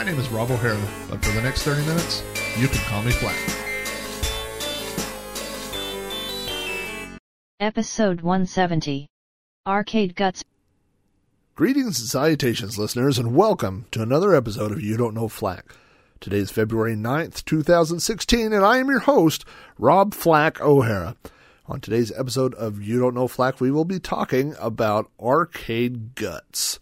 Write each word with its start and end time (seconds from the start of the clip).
My 0.00 0.06
name 0.06 0.18
is 0.18 0.30
Rob 0.30 0.50
O'Hara, 0.50 0.80
but 1.10 1.22
for 1.22 1.30
the 1.32 1.42
next 1.42 1.62
30 1.62 1.84
minutes, 1.84 2.22
you 2.56 2.68
can 2.68 2.78
call 2.84 3.02
me 3.02 3.10
Flack. 3.10 3.36
Episode 7.60 8.22
170. 8.22 9.08
Arcade 9.66 10.16
Guts. 10.16 10.42
Greetings 11.54 12.00
and 12.00 12.08
salutations, 12.08 12.78
listeners, 12.78 13.18
and 13.18 13.36
welcome 13.36 13.84
to 13.90 14.00
another 14.00 14.34
episode 14.34 14.72
of 14.72 14.80
You 14.80 14.96
Don't 14.96 15.12
Know 15.12 15.28
Flack. 15.28 15.66
Today 16.18 16.38
is 16.38 16.50
February 16.50 16.96
9th, 16.96 17.44
2016, 17.44 18.54
and 18.54 18.64
I 18.64 18.78
am 18.78 18.88
your 18.88 19.00
host, 19.00 19.44
Rob 19.76 20.14
Flack 20.14 20.62
O'Hara. 20.62 21.14
On 21.66 21.78
today's 21.78 22.10
episode 22.18 22.54
of 22.54 22.82
You 22.82 23.00
Don't 23.00 23.14
Know 23.14 23.28
Flack, 23.28 23.60
we 23.60 23.70
will 23.70 23.84
be 23.84 24.00
talking 24.00 24.54
about 24.58 25.10
arcade 25.20 26.14
guts. 26.14 26.78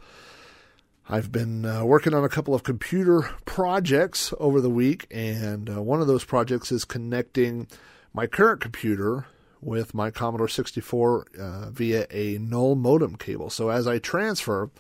I've 1.11 1.33
been 1.33 1.65
uh, 1.65 1.87
working 1.87 2.13
on 2.13 2.23
a 2.23 2.29
couple 2.29 2.55
of 2.55 2.65
computer 2.65 3.31
projects 3.47 4.35
over 4.39 4.61
the 4.61 4.69
week, 4.69 5.07
and 5.11 5.71
uh, 5.71 5.83
one 5.83 6.03
of 6.03 6.07
those 6.07 6.23
projects 6.23 6.71
is 6.71 6.85
connecting 6.85 7.67
my 8.13 8.27
current 8.27 8.61
computer 8.61 9.27
with 9.63 9.95
my 9.95 10.11
Commodore 10.11 10.49
64 10.49 11.27
uh, 11.41 11.71
via 11.71 12.07
a 12.11 12.37
null 12.37 12.75
modem 12.75 13.17
cable. 13.17 13.49
So 13.49 13.71
as 13.71 13.87
I 13.87 13.99
transfer 13.99 14.71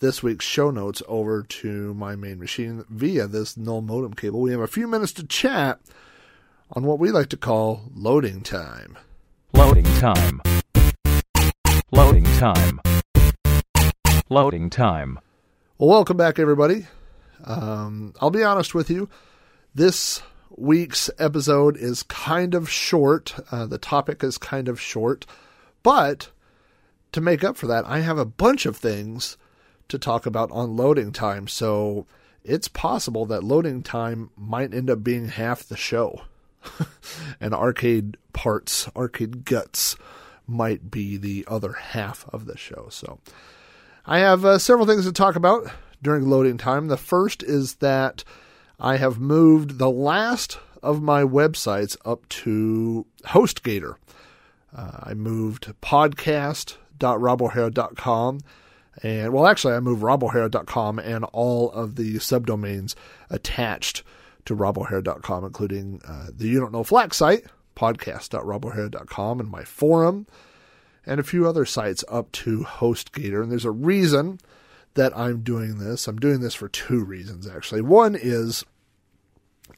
this 0.00 0.22
week's 0.22 0.44
show 0.44 0.70
notes 0.70 1.02
over 1.08 1.42
to 1.42 1.94
my 1.94 2.16
main 2.16 2.38
machine 2.38 2.84
via 2.90 3.26
this 3.26 3.56
null 3.56 3.80
modem 3.80 4.12
cable, 4.12 4.42
we 4.42 4.50
have 4.50 4.60
a 4.60 4.66
few 4.66 4.86
minutes 4.86 5.12
to 5.14 5.26
chat 5.26 5.80
on 6.72 6.84
what 6.84 6.98
we 6.98 7.10
like 7.10 7.30
to 7.30 7.38
call 7.38 7.84
loading 7.94 8.42
time. 8.42 8.98
Loading 9.54 9.84
time. 9.84 10.42
Loading 11.90 12.24
time. 12.24 12.80
Loading 14.28 14.68
time. 14.68 15.18
Well, 15.82 15.90
welcome 15.90 16.16
back, 16.16 16.38
everybody. 16.38 16.86
Um, 17.42 18.14
I'll 18.20 18.30
be 18.30 18.44
honest 18.44 18.72
with 18.72 18.88
you. 18.88 19.08
This 19.74 20.22
week's 20.56 21.10
episode 21.18 21.76
is 21.76 22.04
kind 22.04 22.54
of 22.54 22.70
short. 22.70 23.34
Uh, 23.50 23.66
the 23.66 23.78
topic 23.78 24.22
is 24.22 24.38
kind 24.38 24.68
of 24.68 24.80
short. 24.80 25.26
But 25.82 26.30
to 27.10 27.20
make 27.20 27.42
up 27.42 27.56
for 27.56 27.66
that, 27.66 27.84
I 27.84 27.98
have 27.98 28.16
a 28.16 28.24
bunch 28.24 28.64
of 28.64 28.76
things 28.76 29.36
to 29.88 29.98
talk 29.98 30.24
about 30.24 30.52
on 30.52 30.76
loading 30.76 31.10
time. 31.10 31.48
So 31.48 32.06
it's 32.44 32.68
possible 32.68 33.26
that 33.26 33.42
loading 33.42 33.82
time 33.82 34.30
might 34.36 34.72
end 34.72 34.88
up 34.88 35.02
being 35.02 35.30
half 35.30 35.64
the 35.64 35.76
show. 35.76 36.20
and 37.40 37.52
arcade 37.52 38.18
parts, 38.32 38.88
arcade 38.94 39.44
guts 39.44 39.96
might 40.46 40.92
be 40.92 41.16
the 41.16 41.44
other 41.48 41.72
half 41.72 42.24
of 42.32 42.46
the 42.46 42.56
show. 42.56 42.86
So 42.88 43.18
I 44.04 44.18
have 44.18 44.44
uh, 44.44 44.58
several 44.58 44.86
things 44.86 45.04
to 45.04 45.12
talk 45.12 45.36
about 45.36 45.70
during 46.02 46.28
loading 46.28 46.58
time. 46.58 46.88
The 46.88 46.96
first 46.96 47.42
is 47.42 47.76
that 47.76 48.24
I 48.80 48.96
have 48.96 49.20
moved 49.20 49.78
the 49.78 49.90
last 49.90 50.58
of 50.82 51.00
my 51.00 51.22
websites 51.22 51.96
up 52.04 52.28
to 52.28 53.06
HostGator. 53.26 53.94
Uh, 54.76 54.98
I 55.04 55.14
moved 55.14 55.72
podcast.robohara.com. 55.80 58.40
And 59.02 59.32
well, 59.32 59.46
actually, 59.46 59.72
I 59.74 59.80
moved 59.80 60.02
robohara.com 60.02 60.98
and 60.98 61.24
all 61.32 61.70
of 61.70 61.96
the 61.96 62.16
subdomains 62.16 62.94
attached 63.30 64.02
to 64.46 64.56
robohara.com, 64.56 65.44
including 65.44 66.00
uh, 66.06 66.26
the 66.36 66.48
You 66.48 66.60
Don't 66.60 66.72
Know 66.72 66.84
Flack 66.84 67.14
site, 67.14 67.44
podcast.robohara.com, 67.76 69.40
and 69.40 69.48
my 69.48 69.64
forum, 69.64 70.26
and 71.06 71.18
a 71.18 71.24
few 71.24 71.46
other 71.46 71.64
sites 71.64 72.04
up 72.08 72.30
to 72.32 72.60
HostGator. 72.60 73.42
And 73.42 73.50
there's 73.50 73.64
a 73.64 73.70
reason 73.70 74.38
that 74.94 75.16
I'm 75.16 75.42
doing 75.42 75.78
this. 75.78 76.06
I'm 76.06 76.18
doing 76.18 76.40
this 76.40 76.54
for 76.54 76.68
two 76.68 77.04
reasons, 77.04 77.48
actually. 77.48 77.80
One 77.80 78.14
is 78.14 78.64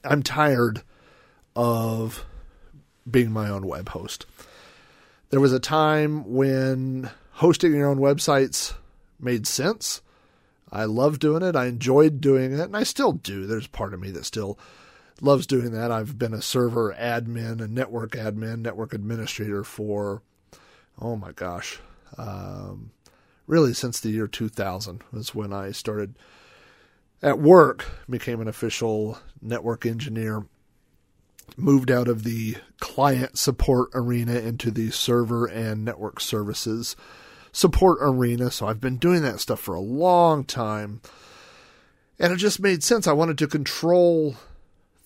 I'm 0.03 0.23
tired 0.23 0.83
of 1.57 2.25
being 3.11 3.31
my 3.31 3.49
own 3.49 3.67
web 3.67 3.91
host. 3.91 4.27
There 5.31 5.41
was 5.41 5.53
a 5.53 5.61
time 5.61 6.33
when 6.33 7.11
hosting 7.33 7.73
your 7.73 7.89
own 7.89 7.99
websites 7.99 8.75
made 9.19 9.47
sense. 9.47 10.01
I 10.71 10.85
loved 10.85 11.21
doing 11.21 11.43
it. 11.43 11.57
I 11.57 11.67
enjoyed 11.67 12.21
doing 12.21 12.53
it, 12.53 12.61
and 12.61 12.77
I 12.77 12.83
still 12.83 13.13
do. 13.13 13.47
There's 13.47 13.67
part 13.67 13.95
of 13.95 14.01
me 14.01 14.11
that 14.11 14.25
still 14.25 14.59
loves 15.21 15.47
doing 15.47 15.71
that. 15.73 15.93
I've 15.93 16.19
been 16.19 16.35
a 16.35 16.43
server 16.43 16.95
admin, 16.99 17.61
a 17.61 17.69
network 17.69 18.13
admin, 18.13 18.59
network 18.59 18.93
administrator 18.93 19.63
for, 19.63 20.23
oh 21.01 21.17
my 21.17 21.33
gosh, 21.33 21.81
um, 22.19 22.91
really 23.47 23.75
since 23.75 24.01
the 24.01 24.11
year 24.11 24.27
2000 24.27 25.03
was 25.13 25.35
when 25.35 25.53
I 25.53 25.73
started 25.73 26.17
at 27.23 27.39
work, 27.39 27.87
became 28.09 28.41
an 28.41 28.49
official 28.49 29.19
network 29.41 29.87
engineer, 29.87 30.47
moved 31.57 31.91
out 31.91 32.09
of 32.09 32.25
the 32.25 32.57
client 32.81 33.39
support 33.39 33.91
arena 33.95 34.39
into 34.39 34.71
the 34.71 34.91
server 34.91 35.47
and 35.47 35.85
network 35.85 36.21
services 36.21 36.97
support 37.55 37.99
arena. 38.01 38.51
So 38.51 38.67
I've 38.67 38.81
been 38.81 38.99
doing 38.99 39.23
that 39.23 39.41
stuff 39.41 39.61
for 39.61 39.75
a 39.75 39.81
long 39.81 40.45
time. 40.45 41.01
And 42.19 42.33
it 42.33 42.37
just 42.37 42.61
made 42.61 42.83
sense. 42.83 43.07
I 43.07 43.13
wanted 43.13 43.39
to 43.39 43.47
control 43.47 44.37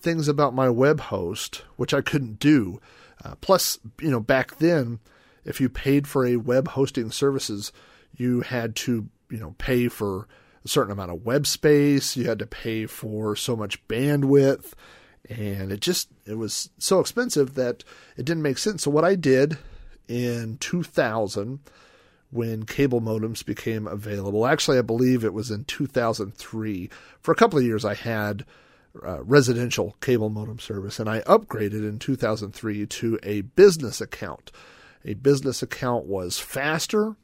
things 0.01 0.27
about 0.27 0.53
my 0.53 0.69
web 0.69 0.99
host, 0.99 1.63
which 1.75 1.93
I 1.93 2.01
couldn't 2.01 2.39
do. 2.39 2.81
Uh, 3.23 3.35
plus, 3.39 3.77
you 4.01 4.09
know, 4.09 4.19
back 4.19 4.57
then, 4.57 4.99
if 5.45 5.61
you 5.61 5.69
paid 5.69 6.07
for 6.07 6.25
a 6.25 6.37
web 6.37 6.69
hosting 6.69 7.11
services, 7.11 7.71
you 8.15 8.41
had 8.41 8.75
to, 8.77 9.07
you 9.29 9.37
know, 9.37 9.55
pay 9.57 9.87
for 9.87 10.27
a 10.63 10.67
certain 10.67 10.91
amount 10.91 11.11
of 11.11 11.25
web 11.25 11.47
space. 11.47 12.17
You 12.17 12.27
had 12.27 12.39
to 12.39 12.45
pay 12.47 12.85
for 12.85 13.35
so 13.35 13.55
much 13.55 13.85
bandwidth. 13.87 14.73
And 15.29 15.71
it 15.71 15.79
just, 15.79 16.09
it 16.25 16.35
was 16.35 16.69
so 16.77 16.99
expensive 16.99 17.55
that 17.55 17.83
it 18.17 18.25
didn't 18.25 18.43
make 18.43 18.57
sense. 18.57 18.83
So 18.83 18.91
what 18.91 19.05
I 19.05 19.15
did 19.15 19.57
in 20.07 20.57
2000 20.57 21.59
when 22.31 22.63
cable 22.65 23.01
modems 23.01 23.43
became 23.43 23.87
available. 23.87 24.45
Actually, 24.45 24.77
I 24.77 24.83
believe 24.83 25.23
it 25.23 25.33
was 25.33 25.49
in 25.49 25.63
2003. 25.65 26.89
For 27.21 27.31
a 27.31 27.35
couple 27.35 27.57
of 27.57 27.65
years, 27.65 27.83
I 27.83 27.95
had 27.95 28.45
uh, 29.03 29.23
residential 29.23 29.95
cable 30.01 30.29
modem 30.29 30.59
service, 30.59 30.99
and 30.99 31.09
I 31.09 31.21
upgraded 31.21 31.87
in 31.87 31.99
2003 31.99 32.85
to 32.85 33.19
a 33.23 33.41
business 33.41 34.01
account. 34.01 34.51
A 35.05 35.13
business 35.15 35.61
account 35.61 36.05
was 36.05 36.39
faster, 36.39 37.15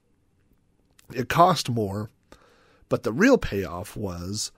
it 1.13 1.29
cost 1.29 1.69
more, 1.69 2.09
but 2.89 3.03
the 3.03 3.13
real 3.13 3.37
payoff 3.37 3.95
was 3.95 4.51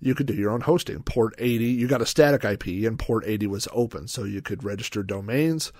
you 0.00 0.14
could 0.14 0.26
do 0.26 0.34
your 0.34 0.50
own 0.50 0.62
hosting. 0.62 1.02
Port 1.02 1.34
80, 1.38 1.64
you 1.64 1.86
got 1.86 2.02
a 2.02 2.06
static 2.06 2.44
IP, 2.44 2.86
and 2.86 2.98
port 2.98 3.24
80 3.26 3.46
was 3.46 3.68
open, 3.72 4.08
so 4.08 4.24
you 4.24 4.42
could 4.42 4.64
register 4.64 5.02
domains 5.02 5.72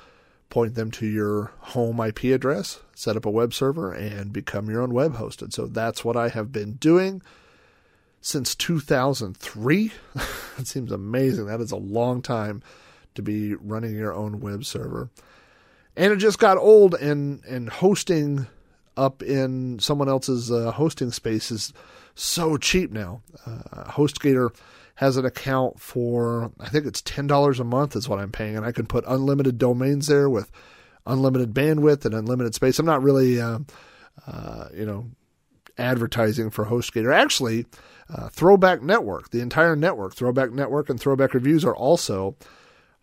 point 0.50 0.74
them 0.74 0.90
to 0.90 1.06
your 1.06 1.52
home 1.60 2.00
IP 2.00 2.24
address, 2.24 2.80
set 2.94 3.16
up 3.16 3.24
a 3.24 3.30
web 3.30 3.54
server, 3.54 3.92
and 3.92 4.32
become 4.32 4.68
your 4.68 4.82
own 4.82 4.92
web 4.92 5.14
host. 5.14 5.40
And 5.40 5.52
so 5.52 5.66
that's 5.66 6.04
what 6.04 6.16
I 6.16 6.28
have 6.28 6.52
been 6.52 6.72
doing 6.72 7.22
since 8.20 8.54
2003. 8.56 9.92
it 10.58 10.66
seems 10.66 10.92
amazing. 10.92 11.46
That 11.46 11.60
is 11.60 11.70
a 11.70 11.76
long 11.76 12.20
time 12.20 12.62
to 13.14 13.22
be 13.22 13.54
running 13.54 13.94
your 13.94 14.12
own 14.12 14.40
web 14.40 14.64
server. 14.64 15.08
And 16.00 16.14
it 16.14 16.16
just 16.16 16.38
got 16.38 16.56
old, 16.56 16.94
and, 16.94 17.44
and 17.44 17.68
hosting 17.68 18.46
up 18.96 19.22
in 19.22 19.78
someone 19.80 20.08
else's 20.08 20.50
uh, 20.50 20.70
hosting 20.70 21.10
space 21.10 21.50
is 21.50 21.74
so 22.14 22.56
cheap 22.56 22.90
now. 22.90 23.20
Uh, 23.44 23.84
HostGator 23.84 24.48
has 24.94 25.18
an 25.18 25.26
account 25.26 25.78
for 25.78 26.52
I 26.58 26.70
think 26.70 26.86
it's 26.86 27.02
ten 27.02 27.26
dollars 27.26 27.60
a 27.60 27.64
month 27.64 27.96
is 27.96 28.08
what 28.08 28.18
I'm 28.18 28.32
paying, 28.32 28.56
and 28.56 28.64
I 28.64 28.72
can 28.72 28.86
put 28.86 29.04
unlimited 29.06 29.58
domains 29.58 30.06
there 30.06 30.30
with 30.30 30.50
unlimited 31.04 31.52
bandwidth 31.52 32.06
and 32.06 32.14
unlimited 32.14 32.54
space. 32.54 32.78
I'm 32.78 32.86
not 32.86 33.02
really, 33.02 33.38
uh, 33.38 33.58
uh, 34.26 34.68
you 34.74 34.86
know, 34.86 35.10
advertising 35.76 36.48
for 36.48 36.64
HostGator. 36.64 37.14
Actually, 37.14 37.66
uh, 38.08 38.30
Throwback 38.30 38.80
Network, 38.80 39.32
the 39.32 39.40
entire 39.40 39.76
network, 39.76 40.14
Throwback 40.14 40.50
Network 40.50 40.88
and 40.88 40.98
Throwback 40.98 41.34
Reviews 41.34 41.62
are 41.62 41.76
also 41.76 42.36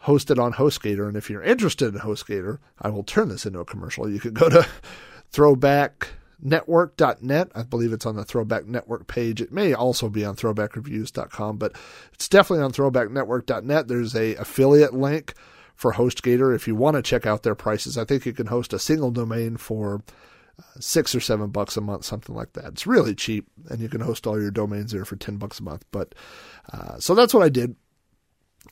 hosted 0.07 0.41
on 0.41 0.53
HostGator. 0.53 1.05
And 1.07 1.15
if 1.17 1.29
you're 1.29 1.43
interested 1.43 1.93
in 1.93 1.99
HostGator, 1.99 2.59
I 2.81 2.87
will 2.89 3.03
turn 3.03 3.27
this 3.27 3.45
into 3.45 3.59
a 3.59 3.65
commercial. 3.65 4.09
You 4.09 4.21
could 4.21 4.33
go 4.33 4.47
to 4.49 4.65
throwbacknetwork.net. 5.33 7.51
I 7.53 7.63
believe 7.63 7.91
it's 7.91 8.05
on 8.05 8.15
the 8.15 8.23
Throwback 8.23 8.65
Network 8.65 9.07
page. 9.07 9.41
It 9.41 9.51
may 9.51 9.73
also 9.73 10.07
be 10.07 10.23
on 10.23 10.37
throwbackreviews.com, 10.37 11.57
but 11.57 11.75
it's 12.13 12.29
definitely 12.29 12.63
on 12.63 12.71
throwbacknetwork.net. 12.71 13.89
There's 13.89 14.15
a 14.15 14.35
affiliate 14.35 14.93
link 14.93 15.33
for 15.75 15.91
HostGator 15.93 16.55
if 16.55 16.67
you 16.67 16.75
want 16.75 16.95
to 16.95 17.01
check 17.01 17.25
out 17.25 17.43
their 17.43 17.53
prices. 17.53 17.97
I 17.97 18.05
think 18.05 18.25
you 18.25 18.31
can 18.33 18.47
host 18.47 18.71
a 18.71 18.79
single 18.79 19.11
domain 19.11 19.57
for 19.57 20.01
uh, 20.57 20.63
six 20.79 21.13
or 21.13 21.19
seven 21.19 21.49
bucks 21.49 21.75
a 21.75 21.81
month, 21.81 22.05
something 22.05 22.33
like 22.33 22.53
that. 22.53 22.67
It's 22.67 22.87
really 22.87 23.13
cheap, 23.13 23.45
and 23.69 23.81
you 23.81 23.89
can 23.89 23.99
host 24.01 24.25
all 24.25 24.41
your 24.41 24.51
domains 24.51 24.93
there 24.93 25.03
for 25.05 25.17
ten 25.17 25.35
bucks 25.35 25.59
a 25.59 25.63
month. 25.63 25.83
But 25.91 26.15
uh, 26.71 26.97
so 26.97 27.13
that's 27.13 27.33
what 27.33 27.43
I 27.43 27.49
did. 27.49 27.75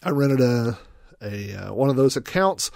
I 0.02 0.12
rented 0.12 0.40
a 0.42 0.80
a 1.22 1.54
uh, 1.56 1.74
one 1.74 1.90
of 1.90 1.96
those 1.96 2.18
accounts, 2.18 2.72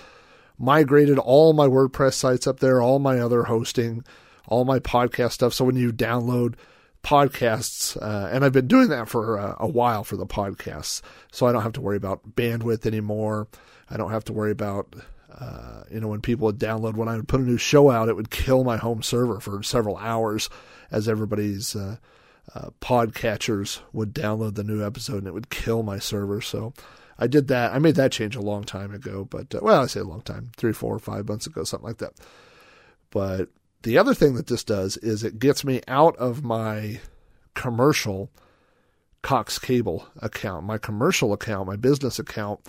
migrated 0.57 1.17
all 1.17 1.53
my 1.53 1.67
WordPress 1.67 2.13
sites 2.13 2.47
up 2.47 2.59
there, 2.59 2.81
all 2.81 2.99
my 2.99 3.19
other 3.19 3.43
hosting, 3.43 4.03
all 4.47 4.65
my 4.65 4.79
podcast 4.79 5.33
stuff. 5.33 5.53
So 5.53 5.65
when 5.65 5.75
you 5.75 5.91
download 5.91 6.55
podcasts, 7.03 7.97
uh, 8.01 8.29
and 8.31 8.43
I've 8.43 8.51
been 8.51 8.67
doing 8.67 8.89
that 8.89 9.07
for 9.07 9.39
uh, 9.39 9.55
a 9.59 9.67
while 9.67 10.03
for 10.03 10.17
the 10.17 10.25
podcasts, 10.25 11.01
so 11.31 11.45
I 11.47 11.51
don't 11.51 11.63
have 11.63 11.73
to 11.73 11.81
worry 11.81 11.97
about 11.97 12.35
bandwidth 12.35 12.85
anymore. 12.85 13.47
I 13.89 13.97
don't 13.97 14.11
have 14.11 14.25
to 14.25 14.33
worry 14.33 14.51
about 14.51 14.95
uh, 15.39 15.83
you 15.89 15.99
know 15.99 16.07
when 16.07 16.21
people 16.21 16.45
would 16.47 16.59
download 16.59 16.95
when 16.95 17.07
I 17.07 17.15
would 17.15 17.27
put 17.27 17.39
a 17.39 17.43
new 17.43 17.57
show 17.57 17.89
out, 17.89 18.09
it 18.09 18.15
would 18.15 18.31
kill 18.31 18.63
my 18.63 18.77
home 18.77 19.01
server 19.01 19.39
for 19.39 19.63
several 19.63 19.97
hours 19.97 20.49
as 20.91 21.07
everybody's 21.07 21.75
uh, 21.75 21.97
uh, 22.53 22.69
podcatchers 22.81 23.79
would 23.93 24.13
download 24.13 24.55
the 24.55 24.63
new 24.63 24.85
episode 24.85 25.19
and 25.19 25.27
it 25.27 25.33
would 25.33 25.49
kill 25.49 25.83
my 25.83 25.99
server. 25.99 26.41
So 26.41 26.73
I 27.19 27.27
did 27.27 27.49
that. 27.49 27.73
I 27.73 27.79
made 27.79 27.95
that 27.95 28.13
change 28.13 28.35
a 28.35 28.41
long 28.41 28.63
time 28.63 28.93
ago, 28.93 29.27
but 29.29 29.53
uh, 29.53 29.59
well, 29.61 29.83
I 29.83 29.87
say 29.87 29.99
a 29.99 30.05
long 30.05 30.21
time, 30.21 30.51
three, 30.55 30.71
four, 30.71 30.97
five 30.99 31.27
months 31.27 31.45
ago, 31.45 31.65
something 31.65 31.87
like 31.87 31.97
that. 31.97 32.13
But 33.11 33.49
the 33.83 33.97
other 33.97 34.13
thing 34.13 34.35
that 34.35 34.47
this 34.47 34.63
does 34.63 34.95
is 34.97 35.23
it 35.23 35.37
gets 35.37 35.65
me 35.65 35.81
out 35.87 36.15
of 36.15 36.43
my 36.43 37.01
commercial 37.55 38.31
Cox 39.21 39.59
Cable 39.59 40.07
account. 40.21 40.65
My 40.65 40.77
commercial 40.77 41.33
account, 41.33 41.67
my 41.67 41.75
business 41.75 42.19
account, 42.19 42.61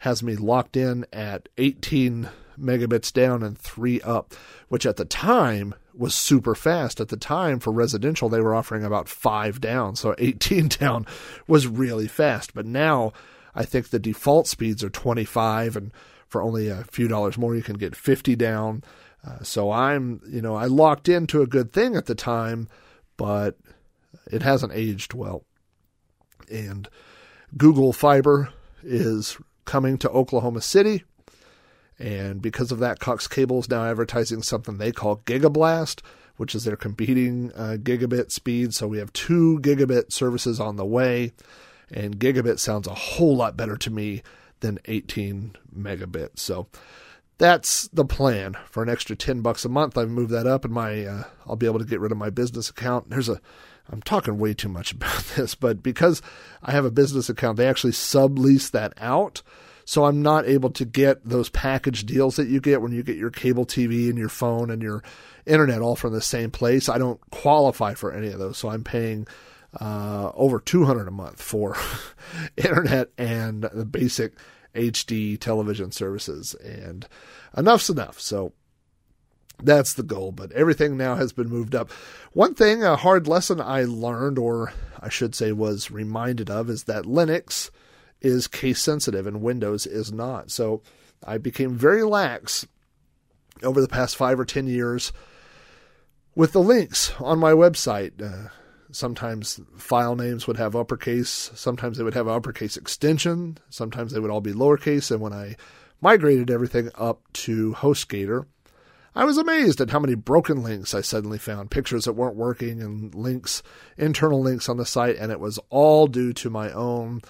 has 0.00 0.22
me 0.22 0.36
locked 0.36 0.76
in 0.76 1.06
at 1.12 1.48
18 1.56 2.28
megabits 2.60 3.10
down 3.10 3.42
and 3.42 3.58
3 3.58 4.02
up, 4.02 4.34
which 4.68 4.84
at 4.84 4.96
the 4.96 5.06
time 5.06 5.74
was 5.94 6.14
super 6.14 6.54
fast. 6.54 7.00
At 7.00 7.08
the 7.08 7.16
time 7.16 7.58
for 7.58 7.72
residential, 7.72 8.28
they 8.28 8.40
were 8.40 8.54
offering 8.54 8.84
about 8.84 9.08
5 9.08 9.62
down, 9.62 9.96
so 9.96 10.14
18 10.18 10.68
down 10.80 11.06
was 11.46 11.66
really 11.66 12.06
fast. 12.06 12.52
But 12.52 12.66
now 12.66 13.14
I 13.54 13.64
think 13.64 13.88
the 13.88 13.98
default 13.98 14.46
speeds 14.46 14.82
are 14.82 14.90
25, 14.90 15.76
and 15.76 15.92
for 16.28 16.42
only 16.42 16.68
a 16.68 16.84
few 16.84 17.08
dollars 17.08 17.38
more, 17.38 17.54
you 17.54 17.62
can 17.62 17.76
get 17.76 17.94
50 17.96 18.36
down. 18.36 18.82
Uh, 19.26 19.42
so 19.42 19.70
I'm, 19.70 20.20
you 20.28 20.42
know, 20.42 20.56
I 20.56 20.66
locked 20.66 21.08
into 21.08 21.42
a 21.42 21.46
good 21.46 21.72
thing 21.72 21.96
at 21.96 22.06
the 22.06 22.14
time, 22.14 22.68
but 23.16 23.56
it 24.30 24.42
hasn't 24.42 24.72
aged 24.72 25.14
well. 25.14 25.44
And 26.50 26.88
Google 27.56 27.92
Fiber 27.92 28.50
is 28.82 29.38
coming 29.64 29.96
to 29.98 30.10
Oklahoma 30.10 30.60
City. 30.60 31.04
And 31.98 32.42
because 32.42 32.72
of 32.72 32.80
that, 32.80 32.98
Cox 32.98 33.28
Cable 33.28 33.60
is 33.60 33.70
now 33.70 33.84
advertising 33.84 34.42
something 34.42 34.78
they 34.78 34.92
call 34.92 35.18
Gigablast, 35.18 36.02
which 36.36 36.54
is 36.54 36.64
their 36.64 36.76
competing 36.76 37.52
uh, 37.54 37.76
gigabit 37.80 38.32
speed. 38.32 38.74
So 38.74 38.88
we 38.88 38.98
have 38.98 39.12
two 39.12 39.60
gigabit 39.62 40.12
services 40.12 40.58
on 40.58 40.76
the 40.76 40.84
way 40.84 41.32
and 41.90 42.18
gigabit 42.18 42.58
sounds 42.58 42.86
a 42.86 42.94
whole 42.94 43.36
lot 43.36 43.56
better 43.56 43.76
to 43.76 43.90
me 43.90 44.22
than 44.60 44.78
18 44.86 45.56
megabit. 45.76 46.38
So 46.38 46.68
that's 47.38 47.88
the 47.88 48.04
plan 48.04 48.56
for 48.70 48.82
an 48.82 48.88
extra 48.88 49.16
10 49.16 49.40
bucks 49.40 49.64
a 49.64 49.68
month. 49.68 49.98
I've 49.98 50.10
moved 50.10 50.30
that 50.30 50.46
up 50.46 50.64
and 50.64 50.72
my 50.72 51.04
uh, 51.04 51.24
I'll 51.46 51.56
be 51.56 51.66
able 51.66 51.80
to 51.80 51.84
get 51.84 52.00
rid 52.00 52.12
of 52.12 52.18
my 52.18 52.30
business 52.30 52.70
account. 52.70 53.10
There's 53.10 53.28
a 53.28 53.40
I'm 53.90 54.02
talking 54.02 54.38
way 54.38 54.54
too 54.54 54.68
much 54.68 54.92
about 54.94 55.24
this, 55.36 55.54
but 55.54 55.82
because 55.82 56.22
I 56.62 56.72
have 56.72 56.84
a 56.84 56.90
business 56.90 57.28
account, 57.28 57.56
they 57.56 57.68
actually 57.68 57.92
sublease 57.92 58.70
that 58.70 58.94
out. 58.98 59.42
So 59.86 60.06
I'm 60.06 60.22
not 60.22 60.46
able 60.46 60.70
to 60.70 60.84
get 60.86 61.28
those 61.28 61.50
package 61.50 62.06
deals 62.06 62.36
that 62.36 62.48
you 62.48 62.58
get 62.58 62.80
when 62.80 62.92
you 62.92 63.02
get 63.02 63.18
your 63.18 63.30
cable 63.30 63.66
TV 63.66 64.08
and 64.08 64.16
your 64.16 64.30
phone 64.30 64.70
and 64.70 64.80
your 64.80 65.02
internet 65.44 65.82
all 65.82 65.94
from 65.94 66.14
the 66.14 66.22
same 66.22 66.50
place. 66.50 66.88
I 66.88 66.96
don't 66.96 67.20
qualify 67.30 67.92
for 67.92 68.10
any 68.10 68.28
of 68.28 68.38
those. 68.38 68.56
So 68.56 68.70
I'm 68.70 68.82
paying 68.82 69.26
uh, 69.80 70.30
over 70.34 70.60
200 70.60 71.08
a 71.08 71.10
month 71.10 71.42
for 71.42 71.76
internet 72.56 73.10
and 73.18 73.62
the 73.62 73.84
basic 73.84 74.34
HD 74.74 75.38
television 75.38 75.92
services. 75.92 76.54
And 76.54 77.06
enough's 77.56 77.90
enough. 77.90 78.20
So 78.20 78.52
that's 79.62 79.94
the 79.94 80.02
goal. 80.02 80.32
But 80.32 80.52
everything 80.52 80.96
now 80.96 81.14
has 81.14 81.32
been 81.32 81.48
moved 81.48 81.74
up. 81.74 81.90
One 82.32 82.54
thing, 82.54 82.82
a 82.82 82.96
hard 82.96 83.28
lesson 83.28 83.60
I 83.60 83.84
learned, 83.84 84.38
or 84.38 84.72
I 85.00 85.08
should 85.08 85.34
say 85.34 85.52
was 85.52 85.90
reminded 85.90 86.50
of, 86.50 86.68
is 86.68 86.84
that 86.84 87.04
Linux 87.04 87.70
is 88.20 88.48
case 88.48 88.80
sensitive 88.80 89.26
and 89.26 89.42
Windows 89.42 89.86
is 89.86 90.12
not. 90.12 90.50
So 90.50 90.82
I 91.22 91.38
became 91.38 91.74
very 91.74 92.02
lax 92.02 92.66
over 93.62 93.80
the 93.80 93.88
past 93.88 94.16
five 94.16 94.40
or 94.40 94.44
10 94.44 94.66
years 94.66 95.12
with 96.34 96.52
the 96.52 96.60
links 96.60 97.12
on 97.20 97.38
my 97.38 97.52
website. 97.52 98.20
Uh, 98.20 98.48
Sometimes 98.94 99.60
file 99.76 100.14
names 100.14 100.46
would 100.46 100.56
have 100.56 100.76
uppercase. 100.76 101.50
Sometimes 101.54 101.98
they 101.98 102.04
would 102.04 102.14
have 102.14 102.28
uppercase 102.28 102.76
extension. 102.76 103.58
Sometimes 103.68 104.12
they 104.12 104.20
would 104.20 104.30
all 104.30 104.40
be 104.40 104.52
lowercase. 104.52 105.10
And 105.10 105.20
when 105.20 105.32
I 105.32 105.56
migrated 106.00 106.50
everything 106.50 106.90
up 106.94 107.20
to 107.32 107.72
HostGator, 107.74 108.46
I 109.16 109.24
was 109.24 109.38
amazed 109.38 109.80
at 109.80 109.90
how 109.90 110.00
many 110.00 110.14
broken 110.14 110.62
links 110.62 110.94
I 110.94 111.00
suddenly 111.00 111.38
found, 111.38 111.70
pictures 111.70 112.04
that 112.04 112.14
weren't 112.14 112.36
working 112.36 112.82
and 112.82 113.14
links, 113.14 113.62
internal 113.96 114.40
links 114.40 114.68
on 114.68 114.76
the 114.76 114.86
site, 114.86 115.16
and 115.16 115.30
it 115.30 115.38
was 115.38 115.58
all 115.70 116.06
due 116.08 116.32
to 116.34 116.50
my 116.50 116.72
own 116.72 117.22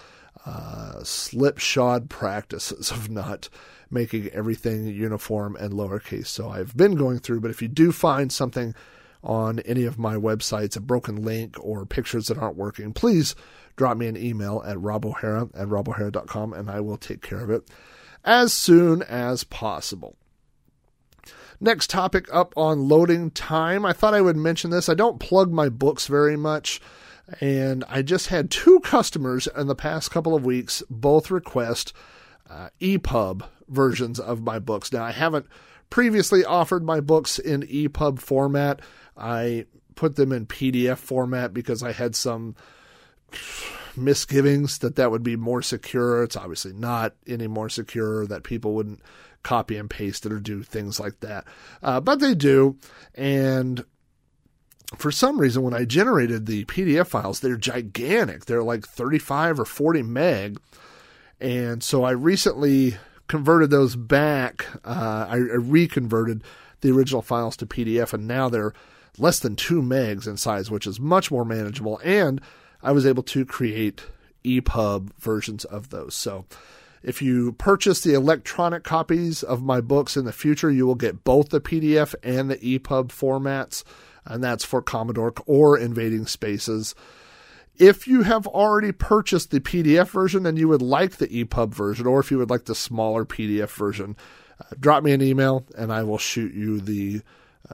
uh, 0.46 1.02
slipshod 1.02 2.08
practices 2.08 2.90
of 2.90 3.10
not 3.10 3.48
making 3.90 4.28
everything 4.28 4.86
uniform 4.86 5.56
and 5.56 5.72
lowercase. 5.72 6.26
So 6.26 6.48
I've 6.48 6.76
been 6.76 6.94
going 6.94 7.18
through, 7.18 7.40
but 7.40 7.50
if 7.50 7.60
you 7.62 7.68
do 7.68 7.92
find 7.92 8.32
something 8.32 8.74
on 9.24 9.58
any 9.60 9.84
of 9.84 9.98
my 9.98 10.14
websites, 10.14 10.76
a 10.76 10.80
broken 10.80 11.22
link 11.22 11.56
or 11.58 11.86
pictures 11.86 12.28
that 12.28 12.38
aren't 12.38 12.56
working, 12.56 12.92
please 12.92 13.34
drop 13.76 13.96
me 13.96 14.06
an 14.06 14.16
email 14.16 14.62
at 14.64 14.76
robohara 14.76 15.50
at 15.54 15.68
robohara.com 15.68 16.52
and 16.52 16.70
I 16.70 16.80
will 16.80 16.96
take 16.96 17.22
care 17.22 17.40
of 17.40 17.50
it 17.50 17.68
as 18.24 18.52
soon 18.52 19.02
as 19.02 19.44
possible. 19.44 20.16
Next 21.60 21.90
topic 21.90 22.28
up 22.32 22.52
on 22.56 22.88
loading 22.88 23.30
time. 23.30 23.84
I 23.84 23.92
thought 23.92 24.14
I 24.14 24.20
would 24.20 24.36
mention 24.36 24.70
this. 24.70 24.88
I 24.88 24.94
don't 24.94 25.20
plug 25.20 25.52
my 25.52 25.68
books 25.68 26.08
very 26.08 26.36
much, 26.36 26.80
and 27.40 27.84
I 27.88 28.02
just 28.02 28.28
had 28.28 28.50
two 28.50 28.80
customers 28.80 29.46
in 29.56 29.66
the 29.66 29.74
past 29.74 30.10
couple 30.10 30.34
of 30.34 30.44
weeks 30.44 30.82
both 30.90 31.30
request 31.30 31.92
uh, 32.50 32.68
EPUB 32.80 33.44
versions 33.68 34.20
of 34.20 34.42
my 34.42 34.58
books. 34.58 34.92
Now, 34.92 35.04
I 35.04 35.12
haven't 35.12 35.46
previously 35.90 36.44
offered 36.44 36.84
my 36.84 37.00
books 37.00 37.38
in 37.38 37.62
EPUB 37.62 38.18
format. 38.18 38.80
I 39.16 39.66
put 39.94 40.16
them 40.16 40.32
in 40.32 40.46
PDF 40.46 40.98
format 40.98 41.54
because 41.54 41.82
I 41.82 41.92
had 41.92 42.16
some 42.16 42.56
misgivings 43.96 44.78
that 44.78 44.96
that 44.96 45.10
would 45.10 45.22
be 45.22 45.36
more 45.36 45.62
secure. 45.62 46.22
It's 46.22 46.36
obviously 46.36 46.72
not 46.72 47.14
any 47.26 47.46
more 47.46 47.68
secure, 47.68 48.26
that 48.26 48.42
people 48.42 48.74
wouldn't 48.74 49.00
copy 49.42 49.76
and 49.76 49.90
paste 49.90 50.26
it 50.26 50.32
or 50.32 50.40
do 50.40 50.62
things 50.62 50.98
like 50.98 51.20
that. 51.20 51.44
Uh, 51.82 52.00
but 52.00 52.18
they 52.18 52.34
do. 52.34 52.76
And 53.14 53.84
for 54.96 55.10
some 55.10 55.38
reason, 55.38 55.62
when 55.62 55.74
I 55.74 55.84
generated 55.84 56.46
the 56.46 56.64
PDF 56.64 57.08
files, 57.08 57.40
they're 57.40 57.56
gigantic. 57.56 58.46
They're 58.46 58.62
like 58.62 58.86
35 58.86 59.60
or 59.60 59.64
40 59.64 60.02
meg. 60.02 60.58
And 61.40 61.82
so 61.82 62.04
I 62.04 62.12
recently 62.12 62.96
converted 63.28 63.70
those 63.70 63.96
back. 63.96 64.66
Uh, 64.84 65.26
I, 65.28 65.36
I 65.36 65.56
reconverted 65.56 66.42
the 66.80 66.92
original 66.92 67.22
files 67.22 67.56
to 67.58 67.66
PDF, 67.66 68.12
and 68.12 68.26
now 68.26 68.48
they're 68.48 68.74
less 69.18 69.38
than 69.38 69.56
two 69.56 69.82
megs 69.82 70.26
in 70.26 70.36
size, 70.36 70.70
which 70.70 70.86
is 70.86 71.00
much 71.00 71.30
more 71.30 71.44
manageable. 71.44 72.00
And 72.04 72.40
I 72.82 72.92
was 72.92 73.06
able 73.06 73.22
to 73.24 73.44
create 73.44 74.02
EPUB 74.44 75.12
versions 75.18 75.64
of 75.64 75.90
those. 75.90 76.14
So 76.14 76.44
if 77.02 77.20
you 77.20 77.52
purchase 77.52 78.00
the 78.00 78.14
electronic 78.14 78.82
copies 78.82 79.42
of 79.42 79.62
my 79.62 79.80
books 79.80 80.16
in 80.16 80.24
the 80.24 80.32
future, 80.32 80.70
you 80.70 80.86
will 80.86 80.94
get 80.94 81.22
both 81.22 81.50
the 81.50 81.60
PDF 81.60 82.14
and 82.22 82.50
the 82.50 82.56
EPUB 82.56 83.08
formats, 83.08 83.84
and 84.24 84.42
that's 84.42 84.64
for 84.64 84.80
Commodore 84.80 85.34
or 85.46 85.78
Invading 85.78 86.26
Spaces. 86.26 86.94
If 87.76 88.06
you 88.06 88.22
have 88.22 88.46
already 88.46 88.92
purchased 88.92 89.50
the 89.50 89.60
PDF 89.60 90.08
version 90.08 90.46
and 90.46 90.56
you 90.56 90.68
would 90.68 90.80
like 90.80 91.16
the 91.16 91.28
EPUB 91.28 91.74
version, 91.74 92.06
or 92.06 92.20
if 92.20 92.30
you 92.30 92.38
would 92.38 92.50
like 92.50 92.64
the 92.64 92.74
smaller 92.74 93.26
PDF 93.26 93.70
version, 93.70 94.16
uh, 94.60 94.74
drop 94.80 95.02
me 95.02 95.12
an 95.12 95.20
email 95.20 95.66
and 95.76 95.92
I 95.92 96.04
will 96.04 96.18
shoot 96.18 96.54
you 96.54 96.80
the 96.80 97.20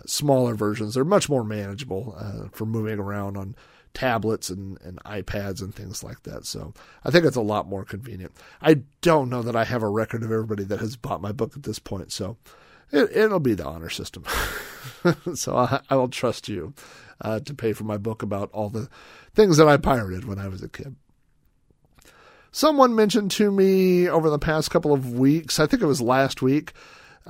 smaller 0.06 0.54
versions. 0.54 0.94
They're 0.94 1.04
much 1.04 1.28
more 1.28 1.44
manageable 1.44 2.14
uh, 2.18 2.48
for 2.52 2.66
moving 2.66 2.98
around 2.98 3.36
on 3.36 3.54
tablets 3.94 4.50
and, 4.50 4.80
and 4.82 5.02
iPads 5.04 5.60
and 5.60 5.74
things 5.74 6.04
like 6.04 6.22
that. 6.22 6.46
So 6.46 6.72
I 7.04 7.10
think 7.10 7.24
it's 7.24 7.36
a 7.36 7.40
lot 7.40 7.68
more 7.68 7.84
convenient. 7.84 8.32
I 8.62 8.82
don't 9.00 9.28
know 9.28 9.42
that 9.42 9.56
I 9.56 9.64
have 9.64 9.82
a 9.82 9.88
record 9.88 10.22
of 10.22 10.30
everybody 10.30 10.64
that 10.64 10.80
has 10.80 10.96
bought 10.96 11.20
my 11.20 11.32
book 11.32 11.56
at 11.56 11.64
this 11.64 11.78
point, 11.78 12.12
so 12.12 12.36
it, 12.92 13.10
it'll 13.16 13.40
be 13.40 13.54
the 13.54 13.66
honor 13.66 13.90
system. 13.90 14.24
so 15.34 15.56
I, 15.56 15.80
I 15.90 15.96
will 15.96 16.08
trust 16.08 16.48
you 16.48 16.74
uh, 17.20 17.40
to 17.40 17.54
pay 17.54 17.72
for 17.72 17.84
my 17.84 17.96
book 17.96 18.22
about 18.22 18.50
all 18.52 18.68
the 18.68 18.88
things 19.34 19.56
that 19.56 19.68
I 19.68 19.76
pirated 19.76 20.24
when 20.24 20.38
I 20.38 20.48
was 20.48 20.62
a 20.62 20.68
kid. 20.68 20.96
Someone 22.52 22.96
mentioned 22.96 23.30
to 23.32 23.52
me 23.52 24.08
over 24.08 24.28
the 24.28 24.38
past 24.38 24.70
couple 24.70 24.92
of 24.92 25.12
weeks, 25.12 25.60
I 25.60 25.66
think 25.66 25.82
it 25.82 25.86
was 25.86 26.00
last 26.00 26.42
week, 26.42 26.72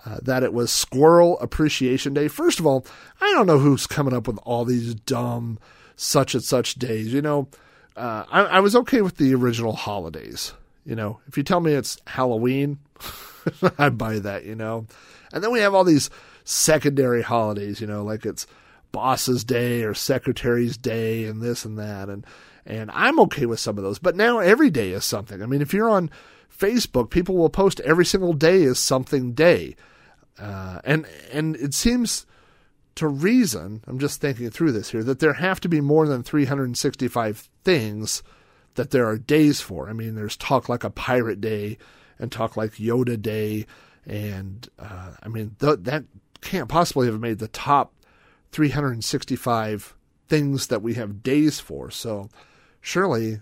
uh, 0.04 0.18
that 0.22 0.42
it 0.42 0.52
was 0.52 0.70
Squirrel 0.70 1.38
Appreciation 1.40 2.14
Day. 2.14 2.28
First 2.28 2.60
of 2.60 2.66
all, 2.66 2.86
I 3.20 3.32
don't 3.32 3.46
know 3.46 3.58
who's 3.58 3.86
coming 3.86 4.14
up 4.14 4.26
with 4.26 4.38
all 4.44 4.64
these 4.64 4.94
dumb 4.94 5.58
such 5.96 6.34
and 6.34 6.44
such 6.44 6.76
days. 6.76 7.12
You 7.12 7.22
know, 7.22 7.48
uh, 7.96 8.24
I, 8.30 8.42
I 8.42 8.60
was 8.60 8.76
okay 8.76 9.02
with 9.02 9.16
the 9.16 9.34
original 9.34 9.72
holidays. 9.72 10.52
You 10.84 10.96
know, 10.96 11.20
if 11.26 11.36
you 11.36 11.42
tell 11.42 11.60
me 11.60 11.72
it's 11.72 11.98
Halloween, 12.06 12.78
I 13.78 13.90
buy 13.90 14.18
that, 14.20 14.44
you 14.44 14.54
know. 14.54 14.86
And 15.32 15.44
then 15.44 15.52
we 15.52 15.60
have 15.60 15.74
all 15.74 15.84
these 15.84 16.10
secondary 16.44 17.22
holidays, 17.22 17.80
you 17.80 17.86
know, 17.86 18.02
like 18.02 18.24
it's 18.24 18.46
Boss's 18.92 19.44
Day 19.44 19.84
or 19.84 19.94
Secretary's 19.94 20.76
Day 20.76 21.24
and 21.24 21.40
this 21.42 21.64
and 21.64 21.78
that. 21.78 22.08
And 22.08 22.24
and 22.66 22.90
I'm 22.92 23.18
okay 23.20 23.46
with 23.46 23.60
some 23.60 23.78
of 23.78 23.84
those. 23.84 23.98
But 23.98 24.16
now 24.16 24.38
every 24.38 24.70
day 24.70 24.92
is 24.92 25.04
something. 25.04 25.42
I 25.42 25.46
mean, 25.46 25.62
if 25.62 25.74
you're 25.74 25.90
on 25.90 26.10
Facebook, 26.56 27.10
people 27.10 27.36
will 27.36 27.50
post 27.50 27.80
every 27.80 28.04
single 28.04 28.32
day 28.32 28.62
is 28.62 28.78
something 28.78 29.32
day. 29.32 29.76
Uh, 30.38 30.80
and 30.84 31.06
and 31.32 31.56
it 31.56 31.74
seems 31.74 32.26
to 32.96 33.08
reason, 33.08 33.82
I'm 33.86 33.98
just 33.98 34.20
thinking 34.20 34.50
through 34.50 34.72
this 34.72 34.90
here, 34.90 35.02
that 35.04 35.20
there 35.20 35.34
have 35.34 35.60
to 35.60 35.68
be 35.68 35.80
more 35.80 36.06
than 36.06 36.22
365 36.22 37.48
things 37.64 38.22
that 38.74 38.90
there 38.90 39.06
are 39.08 39.18
days 39.18 39.60
for. 39.60 39.88
I 39.88 39.92
mean, 39.92 40.14
there's 40.14 40.36
Talk 40.36 40.68
Like 40.68 40.84
a 40.84 40.90
Pirate 40.90 41.40
Day 41.40 41.78
and 42.18 42.30
Talk 42.30 42.56
Like 42.56 42.74
Yoda 42.74 43.20
Day. 43.20 43.66
And 44.06 44.68
uh, 44.78 45.12
I 45.22 45.28
mean, 45.28 45.56
th- 45.60 45.80
that 45.82 46.04
can't 46.40 46.68
possibly 46.68 47.06
have 47.06 47.20
made 47.20 47.38
the 47.38 47.48
top 47.48 47.94
365 48.52 49.94
things 50.28 50.66
that 50.68 50.82
we 50.82 50.94
have 50.94 51.22
days 51.22 51.60
for. 51.60 51.90
So 51.90 52.28
surely 52.80 53.40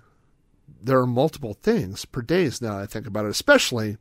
there 0.80 0.98
are 0.98 1.06
multiple 1.06 1.54
things 1.54 2.04
per 2.04 2.22
days 2.22 2.62
now 2.62 2.78
I 2.78 2.86
think 2.86 3.06
about 3.06 3.26
it, 3.26 3.30
especially 3.30 3.96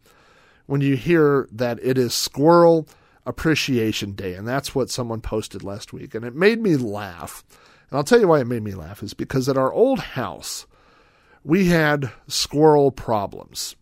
when 0.67 0.81
you 0.81 0.95
hear 0.95 1.47
that 1.51 1.79
it 1.81 1.97
is 1.97 2.13
Squirrel 2.13 2.87
Appreciation 3.25 4.13
Day. 4.13 4.33
And 4.35 4.47
that's 4.47 4.75
what 4.75 4.89
someone 4.89 5.21
posted 5.21 5.63
last 5.63 5.93
week. 5.93 6.13
And 6.13 6.23
it 6.23 6.35
made 6.35 6.61
me 6.61 6.75
laugh. 6.75 7.43
And 7.89 7.97
I'll 7.97 8.03
tell 8.03 8.19
you 8.19 8.27
why 8.27 8.39
it 8.39 8.47
made 8.47 8.63
me 8.63 8.73
laugh 8.73 9.01
is 9.01 9.13
because 9.13 9.49
at 9.49 9.57
our 9.57 9.71
old 9.71 9.99
house, 9.99 10.67
we 11.43 11.67
had 11.67 12.11
squirrel 12.27 12.91
problems. 12.91 13.75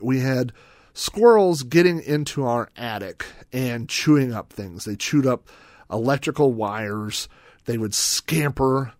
We 0.00 0.20
had 0.20 0.52
squirrels 0.94 1.64
getting 1.64 2.00
into 2.00 2.44
our 2.44 2.70
attic 2.76 3.26
and 3.52 3.88
chewing 3.88 4.32
up 4.32 4.52
things. 4.52 4.84
They 4.84 4.96
chewed 4.96 5.26
up 5.26 5.48
electrical 5.90 6.52
wires. 6.52 7.28
They 7.64 7.78
would 7.78 7.94
scamper 7.94 8.92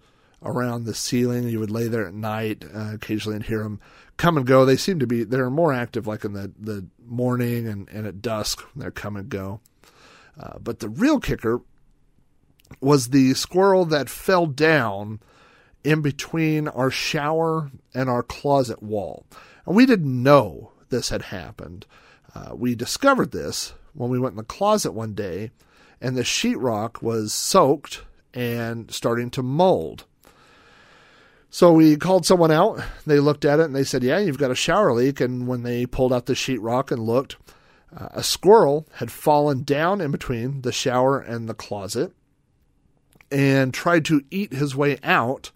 around 0.44 0.84
the 0.84 0.94
ceiling. 0.94 1.48
You 1.48 1.60
would 1.60 1.70
lay 1.70 1.88
there 1.88 2.06
at 2.06 2.14
night 2.14 2.64
uh, 2.74 2.94
occasionally 2.94 3.36
and 3.36 3.44
hear 3.44 3.62
them 3.62 3.80
come 4.16 4.36
and 4.36 4.46
go. 4.46 4.64
They 4.64 4.76
seem 4.76 4.98
to 5.00 5.06
be 5.06 5.24
they're 5.24 5.50
more 5.50 5.72
active 5.72 6.06
like 6.06 6.24
in 6.24 6.32
the 6.32 6.52
the 6.58 6.86
morning 7.04 7.66
and, 7.66 7.88
and 7.88 8.06
at 8.06 8.22
dusk. 8.22 8.62
when 8.74 8.84
They 8.84 8.90
come 8.90 9.16
and 9.16 9.28
go. 9.28 9.60
Uh, 10.38 10.58
but 10.58 10.80
the 10.80 10.88
real 10.88 11.20
kicker 11.20 11.60
was 12.80 13.08
the 13.08 13.34
squirrel 13.34 13.84
that 13.86 14.08
fell 14.08 14.46
down 14.46 15.20
in 15.84 16.00
between 16.00 16.66
our 16.68 16.90
shower 16.90 17.70
and 17.92 18.08
our 18.08 18.22
closet 18.22 18.82
wall. 18.82 19.26
And 19.66 19.76
we 19.76 19.86
didn't 19.86 20.22
know 20.22 20.72
this 20.88 21.10
had 21.10 21.22
happened. 21.22 21.86
Uh, 22.34 22.54
we 22.54 22.74
discovered 22.74 23.30
this 23.30 23.74
when 23.92 24.10
we 24.10 24.18
went 24.18 24.32
in 24.32 24.38
the 24.38 24.44
closet 24.44 24.92
one 24.92 25.14
day 25.14 25.50
and 26.00 26.16
the 26.16 26.22
sheetrock 26.22 27.00
was 27.02 27.32
soaked 27.32 28.02
and 28.32 28.90
starting 28.90 29.30
to 29.30 29.42
mold. 29.42 30.04
So 31.54 31.70
we 31.70 31.94
called 31.94 32.26
someone 32.26 32.50
out. 32.50 32.82
They 33.06 33.20
looked 33.20 33.44
at 33.44 33.60
it 33.60 33.66
and 33.66 33.76
they 33.76 33.84
said, 33.84 34.02
Yeah, 34.02 34.18
you've 34.18 34.38
got 34.38 34.50
a 34.50 34.56
shower 34.56 34.92
leak. 34.92 35.20
And 35.20 35.46
when 35.46 35.62
they 35.62 35.86
pulled 35.86 36.12
out 36.12 36.26
the 36.26 36.32
sheetrock 36.32 36.90
and 36.90 37.06
looked, 37.06 37.36
uh, 37.96 38.08
a 38.10 38.24
squirrel 38.24 38.88
had 38.94 39.12
fallen 39.12 39.62
down 39.62 40.00
in 40.00 40.10
between 40.10 40.62
the 40.62 40.72
shower 40.72 41.20
and 41.20 41.48
the 41.48 41.54
closet 41.54 42.12
and 43.30 43.72
tried 43.72 44.04
to 44.06 44.24
eat 44.32 44.52
his 44.52 44.74
way 44.74 44.98
out 45.04 45.52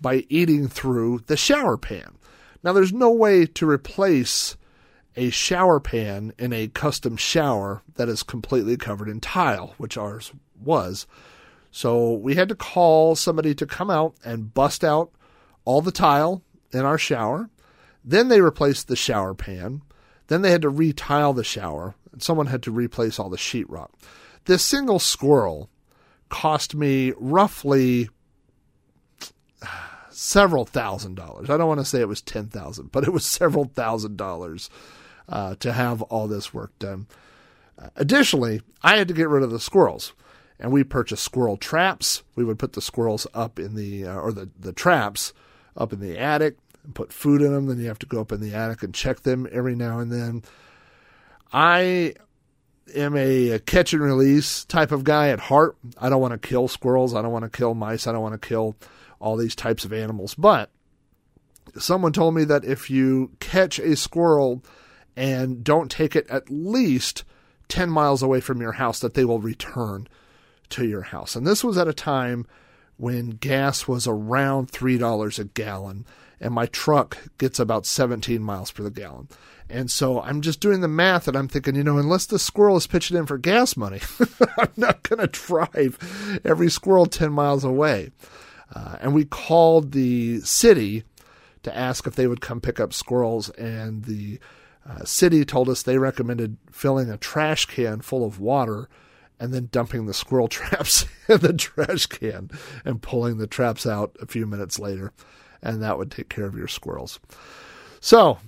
by 0.00 0.26
eating 0.28 0.66
through 0.66 1.22
the 1.28 1.36
shower 1.36 1.76
pan. 1.76 2.18
Now, 2.64 2.72
there's 2.72 2.92
no 2.92 3.12
way 3.12 3.46
to 3.46 3.70
replace 3.70 4.56
a 5.14 5.30
shower 5.30 5.78
pan 5.78 6.32
in 6.40 6.52
a 6.52 6.66
custom 6.66 7.16
shower 7.16 7.82
that 7.94 8.08
is 8.08 8.24
completely 8.24 8.76
covered 8.76 9.08
in 9.08 9.20
tile, 9.20 9.76
which 9.78 9.96
ours 9.96 10.32
was. 10.60 11.06
So 11.70 12.14
we 12.14 12.34
had 12.34 12.48
to 12.48 12.56
call 12.56 13.14
somebody 13.14 13.54
to 13.54 13.64
come 13.64 13.90
out 13.90 14.16
and 14.24 14.52
bust 14.52 14.82
out 14.82 15.12
all 15.66 15.82
the 15.82 15.92
tile 15.92 16.42
in 16.72 16.86
our 16.86 16.96
shower. 16.96 17.50
Then 18.02 18.28
they 18.28 18.40
replaced 18.40 18.88
the 18.88 18.96
shower 18.96 19.34
pan. 19.34 19.82
Then 20.28 20.40
they 20.40 20.50
had 20.50 20.62
to 20.62 20.70
retile 20.70 21.34
the 21.34 21.44
shower, 21.44 21.94
and 22.12 22.22
someone 22.22 22.46
had 22.46 22.62
to 22.62 22.70
replace 22.70 23.18
all 23.18 23.28
the 23.28 23.36
sheetrock. 23.36 23.90
This 24.46 24.64
single 24.64 24.98
squirrel 24.98 25.68
cost 26.28 26.74
me 26.74 27.12
roughly 27.18 28.08
several 30.10 30.64
thousand 30.64 31.16
dollars. 31.16 31.50
I 31.50 31.56
don't 31.56 31.68
want 31.68 31.80
to 31.80 31.84
say 31.84 32.00
it 32.00 32.08
was 32.08 32.22
ten 32.22 32.46
thousand, 32.46 32.90
but 32.92 33.04
it 33.04 33.12
was 33.12 33.26
several 33.26 33.66
thousand 33.66 34.16
dollars 34.16 34.70
uh, 35.28 35.56
to 35.56 35.72
have 35.72 36.00
all 36.02 36.26
this 36.26 36.54
work 36.54 36.76
done. 36.78 37.06
Additionally, 37.94 38.62
I 38.82 38.96
had 38.96 39.08
to 39.08 39.14
get 39.14 39.28
rid 39.28 39.42
of 39.42 39.50
the 39.50 39.60
squirrels, 39.60 40.14
and 40.58 40.72
we 40.72 40.82
purchased 40.82 41.24
squirrel 41.24 41.56
traps. 41.56 42.22
We 42.34 42.44
would 42.44 42.58
put 42.58 42.72
the 42.72 42.80
squirrels 42.80 43.26
up 43.34 43.58
in 43.58 43.74
the 43.74 44.06
uh, 44.06 44.18
or 44.18 44.32
the 44.32 44.48
the 44.58 44.72
traps 44.72 45.32
up 45.76 45.92
in 45.92 46.00
the 46.00 46.18
attic 46.18 46.56
and 46.84 46.94
put 46.94 47.12
food 47.12 47.42
in 47.42 47.52
them. 47.52 47.66
Then 47.66 47.78
you 47.78 47.88
have 47.88 47.98
to 48.00 48.06
go 48.06 48.20
up 48.20 48.32
in 48.32 48.40
the 48.40 48.54
attic 48.54 48.82
and 48.82 48.94
check 48.94 49.20
them 49.20 49.48
every 49.50 49.74
now 49.74 49.98
and 49.98 50.10
then. 50.10 50.42
I 51.52 52.14
am 52.94 53.16
a, 53.16 53.50
a 53.50 53.58
catch 53.58 53.92
and 53.92 54.02
release 54.02 54.64
type 54.64 54.92
of 54.92 55.04
guy 55.04 55.28
at 55.28 55.40
heart. 55.40 55.76
I 55.98 56.08
don't 56.08 56.20
want 56.20 56.40
to 56.40 56.48
kill 56.48 56.68
squirrels. 56.68 57.14
I 57.14 57.22
don't 57.22 57.32
want 57.32 57.44
to 57.44 57.56
kill 57.56 57.74
mice. 57.74 58.06
I 58.06 58.12
don't 58.12 58.22
want 58.22 58.40
to 58.40 58.48
kill 58.48 58.76
all 59.20 59.36
these 59.36 59.54
types 59.54 59.84
of 59.84 59.92
animals. 59.92 60.34
But 60.34 60.70
someone 61.78 62.12
told 62.12 62.34
me 62.34 62.44
that 62.44 62.64
if 62.64 62.90
you 62.90 63.32
catch 63.40 63.78
a 63.78 63.96
squirrel 63.96 64.62
and 65.16 65.64
don't 65.64 65.90
take 65.90 66.14
it 66.14 66.28
at 66.28 66.50
least 66.50 67.24
10 67.68 67.90
miles 67.90 68.22
away 68.22 68.40
from 68.40 68.60
your 68.60 68.72
house, 68.72 69.00
that 69.00 69.14
they 69.14 69.24
will 69.24 69.40
return 69.40 70.06
to 70.70 70.86
your 70.86 71.02
house. 71.02 71.36
And 71.36 71.46
this 71.46 71.64
was 71.64 71.78
at 71.78 71.88
a 71.88 71.94
time 71.94 72.46
when 72.96 73.30
gas 73.30 73.86
was 73.86 74.06
around 74.06 74.72
$3 74.72 75.38
a 75.38 75.44
gallon 75.44 76.06
and 76.40 76.52
my 76.52 76.66
truck 76.66 77.18
gets 77.38 77.58
about 77.58 77.86
17 77.86 78.42
miles 78.42 78.70
per 78.70 78.88
gallon. 78.90 79.28
And 79.68 79.90
so 79.90 80.20
I'm 80.20 80.42
just 80.42 80.60
doing 80.60 80.80
the 80.80 80.88
math 80.88 81.26
and 81.26 81.36
I'm 81.36 81.48
thinking, 81.48 81.74
you 81.74 81.82
know, 81.82 81.98
unless 81.98 82.26
the 82.26 82.38
squirrel 82.38 82.76
is 82.76 82.86
pitching 82.86 83.16
in 83.16 83.26
for 83.26 83.38
gas 83.38 83.76
money, 83.76 84.00
I'm 84.58 84.72
not 84.76 85.02
going 85.02 85.18
to 85.18 85.26
drive 85.26 86.40
every 86.44 86.70
squirrel 86.70 87.06
10 87.06 87.32
miles 87.32 87.64
away. 87.64 88.10
Uh, 88.74 88.96
and 89.00 89.14
we 89.14 89.24
called 89.24 89.92
the 89.92 90.40
city 90.40 91.04
to 91.62 91.76
ask 91.76 92.06
if 92.06 92.14
they 92.14 92.26
would 92.26 92.40
come 92.40 92.60
pick 92.60 92.78
up 92.78 92.92
squirrels, 92.92 93.50
and 93.50 94.04
the 94.04 94.38
uh, 94.88 95.04
city 95.04 95.44
told 95.44 95.68
us 95.68 95.82
they 95.82 95.98
recommended 95.98 96.56
filling 96.70 97.10
a 97.10 97.16
trash 97.16 97.66
can 97.66 98.00
full 98.00 98.24
of 98.24 98.40
water 98.40 98.88
and 99.38 99.52
then 99.52 99.68
dumping 99.70 100.06
the 100.06 100.14
squirrel 100.14 100.48
traps 100.48 101.04
in 101.28 101.38
the 101.38 101.52
trash 101.52 102.06
can 102.06 102.50
and 102.84 103.02
pulling 103.02 103.38
the 103.38 103.46
traps 103.46 103.86
out 103.86 104.16
a 104.20 104.26
few 104.26 104.46
minutes 104.46 104.78
later. 104.78 105.12
And 105.62 105.82
that 105.82 105.98
would 105.98 106.10
take 106.10 106.28
care 106.28 106.46
of 106.46 106.56
your 106.56 106.68
squirrels. 106.68 107.18
So 108.00 108.38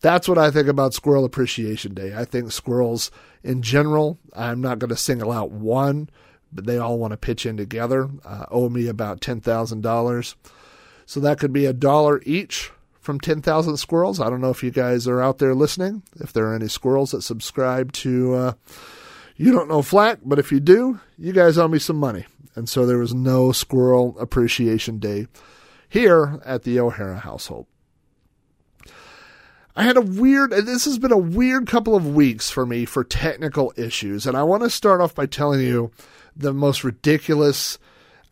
that's 0.00 0.28
what 0.28 0.38
I 0.38 0.50
think 0.50 0.68
about 0.68 0.94
Squirrel 0.94 1.24
Appreciation 1.24 1.94
Day. 1.94 2.14
I 2.14 2.24
think 2.24 2.52
squirrels 2.52 3.10
in 3.42 3.62
general, 3.62 4.18
I'm 4.34 4.60
not 4.60 4.78
going 4.78 4.90
to 4.90 4.96
single 4.96 5.32
out 5.32 5.50
one, 5.50 6.08
but 6.52 6.66
they 6.66 6.78
all 6.78 6.98
want 6.98 7.12
to 7.12 7.16
pitch 7.16 7.44
in 7.44 7.56
together, 7.56 8.08
uh, 8.24 8.46
owe 8.50 8.68
me 8.68 8.86
about 8.86 9.20
$10,000. 9.20 10.34
So 11.06 11.20
that 11.20 11.38
could 11.38 11.52
be 11.52 11.66
a 11.66 11.72
dollar 11.72 12.22
each 12.24 12.72
from 13.00 13.20
10,000 13.20 13.76
squirrels. 13.76 14.20
I 14.20 14.28
don't 14.28 14.40
know 14.40 14.50
if 14.50 14.62
you 14.62 14.70
guys 14.70 15.06
are 15.06 15.22
out 15.22 15.38
there 15.38 15.54
listening, 15.54 16.02
if 16.16 16.32
there 16.32 16.46
are 16.46 16.54
any 16.54 16.68
squirrels 16.68 17.12
that 17.12 17.22
subscribe 17.22 17.92
to 17.92 18.34
uh, 18.34 18.52
You 19.36 19.52
Don't 19.52 19.68
Know 19.68 19.82
Flack, 19.82 20.20
but 20.24 20.38
if 20.38 20.50
you 20.50 20.60
do, 20.60 20.98
you 21.18 21.32
guys 21.32 21.58
owe 21.58 21.68
me 21.68 21.78
some 21.78 21.96
money. 21.96 22.24
And 22.54 22.68
so 22.68 22.86
there 22.86 22.98
was 22.98 23.12
no 23.12 23.52
Squirrel 23.52 24.16
Appreciation 24.18 24.98
Day 24.98 25.26
here 25.90 26.40
at 26.44 26.62
the 26.62 26.80
O'Hara 26.80 27.18
household. 27.18 27.66
I 29.78 29.82
had 29.82 29.98
a 29.98 30.02
weird, 30.02 30.54
and 30.54 30.66
this 30.66 30.86
has 30.86 30.98
been 30.98 31.12
a 31.12 31.18
weird 31.18 31.66
couple 31.66 31.94
of 31.94 32.14
weeks 32.14 32.50
for 32.50 32.64
me 32.64 32.86
for 32.86 33.04
technical 33.04 33.74
issues. 33.76 34.26
And 34.26 34.34
I 34.34 34.42
want 34.42 34.62
to 34.62 34.70
start 34.70 35.02
off 35.02 35.14
by 35.14 35.26
telling 35.26 35.60
you 35.60 35.90
the 36.34 36.54
most 36.54 36.82
ridiculous 36.82 37.78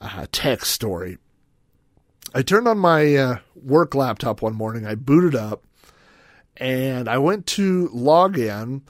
uh, 0.00 0.24
tech 0.32 0.64
story. 0.64 1.18
I 2.34 2.40
turned 2.40 2.66
on 2.66 2.78
my 2.78 3.14
uh, 3.14 3.38
work 3.54 3.94
laptop 3.94 4.40
one 4.40 4.54
morning, 4.54 4.86
I 4.86 4.94
booted 4.94 5.34
up, 5.34 5.62
and 6.56 7.08
I 7.10 7.18
went 7.18 7.46
to 7.48 7.90
log 7.92 8.38
in 8.38 8.82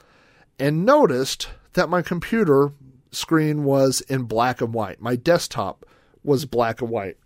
and 0.57 0.85
noticed 0.85 1.49
that 1.75 1.89
my 1.89 2.01
computer 2.01 2.71
screen 3.11 3.63
was 3.63 4.01
in 4.01 4.23
black 4.23 4.61
and 4.61 4.73
white. 4.73 4.99
My 4.99 5.15
desktop 5.15 5.85
was 6.23 6.45
black 6.45 6.81
and 6.81 6.89
white. 6.89 7.17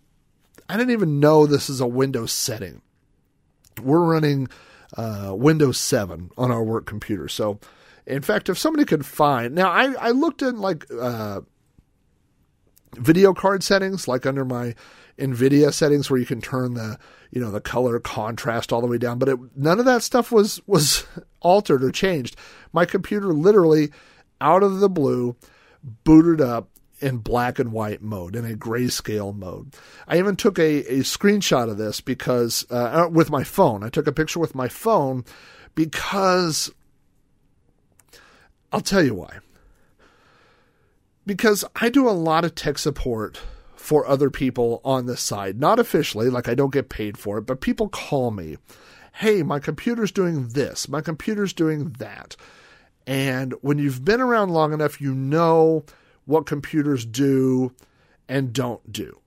I 0.67 0.77
didn't 0.77 0.91
even 0.91 1.19
know 1.19 1.45
this 1.45 1.69
is 1.69 1.81
a 1.81 1.87
Windows 1.87 2.31
setting. 2.31 2.81
We're 3.81 4.03
running 4.03 4.49
uh, 4.95 5.33
Windows 5.35 5.77
7 5.79 6.31
on 6.37 6.51
our 6.51 6.63
work 6.63 6.85
computer. 6.85 7.27
So, 7.27 7.59
in 8.05 8.21
fact, 8.21 8.49
if 8.49 8.57
somebody 8.57 8.85
could 8.85 9.05
find 9.05 9.55
now, 9.55 9.69
I, 9.69 9.93
I 9.93 10.11
looked 10.11 10.41
in 10.41 10.59
like 10.59 10.85
uh, 10.91 11.41
video 12.95 13.33
card 13.33 13.63
settings, 13.63 14.07
like 14.07 14.25
under 14.25 14.45
my 14.45 14.75
NVIDIA 15.17 15.73
settings, 15.73 16.09
where 16.09 16.19
you 16.19 16.25
can 16.25 16.41
turn 16.41 16.73
the 16.73 16.97
you 17.31 17.39
know 17.39 17.51
the 17.51 17.61
color 17.61 17.99
contrast 17.99 18.73
all 18.73 18.81
the 18.81 18.87
way 18.87 18.97
down, 18.97 19.19
but 19.19 19.29
it, 19.29 19.37
none 19.55 19.79
of 19.79 19.85
that 19.85 20.01
stuff 20.01 20.31
was 20.31 20.59
was 20.65 21.05
altered 21.39 21.83
or 21.83 21.91
changed. 21.91 22.35
My 22.73 22.85
computer 22.85 23.27
literally 23.27 23.91
out 24.41 24.63
of 24.63 24.79
the 24.79 24.89
blue 24.89 25.35
booted 26.03 26.41
up 26.41 26.69
in 27.01 27.17
black 27.17 27.59
and 27.59 27.71
white 27.71 28.01
mode, 28.01 28.35
in 28.35 28.45
a 28.45 28.55
grayscale 28.55 29.35
mode. 29.35 29.73
I 30.07 30.17
even 30.17 30.35
took 30.35 30.59
a, 30.59 30.83
a 30.85 30.99
screenshot 30.99 31.69
of 31.69 31.77
this 31.77 32.01
because, 32.01 32.65
uh, 32.69 33.07
with 33.09 33.29
my 33.29 33.43
phone, 33.43 33.83
I 33.83 33.89
took 33.89 34.07
a 34.07 34.11
picture 34.11 34.39
with 34.39 34.55
my 34.55 34.67
phone 34.67 35.23
because 35.75 36.71
I'll 38.71 38.81
tell 38.81 39.03
you 39.03 39.15
why. 39.15 39.39
Because 41.25 41.63
I 41.75 41.89
do 41.89 42.09
a 42.09 42.11
lot 42.11 42.43
of 42.43 42.55
tech 42.55 42.77
support 42.77 43.39
for 43.75 44.05
other 44.05 44.29
people 44.29 44.81
on 44.83 45.05
this 45.05 45.21
side, 45.21 45.59
not 45.59 45.79
officially, 45.79 46.29
like 46.29 46.47
I 46.47 46.55
don't 46.55 46.73
get 46.73 46.89
paid 46.89 47.17
for 47.17 47.37
it, 47.37 47.45
but 47.45 47.61
people 47.61 47.87
call 47.87 48.29
me, 48.29 48.57
hey, 49.13 49.41
my 49.41 49.59
computer's 49.59 50.11
doing 50.11 50.49
this, 50.49 50.89
my 50.89 51.01
computer's 51.01 51.53
doing 51.53 51.95
that. 51.99 52.35
And 53.07 53.53
when 53.61 53.79
you've 53.79 54.05
been 54.05 54.21
around 54.21 54.49
long 54.49 54.73
enough, 54.73 55.01
you 55.01 55.13
know 55.13 55.83
what 56.25 56.45
computers 56.45 57.05
do 57.05 57.73
and 58.27 58.53
don't 58.53 58.91
do. 58.91 59.19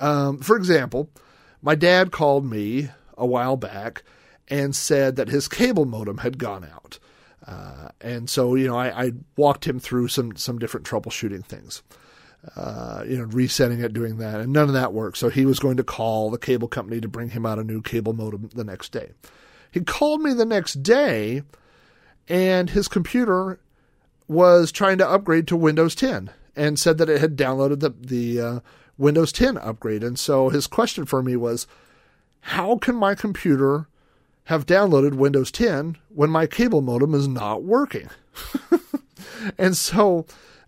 Um, 0.00 0.38
for 0.38 0.56
example, 0.56 1.10
my 1.62 1.74
dad 1.74 2.10
called 2.10 2.44
me 2.44 2.90
a 3.16 3.26
while 3.26 3.56
back 3.56 4.02
and 4.48 4.74
said 4.74 5.16
that 5.16 5.28
his 5.28 5.48
cable 5.48 5.84
modem 5.84 6.18
had 6.18 6.38
gone 6.38 6.64
out. 6.64 6.98
Uh, 7.46 7.88
and 8.00 8.28
so, 8.28 8.54
you 8.54 8.66
know, 8.66 8.76
I, 8.76 9.06
I, 9.06 9.12
walked 9.36 9.66
him 9.66 9.78
through 9.78 10.08
some, 10.08 10.34
some 10.36 10.58
different 10.58 10.86
troubleshooting 10.86 11.44
things. 11.44 11.82
Uh, 12.56 13.04
you 13.06 13.16
know, 13.16 13.24
resetting 13.24 13.80
it, 13.80 13.94
doing 13.94 14.18
that, 14.18 14.40
and 14.40 14.52
none 14.52 14.68
of 14.68 14.74
that 14.74 14.92
worked. 14.92 15.16
So 15.16 15.30
he 15.30 15.46
was 15.46 15.58
going 15.58 15.78
to 15.78 15.84
call 15.84 16.30
the 16.30 16.36
cable 16.36 16.68
company 16.68 17.00
to 17.00 17.08
bring 17.08 17.30
him 17.30 17.46
out 17.46 17.58
a 17.58 17.64
new 17.64 17.80
cable 17.80 18.12
modem 18.12 18.50
the 18.54 18.64
next 18.64 18.92
day. 18.92 19.12
He 19.70 19.80
called 19.80 20.20
me 20.20 20.34
the 20.34 20.44
next 20.44 20.82
day, 20.82 21.42
and 22.28 22.70
his 22.70 22.88
computer 22.88 23.58
was 24.26 24.72
trying 24.72 24.98
to 24.98 25.08
upgrade 25.08 25.46
to 25.48 25.56
Windows 25.56 25.94
10 25.94 26.30
and 26.56 26.78
said 26.78 26.98
that 26.98 27.10
it 27.10 27.20
had 27.20 27.36
downloaded 27.36 27.80
the 27.80 27.90
the 27.90 28.40
uh, 28.40 28.60
Windows 28.96 29.32
10 29.32 29.58
upgrade. 29.58 30.04
And 30.04 30.18
so 30.18 30.48
his 30.48 30.66
question 30.66 31.04
for 31.04 31.22
me 31.22 31.36
was, 31.36 31.66
how 32.40 32.76
can 32.76 32.94
my 32.94 33.14
computer 33.14 33.88
have 34.44 34.66
downloaded 34.66 35.14
Windows 35.14 35.50
10 35.50 35.96
when 36.10 36.30
my 36.30 36.46
cable 36.46 36.80
modem 36.80 37.14
is 37.14 37.26
not 37.26 37.62
working? 37.62 38.08
and 39.58 39.76
so, 39.76 40.26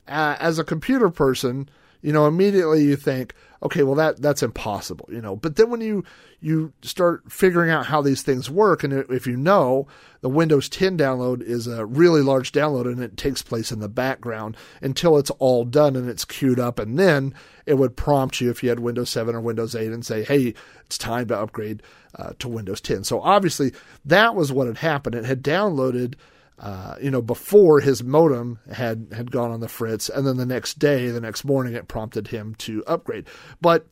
uh, 0.09 0.37
as 0.41 0.59
a 0.59 0.65
computer 0.65 1.11
person, 1.11 1.69
you 2.03 2.13
know, 2.13 2.27
immediately 2.27 2.83
you 2.85 2.97
think, 2.97 3.35
okay, 3.63 3.83
well 3.83 3.95
that 3.95 4.21
that's 4.21 4.43
impossible, 4.43 5.09
you 5.11 5.21
know. 5.21 5.37
But 5.37 5.57
then 5.57 5.71
when 5.71 5.81
you 5.81 6.05
you 6.41 6.73
start 6.83 7.31
figuring 7.31 7.71
out 7.71 7.87
how 7.87 8.03
these 8.03 8.23
things 8.23 8.51
work, 8.51 8.85
and 8.85 8.93
if 8.93 9.27
you 9.27 9.37
know 9.37 9.87
the 10.21 10.29
Windows 10.29 10.69
10 10.69 10.99
download 10.99 11.43
is 11.43 11.67
a 11.67 11.87
really 11.87 12.21
large 12.21 12.53
download 12.53 12.87
and 12.87 13.03
it 13.03 13.17
takes 13.17 13.43
place 13.43 13.73
in 13.73 13.81
the 13.81 13.89
background 13.89 14.57
until 14.81 15.19
it's 15.19 15.31
all 15.39 15.65
done 15.65 15.97
and 15.97 16.09
it's 16.09 16.25
queued 16.25 16.61
up, 16.61 16.79
and 16.79 16.99
then 16.99 17.35
it 17.65 17.75
would 17.75 17.97
prompt 17.97 18.41
you 18.41 18.51
if 18.51 18.63
you 18.63 18.69
had 18.69 18.81
Windows 18.81 19.11
7 19.11 19.35
or 19.35 19.41
Windows 19.41 19.75
8 19.75 19.93
and 19.93 20.05
say, 20.05 20.25
hey, 20.25 20.55
it's 20.85 20.99
time 20.99 21.29
to 21.29 21.39
upgrade 21.39 21.83
uh, 22.15 22.33
to 22.39 22.49
Windows 22.49 22.81
10. 22.81 23.05
So 23.05 23.21
obviously 23.21 23.73
that 24.05 24.35
was 24.35 24.53
what 24.53 24.67
had 24.67 24.79
happened. 24.79 25.15
It 25.15 25.25
had 25.25 25.43
downloaded 25.43 26.15
uh, 26.59 26.97
you 27.01 27.11
know, 27.11 27.21
before 27.21 27.81
his 27.81 28.03
modem 28.03 28.59
had 28.73 29.09
had 29.13 29.31
gone 29.31 29.51
on 29.51 29.61
the 29.61 29.69
fritz, 29.69 30.09
and 30.09 30.27
then 30.27 30.39
the 30.39 30.47
next 30.47 30.79
day, 30.79 31.09
the 31.09 31.21
next 31.21 31.45
morning, 31.45 31.75
it 31.75 31.89
prompted 31.89 32.29
him 32.29 32.55
to 32.57 32.83
upgrade. 32.87 33.27
But 33.61 33.87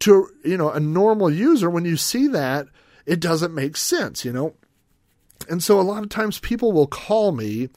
to 0.00 0.28
you 0.44 0.56
know 0.56 0.70
a 0.70 0.78
normal 0.78 1.30
user, 1.30 1.68
when 1.68 1.84
you 1.84 1.96
see 1.96 2.28
that, 2.28 2.68
it 3.06 3.18
doesn't 3.18 3.54
make 3.54 3.76
sense, 3.76 4.24
you 4.24 4.32
know. 4.32 4.54
And 5.48 5.62
so 5.62 5.80
a 5.80 5.82
lot 5.82 6.02
of 6.02 6.08
times 6.08 6.38
people 6.38 6.72
will 6.72 6.86
call 6.86 7.32
me 7.32 7.70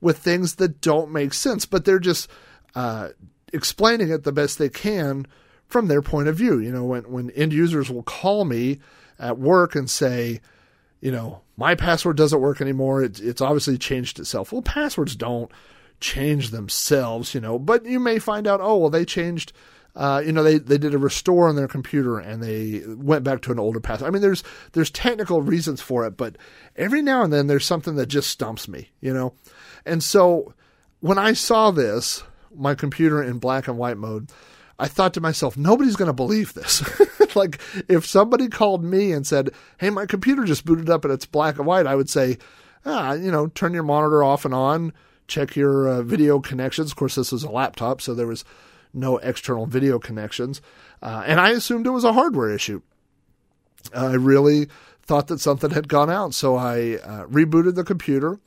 with 0.00 0.18
things 0.18 0.56
that 0.56 0.80
don't 0.80 1.10
make 1.10 1.32
sense, 1.32 1.64
but 1.64 1.84
they're 1.84 1.98
just 1.98 2.28
uh, 2.74 3.08
explaining 3.52 4.10
it 4.10 4.24
the 4.24 4.32
best 4.32 4.58
they 4.58 4.68
can 4.68 5.26
from 5.66 5.88
their 5.88 6.02
point 6.02 6.28
of 6.28 6.36
view. 6.36 6.58
You 6.58 6.72
know, 6.72 6.84
when 6.84 7.10
when 7.10 7.30
end 7.30 7.54
users 7.54 7.90
will 7.90 8.02
call 8.02 8.44
me 8.44 8.80
at 9.18 9.38
work 9.38 9.74
and 9.74 9.88
say, 9.88 10.42
you 11.02 11.10
know, 11.10 11.42
my 11.56 11.74
password 11.74 12.16
doesn't 12.16 12.40
work 12.40 12.60
anymore. 12.60 13.02
It's, 13.02 13.20
it's 13.20 13.42
obviously 13.42 13.76
changed 13.76 14.18
itself. 14.20 14.52
Well, 14.52 14.62
passwords 14.62 15.16
don't 15.16 15.50
change 16.00 16.50
themselves, 16.50 17.34
you 17.34 17.40
know, 17.40 17.58
but 17.58 17.84
you 17.84 18.00
may 18.00 18.18
find 18.18 18.46
out, 18.46 18.60
oh, 18.62 18.78
well, 18.78 18.90
they 18.90 19.04
changed, 19.04 19.52
uh, 19.96 20.22
you 20.24 20.32
know, 20.32 20.44
they, 20.44 20.58
they 20.58 20.78
did 20.78 20.94
a 20.94 20.98
restore 20.98 21.48
on 21.48 21.56
their 21.56 21.66
computer 21.66 22.20
and 22.20 22.40
they 22.40 22.82
went 22.86 23.24
back 23.24 23.42
to 23.42 23.52
an 23.52 23.58
older 23.58 23.80
password. 23.80 24.08
I 24.08 24.12
mean, 24.12 24.22
there's, 24.22 24.44
there's 24.72 24.90
technical 24.90 25.42
reasons 25.42 25.80
for 25.80 26.06
it, 26.06 26.16
but 26.16 26.38
every 26.76 27.02
now 27.02 27.24
and 27.24 27.32
then 27.32 27.48
there's 27.48 27.66
something 27.66 27.96
that 27.96 28.06
just 28.06 28.30
stumps 28.30 28.68
me, 28.68 28.90
you 29.00 29.12
know? 29.12 29.34
And 29.84 30.04
so 30.04 30.54
when 31.00 31.18
I 31.18 31.32
saw 31.32 31.72
this, 31.72 32.22
my 32.54 32.76
computer 32.76 33.20
in 33.20 33.38
black 33.38 33.66
and 33.66 33.76
white 33.76 33.96
mode, 33.96 34.30
I 34.82 34.88
thought 34.88 35.14
to 35.14 35.20
myself, 35.20 35.56
nobody's 35.56 35.94
going 35.94 36.08
to 36.08 36.12
believe 36.12 36.54
this. 36.54 36.82
like, 37.36 37.60
if 37.88 38.04
somebody 38.04 38.48
called 38.48 38.82
me 38.82 39.12
and 39.12 39.24
said, 39.24 39.50
hey, 39.78 39.90
my 39.90 40.06
computer 40.06 40.42
just 40.44 40.64
booted 40.64 40.90
up 40.90 41.04
and 41.04 41.14
it's 41.14 41.24
black 41.24 41.58
and 41.58 41.66
white, 41.68 41.86
I 41.86 41.94
would 41.94 42.10
say, 42.10 42.36
ah, 42.84 43.12
you 43.12 43.30
know, 43.30 43.46
turn 43.46 43.74
your 43.74 43.84
monitor 43.84 44.24
off 44.24 44.44
and 44.44 44.52
on, 44.52 44.92
check 45.28 45.54
your 45.54 45.86
uh, 45.86 46.02
video 46.02 46.40
connections. 46.40 46.90
Of 46.90 46.96
course, 46.96 47.14
this 47.14 47.30
was 47.30 47.44
a 47.44 47.50
laptop, 47.50 48.00
so 48.00 48.12
there 48.12 48.26
was 48.26 48.44
no 48.92 49.18
external 49.18 49.66
video 49.66 50.00
connections. 50.00 50.60
Uh, 51.00 51.22
and 51.26 51.38
I 51.38 51.50
assumed 51.50 51.86
it 51.86 51.90
was 51.90 52.02
a 52.02 52.12
hardware 52.12 52.50
issue. 52.50 52.82
I 53.94 54.14
really 54.14 54.66
thought 55.04 55.28
that 55.28 55.38
something 55.38 55.70
had 55.70 55.86
gone 55.86 56.10
out, 56.10 56.34
so 56.34 56.56
I 56.56 56.94
uh, 56.96 57.26
rebooted 57.26 57.76
the 57.76 57.84
computer 57.84 58.40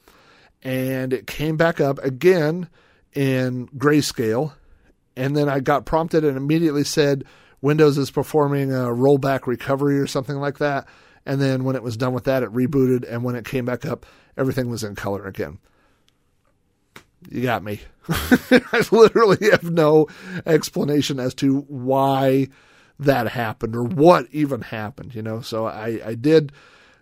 and 0.61 1.13
it 1.13 1.27
came 1.27 1.55
back 1.55 1.79
up 1.79 1.97
again 1.99 2.67
in 3.13 3.67
grayscale 3.69 4.51
and 5.15 5.35
then 5.35 5.49
I 5.49 5.59
got 5.59 5.85
prompted 5.85 6.23
and 6.23 6.37
immediately 6.37 6.83
said 6.83 7.25
Windows 7.61 7.97
is 7.97 8.11
performing 8.11 8.71
a 8.71 8.85
rollback 8.87 9.47
recovery 9.47 9.99
or 9.99 10.07
something 10.07 10.37
like 10.37 10.59
that. 10.59 10.87
And 11.25 11.41
then 11.41 11.63
when 11.63 11.75
it 11.75 11.83
was 11.83 11.97
done 11.97 12.13
with 12.13 12.25
that, 12.25 12.43
it 12.43 12.53
rebooted, 12.53 13.11
and 13.11 13.23
when 13.23 13.35
it 13.35 13.45
came 13.45 13.65
back 13.65 13.85
up, 13.85 14.05
everything 14.37 14.69
was 14.69 14.83
in 14.83 14.93
color 14.95 15.25
again. 15.25 15.57
You 17.29 17.41
got 17.41 17.63
me. 17.63 17.81
I 18.09 18.85
literally 18.91 19.49
have 19.49 19.63
no 19.63 20.07
explanation 20.45 21.19
as 21.19 21.33
to 21.35 21.61
why 21.61 22.49
that 22.99 23.27
happened 23.27 23.75
or 23.75 23.83
what 23.83 24.27
even 24.31 24.61
happened, 24.61 25.15
you 25.15 25.23
know. 25.23 25.41
So 25.41 25.65
I, 25.65 25.99
I 26.05 26.13
did 26.13 26.51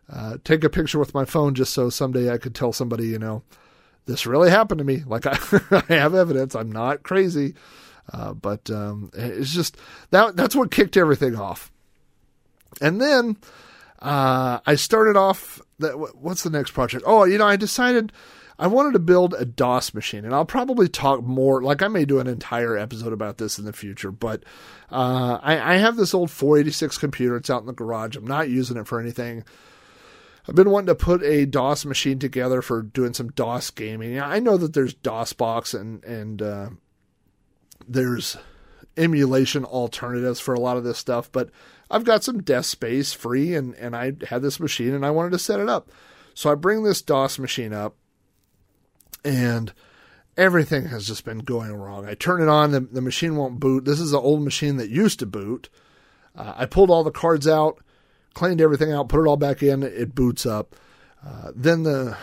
uh, 0.09 0.37
take 0.43 0.63
a 0.63 0.69
picture 0.69 0.99
with 0.99 1.13
my 1.13 1.25
phone 1.25 1.55
just 1.55 1.73
so 1.73 1.89
someday 1.89 2.31
I 2.31 2.37
could 2.37 2.55
tell 2.55 2.71
somebody, 2.71 3.07
you 3.07 3.19
know, 3.19 3.43
this 4.05 4.25
really 4.25 4.49
happened 4.49 4.79
to 4.79 4.85
me. 4.85 5.03
Like 5.05 5.25
I, 5.25 5.37
I 5.89 5.93
have 5.95 6.15
evidence. 6.15 6.55
I'm 6.55 6.71
not 6.71 7.03
crazy. 7.03 7.55
Uh, 8.11 8.33
but 8.33 8.69
um, 8.69 9.11
it's 9.13 9.53
just 9.53 9.77
that 10.11 10.35
that's 10.35 10.55
what 10.55 10.71
kicked 10.71 10.97
everything 10.97 11.35
off. 11.35 11.71
And 12.81 12.99
then 12.99 13.37
uh, 13.99 14.59
I 14.65 14.75
started 14.75 15.15
off. 15.15 15.61
That 15.79 15.97
what's 16.15 16.43
the 16.43 16.49
next 16.49 16.71
project? 16.71 17.03
Oh, 17.07 17.23
you 17.23 17.37
know, 17.37 17.47
I 17.47 17.55
decided 17.55 18.11
I 18.59 18.67
wanted 18.67 18.93
to 18.93 18.99
build 18.99 19.33
a 19.33 19.45
DOS 19.45 19.93
machine, 19.93 20.25
and 20.25 20.33
I'll 20.33 20.45
probably 20.45 20.87
talk 20.87 21.23
more. 21.23 21.61
Like 21.61 21.81
I 21.81 21.87
may 21.87 22.05
do 22.05 22.19
an 22.19 22.27
entire 22.27 22.77
episode 22.77 23.13
about 23.13 23.37
this 23.37 23.57
in 23.57 23.65
the 23.65 23.73
future, 23.73 24.11
but 24.11 24.43
uh, 24.91 25.39
I, 25.41 25.73
I 25.73 25.77
have 25.77 25.95
this 25.95 26.13
old 26.13 26.29
486 26.29 26.97
computer. 26.97 27.37
It's 27.37 27.49
out 27.49 27.61
in 27.61 27.67
the 27.67 27.73
garage. 27.73 28.15
I'm 28.15 28.27
not 28.27 28.49
using 28.49 28.77
it 28.77 28.87
for 28.87 28.99
anything. 28.99 29.43
I've 30.47 30.55
been 30.55 30.69
wanting 30.69 30.87
to 30.87 30.95
put 30.95 31.23
a 31.23 31.45
DOS 31.45 31.85
machine 31.85 32.19
together 32.19 32.61
for 32.61 32.81
doing 32.81 33.13
some 33.13 33.29
DOS 33.29 33.71
gaming. 33.71 34.19
I 34.19 34.39
know 34.39 34.57
that 34.57 34.73
there's 34.73 34.93
DOSBox 34.93 35.79
and 35.79 36.03
and 36.03 36.41
uh, 36.41 36.69
there's 37.87 38.37
emulation 38.97 39.65
alternatives 39.65 40.39
for 40.39 40.53
a 40.53 40.59
lot 40.59 40.77
of 40.77 40.83
this 40.83 40.97
stuff, 40.97 41.31
but 41.31 41.49
I've 41.89 42.03
got 42.03 42.23
some 42.23 42.41
desk 42.41 42.71
space 42.71 43.13
free 43.13 43.55
and, 43.55 43.75
and 43.75 43.95
I 43.95 44.13
had 44.27 44.41
this 44.41 44.59
machine 44.59 44.93
and 44.93 45.05
I 45.05 45.11
wanted 45.11 45.31
to 45.31 45.39
set 45.39 45.59
it 45.59 45.69
up. 45.69 45.91
So 46.33 46.51
I 46.51 46.55
bring 46.55 46.83
this 46.83 47.01
DOS 47.01 47.39
machine 47.39 47.73
up 47.73 47.95
and 49.23 49.73
everything 50.37 50.85
has 50.87 51.07
just 51.07 51.25
been 51.25 51.39
going 51.39 51.73
wrong. 51.73 52.07
I 52.07 52.15
turn 52.15 52.41
it 52.41 52.49
on, 52.49 52.71
the, 52.71 52.79
the 52.79 53.01
machine 53.01 53.35
won't 53.35 53.59
boot. 53.59 53.85
This 53.85 53.99
is 53.99 54.13
an 54.13 54.19
old 54.19 54.43
machine 54.43 54.77
that 54.77 54.89
used 54.89 55.19
to 55.19 55.25
boot. 55.25 55.69
Uh, 56.35 56.53
I 56.57 56.65
pulled 56.65 56.89
all 56.89 57.03
the 57.03 57.11
cards 57.11 57.47
out, 57.47 57.79
cleaned 58.33 58.61
everything 58.61 58.91
out, 58.91 59.09
put 59.09 59.23
it 59.23 59.27
all 59.27 59.37
back 59.37 59.61
in, 59.61 59.83
it 59.83 60.15
boots 60.15 60.45
up. 60.45 60.75
Uh, 61.25 61.51
then 61.55 61.83
the 61.83 62.17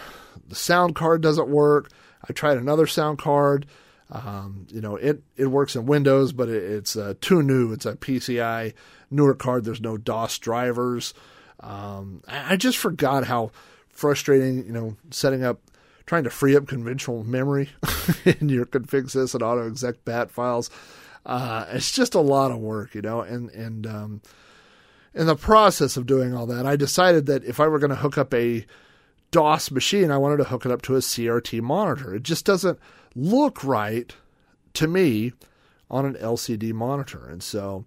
the 0.49 0.55
sound 0.57 0.94
card 0.94 1.23
doesn't 1.23 1.49
work. 1.49 1.90
I 2.29 2.33
tried 2.33 2.59
another 2.59 2.87
sound 2.87 3.18
card. 3.18 3.66
Um, 4.12 4.66
you 4.70 4.81
know, 4.81 4.96
it, 4.96 5.23
it 5.37 5.46
works 5.46 5.77
in 5.77 5.87
Windows, 5.87 6.33
but 6.33 6.49
it, 6.49 6.62
it's 6.62 6.96
uh, 6.96 7.14
too 7.20 7.42
new. 7.42 7.73
It's 7.73 7.87
a 7.87 7.94
PCI 7.94 8.75
newer 9.11 9.35
card. 9.35 9.64
There's 9.64 9.81
no 9.81 9.96
DOS 9.96 10.38
drivers. 10.38 11.14
Um, 11.61 12.23
I, 12.27 12.55
I 12.55 12.57
just 12.57 12.79
forgot 12.79 13.25
how 13.25 13.51
frustrating, 13.88 14.66
you 14.66 14.73
know, 14.73 14.96
setting 15.11 15.44
up, 15.44 15.61
trying 16.07 16.25
to 16.25 16.31
free 16.31 16.57
up 16.57 16.66
conventional 16.66 17.23
memory 17.23 17.70
in 18.25 18.49
your 18.49 18.66
config 18.66 19.05
sys 19.05 19.35
and 19.35 19.42
auto 19.42 19.66
exec 19.66 20.05
bat 20.05 20.31
files. 20.31 20.70
Uh, 21.25 21.66
it's 21.70 21.92
just 21.92 22.14
a 22.14 22.20
lot 22.20 22.51
of 22.51 22.59
work, 22.59 22.94
you 22.94 23.03
know, 23.03 23.20
and, 23.20 23.51
and, 23.51 23.87
um, 23.87 24.23
in 25.12 25.27
the 25.27 25.37
process 25.37 25.96
of 25.96 26.07
doing 26.07 26.35
all 26.35 26.46
that, 26.46 26.66
I 26.66 26.77
decided 26.77 27.27
that 27.27 27.44
if 27.44 27.59
I 27.59 27.66
were 27.66 27.81
going 27.81 27.90
to 27.90 27.96
hook 27.96 28.16
up 28.16 28.33
a 28.33 28.64
DOS 29.31 29.71
machine, 29.71 30.11
I 30.11 30.19
wanted 30.19 30.38
to 30.38 30.45
hook 30.45 30.66
it 30.66 30.73
up 30.73 30.83
to 30.83 30.97
a 30.97 31.01
CRT 31.01 31.61
monitor. 31.62 32.14
It 32.14 32.23
just 32.23 32.45
doesn't 32.45 32.79
look 33.14 33.62
right 33.64 34.14
to 34.75 34.88
me 34.88 35.33
on 35.90 36.07
an 36.07 36.14
LCD 36.14 36.73
monitor. 36.73 37.27
And 37.29 37.43
so 37.43 37.85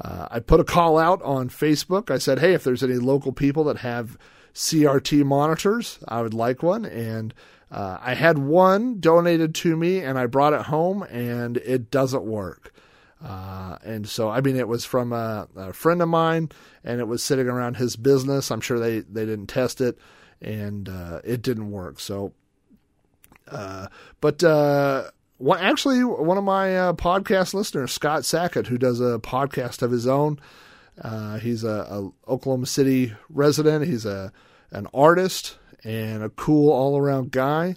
uh, 0.00 0.28
I 0.30 0.40
put 0.40 0.60
a 0.60 0.64
call 0.64 0.98
out 0.98 1.22
on 1.22 1.48
Facebook. 1.48 2.10
I 2.10 2.18
said, 2.18 2.38
hey, 2.38 2.54
if 2.54 2.64
there's 2.64 2.82
any 2.82 2.94
local 2.94 3.32
people 3.32 3.64
that 3.64 3.78
have 3.78 4.18
CRT 4.54 5.24
monitors, 5.24 5.98
I 6.08 6.22
would 6.22 6.34
like 6.34 6.62
one. 6.62 6.84
And 6.84 7.34
uh, 7.70 7.98
I 8.00 8.14
had 8.14 8.38
one 8.38 9.00
donated 9.00 9.54
to 9.56 9.76
me, 9.76 10.00
and 10.00 10.18
I 10.18 10.26
brought 10.26 10.52
it 10.52 10.62
home, 10.62 11.02
and 11.04 11.56
it 11.58 11.90
doesn't 11.90 12.24
work. 12.24 12.74
Uh, 13.24 13.76
and 13.84 14.08
so, 14.08 14.28
I 14.30 14.40
mean, 14.40 14.56
it 14.56 14.66
was 14.66 14.84
from 14.84 15.12
a, 15.12 15.46
a, 15.54 15.72
friend 15.72 16.00
of 16.00 16.08
mine, 16.08 16.50
and 16.82 17.00
it 17.00 17.06
was 17.06 17.22
sitting 17.22 17.48
around 17.48 17.76
his 17.76 17.94
business. 17.94 18.50
I'm 18.50 18.62
sure 18.62 18.78
they, 18.78 19.00
they 19.00 19.26
didn't 19.26 19.48
test 19.48 19.80
it, 19.80 19.98
and 20.40 20.88
uh, 20.88 21.20
it 21.24 21.42
didn't 21.42 21.70
work. 21.70 22.00
So, 22.00 22.32
uh, 23.48 23.88
but 24.20 24.42
uh, 24.42 25.10
actually, 25.58 26.04
one 26.04 26.38
of 26.38 26.44
my 26.44 26.76
uh, 26.76 26.92
podcast 26.94 27.54
listeners, 27.54 27.92
Scott 27.92 28.24
Sackett, 28.24 28.68
who 28.68 28.78
does 28.78 29.00
a 29.00 29.18
podcast 29.18 29.82
of 29.82 29.90
his 29.90 30.06
own, 30.06 30.38
uh, 31.00 31.38
he's 31.38 31.64
a, 31.64 31.68
a, 31.68 32.10
Oklahoma 32.30 32.66
City 32.66 33.12
resident. 33.28 33.86
He's 33.86 34.06
a 34.06 34.32
an 34.72 34.86
artist 34.94 35.58
and 35.82 36.22
a 36.22 36.28
cool 36.28 36.72
all 36.72 36.96
around 36.96 37.32
guy 37.32 37.74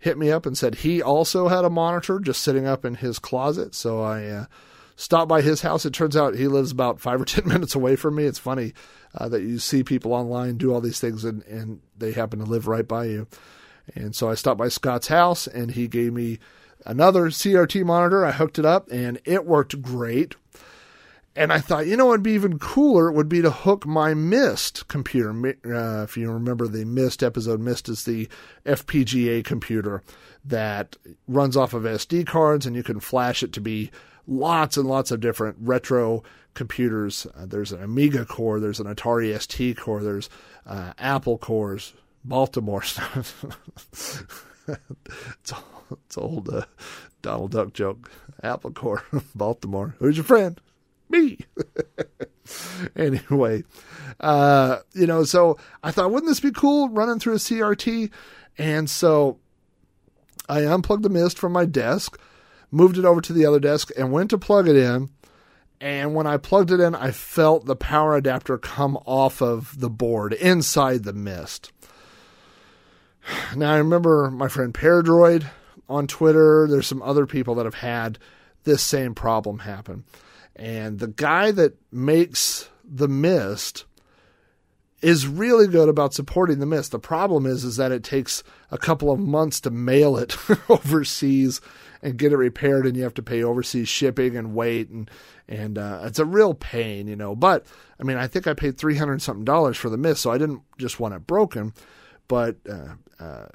hit 0.00 0.18
me 0.18 0.30
up 0.30 0.46
and 0.46 0.56
said 0.56 0.76
he 0.76 1.00
also 1.00 1.48
had 1.48 1.64
a 1.64 1.70
monitor 1.70 2.18
just 2.18 2.42
sitting 2.42 2.66
up 2.66 2.84
in 2.84 2.96
his 2.96 3.18
closet. 3.18 3.74
So 3.74 4.02
I 4.02 4.46
stopped 5.00 5.30
by 5.30 5.40
his 5.40 5.62
house. 5.62 5.86
It 5.86 5.94
turns 5.94 6.14
out 6.14 6.34
he 6.34 6.46
lives 6.46 6.70
about 6.70 7.00
five 7.00 7.20
or 7.20 7.24
10 7.24 7.48
minutes 7.48 7.74
away 7.74 7.96
from 7.96 8.16
me. 8.16 8.24
It's 8.24 8.38
funny 8.38 8.74
uh, 9.14 9.28
that 9.30 9.42
you 9.42 9.58
see 9.58 9.82
people 9.82 10.12
online 10.12 10.58
do 10.58 10.72
all 10.72 10.80
these 10.80 11.00
things 11.00 11.24
and, 11.24 11.42
and 11.44 11.80
they 11.96 12.12
happen 12.12 12.38
to 12.38 12.44
live 12.44 12.68
right 12.68 12.86
by 12.86 13.06
you. 13.06 13.26
And 13.94 14.14
so 14.14 14.30
I 14.30 14.34
stopped 14.34 14.58
by 14.58 14.68
Scott's 14.68 15.08
house 15.08 15.46
and 15.46 15.70
he 15.70 15.88
gave 15.88 16.12
me 16.12 16.38
another 16.84 17.26
CRT 17.30 17.84
monitor. 17.84 18.26
I 18.26 18.32
hooked 18.32 18.58
it 18.58 18.66
up 18.66 18.88
and 18.92 19.18
it 19.24 19.46
worked 19.46 19.80
great. 19.80 20.36
And 21.34 21.52
I 21.52 21.60
thought, 21.60 21.86
you 21.86 21.96
know, 21.96 22.06
what'd 22.06 22.22
be 22.22 22.32
even 22.32 22.58
cooler 22.58 23.08
It 23.08 23.14
would 23.14 23.28
be 23.28 23.40
to 23.40 23.50
hook 23.50 23.86
my 23.86 24.12
Mist 24.12 24.86
computer. 24.88 25.30
Uh, 25.64 26.02
if 26.02 26.16
you 26.16 26.30
remember 26.30 26.66
the 26.66 26.84
Mist 26.84 27.22
episode, 27.22 27.60
Mist 27.60 27.88
is 27.88 28.04
the 28.04 28.28
FPGA 28.66 29.44
computer 29.44 30.02
that 30.44 30.96
runs 31.28 31.56
off 31.56 31.72
of 31.72 31.84
SD 31.84 32.26
cards, 32.26 32.66
and 32.66 32.74
you 32.74 32.82
can 32.82 32.98
flash 32.98 33.42
it 33.42 33.52
to 33.54 33.60
be 33.60 33.90
lots 34.30 34.78
and 34.78 34.88
lots 34.88 35.10
of 35.10 35.20
different 35.20 35.56
retro 35.60 36.22
computers. 36.54 37.26
Uh, 37.36 37.44
there's 37.44 37.72
an 37.72 37.82
Amiga 37.82 38.24
core, 38.24 38.58
there's 38.60 38.80
an 38.80 38.86
Atari 38.86 39.38
ST 39.38 39.76
core, 39.76 40.02
there's 40.02 40.30
uh, 40.64 40.94
Apple 40.98 41.36
cores, 41.36 41.92
Baltimore 42.24 42.82
stuff. 42.84 43.44
it's, 44.68 45.52
it's 45.92 46.16
old 46.16 46.48
uh, 46.48 46.64
Donald 47.20 47.50
Duck 47.50 47.74
joke. 47.74 48.10
Apple 48.42 48.70
core, 48.70 49.04
Baltimore. 49.34 49.94
Who's 49.98 50.16
your 50.16 50.24
friend? 50.24 50.58
me. 51.10 51.38
anyway, 52.96 53.64
uh, 54.20 54.78
you 54.94 55.06
know, 55.06 55.24
so 55.24 55.58
I 55.82 55.90
thought, 55.90 56.10
wouldn't 56.10 56.30
this 56.30 56.40
be 56.40 56.52
cool 56.52 56.88
running 56.88 57.18
through 57.18 57.34
a 57.34 57.38
CRT? 57.38 58.10
And 58.58 58.88
so 58.88 59.38
I 60.48 60.64
unplugged 60.64 61.02
the 61.02 61.08
mist 61.08 61.38
from 61.38 61.52
my 61.52 61.64
desk, 61.64 62.18
moved 62.70 62.98
it 62.98 63.04
over 63.04 63.20
to 63.20 63.32
the 63.32 63.46
other 63.46 63.60
desk, 63.60 63.90
and 63.96 64.12
went 64.12 64.30
to 64.30 64.38
plug 64.38 64.68
it 64.68 64.76
in. 64.76 65.10
And 65.80 66.14
when 66.14 66.26
I 66.26 66.36
plugged 66.36 66.70
it 66.70 66.80
in, 66.80 66.94
I 66.94 67.10
felt 67.10 67.64
the 67.64 67.76
power 67.76 68.14
adapter 68.14 68.58
come 68.58 68.96
off 69.06 69.40
of 69.40 69.80
the 69.80 69.88
board 69.88 70.34
inside 70.34 71.04
the 71.04 71.14
mist. 71.14 71.72
Now, 73.56 73.72
I 73.72 73.78
remember 73.78 74.30
my 74.30 74.48
friend 74.48 74.74
Paradroid 74.74 75.46
on 75.88 76.06
Twitter. 76.06 76.66
There's 76.68 76.86
some 76.86 77.02
other 77.02 77.26
people 77.26 77.54
that 77.56 77.64
have 77.64 77.74
had 77.74 78.18
this 78.64 78.82
same 78.82 79.14
problem 79.14 79.60
happen. 79.60 80.04
And 80.56 80.98
the 80.98 81.08
guy 81.08 81.50
that 81.52 81.76
makes 81.90 82.68
the 82.84 83.08
mist 83.08 83.86
is 85.00 85.26
really 85.26 85.66
good 85.66 85.88
about 85.88 86.12
supporting 86.12 86.58
the 86.58 86.66
mist. 86.66 86.92
The 86.92 86.98
problem 86.98 87.46
is 87.46 87.64
is 87.64 87.76
that 87.76 87.92
it 87.92 88.04
takes 88.04 88.42
a 88.70 88.78
couple 88.78 89.10
of 89.10 89.18
months 89.18 89.60
to 89.62 89.70
mail 89.70 90.16
it 90.16 90.36
overseas 90.68 91.60
and 92.02 92.16
get 92.16 92.32
it 92.32 92.36
repaired 92.36 92.86
and 92.86 92.96
you 92.96 93.02
have 93.02 93.14
to 93.14 93.22
pay 93.22 93.42
overseas 93.42 93.88
shipping 93.88 94.36
and 94.36 94.54
wait 94.54 94.88
and 94.88 95.10
and 95.48 95.78
uh, 95.78 96.02
it's 96.04 96.20
a 96.20 96.24
real 96.24 96.54
pain, 96.54 97.08
you 97.08 97.16
know. 97.16 97.34
But 97.34 97.66
I 97.98 98.04
mean, 98.04 98.16
I 98.16 98.28
think 98.28 98.46
I 98.46 98.54
paid 98.54 98.78
300 98.78 99.20
something 99.20 99.44
dollars 99.44 99.76
for 99.76 99.90
the 99.90 99.96
mist, 99.96 100.22
so 100.22 100.30
I 100.30 100.38
didn't 100.38 100.62
just 100.78 101.00
want 101.00 101.14
it 101.14 101.26
broken, 101.26 101.74
but 102.28 102.56
uh, 102.68 102.94
uh, 103.18 103.46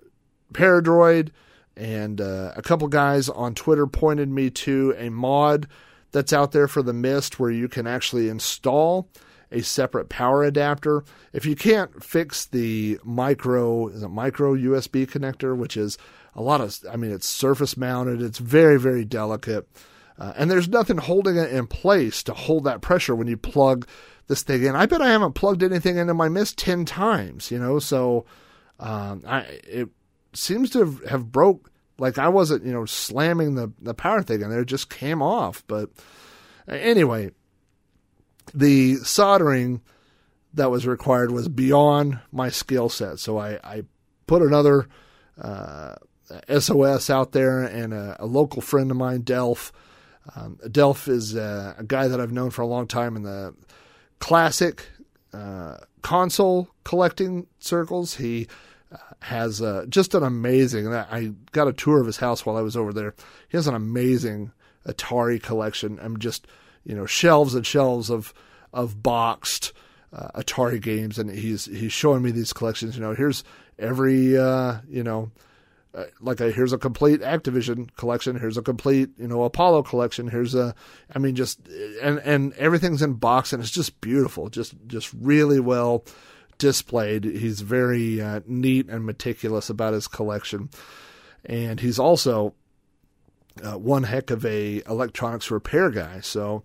Paradroid 0.53 1.29
and 1.77 2.21
uh, 2.21 2.53
a 2.55 2.61
couple 2.61 2.87
guys 2.87 3.29
on 3.29 3.55
Twitter 3.55 3.87
pointed 3.87 4.29
me 4.29 4.49
to 4.49 4.93
a 4.97 5.09
mod 5.09 5.67
that's 6.11 6.33
out 6.33 6.53
there 6.53 6.67
for 6.67 6.81
the 6.81 6.93
Mist 6.93 7.39
where 7.39 7.51
you 7.51 7.67
can 7.67 7.85
actually 7.85 8.29
install 8.29 9.09
a 9.51 9.61
separate 9.61 10.09
power 10.09 10.43
adapter. 10.43 11.03
If 11.33 11.45
you 11.45 11.55
can't 11.55 12.03
fix 12.03 12.45
the 12.45 12.99
micro, 13.03 13.89
micro 14.07 14.55
USB 14.55 15.05
connector, 15.05 15.55
which 15.55 15.77
is 15.77 15.97
a 16.35 16.41
lot 16.41 16.61
of, 16.61 16.77
I 16.91 16.97
mean, 16.97 17.11
it's 17.11 17.27
surface 17.27 17.77
mounted, 17.77 18.21
it's 18.21 18.39
very, 18.39 18.79
very 18.79 19.05
delicate. 19.05 19.67
Uh, 20.17 20.33
and 20.37 20.49
there's 20.49 20.69
nothing 20.69 20.97
holding 20.97 21.35
it 21.37 21.51
in 21.51 21.67
place 21.67 22.23
to 22.23 22.33
hold 22.33 22.63
that 22.65 22.81
pressure 22.81 23.15
when 23.15 23.27
you 23.27 23.37
plug 23.37 23.87
this 24.27 24.43
thing 24.43 24.63
in. 24.63 24.75
I 24.75 24.85
bet 24.85 25.01
I 25.01 25.09
haven't 25.09 25.33
plugged 25.33 25.63
anything 25.63 25.97
into 25.97 26.13
my 26.13 26.29
Mist 26.29 26.57
10 26.57 26.85
times, 26.85 27.51
you 27.51 27.59
know, 27.59 27.79
so 27.79 28.25
um, 28.79 29.23
I, 29.27 29.39
it 29.63 29.89
seems 30.33 30.69
to 30.71 30.79
have, 30.79 31.05
have 31.05 31.31
broke 31.31 31.71
like 31.97 32.17
I 32.17 32.27
wasn't, 32.27 32.65
you 32.65 32.73
know, 32.73 32.85
slamming 32.85 33.55
the, 33.55 33.71
the 33.81 33.93
power 33.93 34.21
thing 34.21 34.41
in 34.41 34.49
there, 34.49 34.61
it 34.61 34.65
just 34.65 34.89
came 34.89 35.21
off. 35.21 35.63
But 35.67 35.89
anyway, 36.67 37.31
the 38.53 38.95
soldering 38.97 39.81
that 40.53 40.71
was 40.71 40.87
required 40.87 41.31
was 41.31 41.47
beyond 41.47 42.19
my 42.31 42.49
skill 42.49 42.89
set. 42.89 43.19
So 43.19 43.37
I, 43.37 43.59
I 43.63 43.83
put 44.27 44.41
another 44.41 44.87
uh, 45.41 45.95
SOS 46.59 47.09
out 47.09 47.31
there, 47.31 47.61
and 47.61 47.93
a, 47.93 48.17
a, 48.19 48.25
local 48.25 48.61
friend 48.61 48.89
of 48.89 48.97
mine, 48.97 49.23
Delph. 49.23 49.71
Um, 50.35 50.57
Delph 50.63 51.07
is 51.07 51.35
a, 51.35 51.75
a, 51.77 51.83
guy 51.83 52.07
that 52.07 52.19
I've 52.19 52.31
known 52.31 52.49
for 52.49 52.63
a 52.63 52.67
long 52.67 52.87
time 52.87 53.15
in 53.15 53.23
the 53.23 53.53
classic 54.19 54.87
uh, 55.33 55.77
console 56.01 56.69
collecting 56.83 57.45
circles. 57.59 58.15
He 58.15 58.47
has 59.21 59.61
uh, 59.61 59.85
just 59.89 60.13
an 60.13 60.23
amazing. 60.23 60.93
I 60.93 61.33
got 61.51 61.67
a 61.67 61.73
tour 61.73 61.99
of 61.99 62.05
his 62.05 62.17
house 62.17 62.45
while 62.45 62.57
I 62.57 62.61
was 62.61 62.77
over 62.77 62.93
there. 62.93 63.13
He 63.49 63.57
has 63.57 63.67
an 63.67 63.75
amazing 63.75 64.51
Atari 64.87 65.41
collection. 65.41 65.99
I'm 66.01 66.19
just 66.19 66.47
you 66.83 66.95
know 66.95 67.05
shelves 67.05 67.55
and 67.55 67.65
shelves 67.65 68.09
of 68.09 68.33
of 68.73 69.01
boxed 69.01 69.73
uh, 70.13 70.29
Atari 70.35 70.81
games, 70.81 71.17
and 71.17 71.29
he's 71.29 71.65
he's 71.65 71.93
showing 71.93 72.21
me 72.21 72.31
these 72.31 72.53
collections. 72.53 72.95
You 72.95 73.01
know, 73.01 73.13
here's 73.13 73.43
every 73.79 74.37
uh, 74.37 74.77
you 74.87 75.03
know. 75.03 75.31
Uh, 75.95 76.05
like 76.19 76.41
a, 76.41 76.51
here's 76.51 76.73
a 76.73 76.77
complete 76.77 77.21
Activision 77.21 77.89
collection. 77.95 78.37
Here's 78.37 78.57
a 78.57 78.61
complete, 78.61 79.11
you 79.17 79.27
know, 79.27 79.43
Apollo 79.43 79.83
collection. 79.83 80.27
Here's 80.27 80.53
a, 80.53 80.75
I 81.13 81.19
mean, 81.19 81.35
just 81.35 81.59
and 82.01 82.19
and 82.19 82.53
everything's 82.53 83.01
in 83.01 83.13
box 83.13 83.53
and 83.53 83.63
it's 83.63 83.71
just 83.71 84.01
beautiful. 84.01 84.49
Just 84.49 84.75
just 84.87 85.13
really 85.13 85.59
well 85.59 86.03
displayed. 86.57 87.23
He's 87.23 87.61
very 87.61 88.21
uh, 88.21 88.41
neat 88.45 88.89
and 88.89 89.05
meticulous 89.05 89.69
about 89.69 89.93
his 89.93 90.07
collection, 90.07 90.69
and 91.45 91.79
he's 91.79 91.99
also 91.99 92.55
uh, 93.63 93.77
one 93.77 94.03
heck 94.03 94.31
of 94.31 94.45
a 94.45 94.81
electronics 94.87 95.49
repair 95.49 95.89
guy. 95.91 96.19
So 96.19 96.63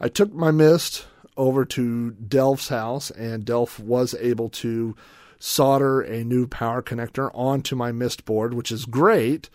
I 0.00 0.08
took 0.08 0.32
my 0.32 0.50
Mist 0.50 1.06
over 1.36 1.64
to 1.64 2.12
Delph's 2.12 2.68
house, 2.68 3.10
and 3.10 3.44
Delph 3.44 3.78
was 3.78 4.14
able 4.18 4.48
to 4.48 4.96
solder 5.44 6.00
a 6.00 6.22
new 6.22 6.46
power 6.46 6.80
connector 6.80 7.28
onto 7.34 7.74
my 7.74 7.90
Mist 7.90 8.24
board, 8.24 8.54
which 8.54 8.70
is 8.70 8.84
great, 8.84 9.50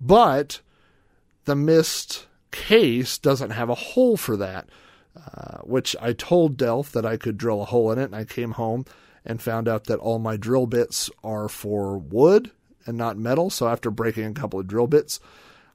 but 0.00 0.62
the 1.44 1.54
Mist 1.54 2.26
case 2.50 3.18
doesn't 3.18 3.50
have 3.50 3.68
a 3.68 3.74
hole 3.74 4.16
for 4.16 4.38
that. 4.38 4.68
Uh, 5.16 5.58
which 5.62 5.96
I 6.00 6.12
told 6.12 6.56
Delph 6.56 6.92
that 6.92 7.04
I 7.04 7.16
could 7.16 7.36
drill 7.36 7.60
a 7.60 7.64
hole 7.64 7.90
in 7.90 7.98
it, 7.98 8.04
and 8.04 8.14
I 8.14 8.24
came 8.24 8.52
home 8.52 8.84
and 9.24 9.42
found 9.42 9.66
out 9.66 9.84
that 9.84 9.98
all 9.98 10.20
my 10.20 10.36
drill 10.36 10.66
bits 10.66 11.10
are 11.24 11.48
for 11.48 11.98
wood 11.98 12.52
and 12.86 12.96
not 12.96 13.18
metal. 13.18 13.50
So 13.50 13.66
after 13.66 13.90
breaking 13.90 14.26
a 14.26 14.32
couple 14.32 14.60
of 14.60 14.68
drill 14.68 14.86
bits, 14.86 15.18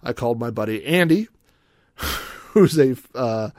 I 0.01 0.13
called 0.13 0.39
my 0.39 0.49
buddy 0.49 0.85
Andy, 0.85 1.27
who's 1.95 2.79
a 2.79 2.95
uh, 3.13 3.49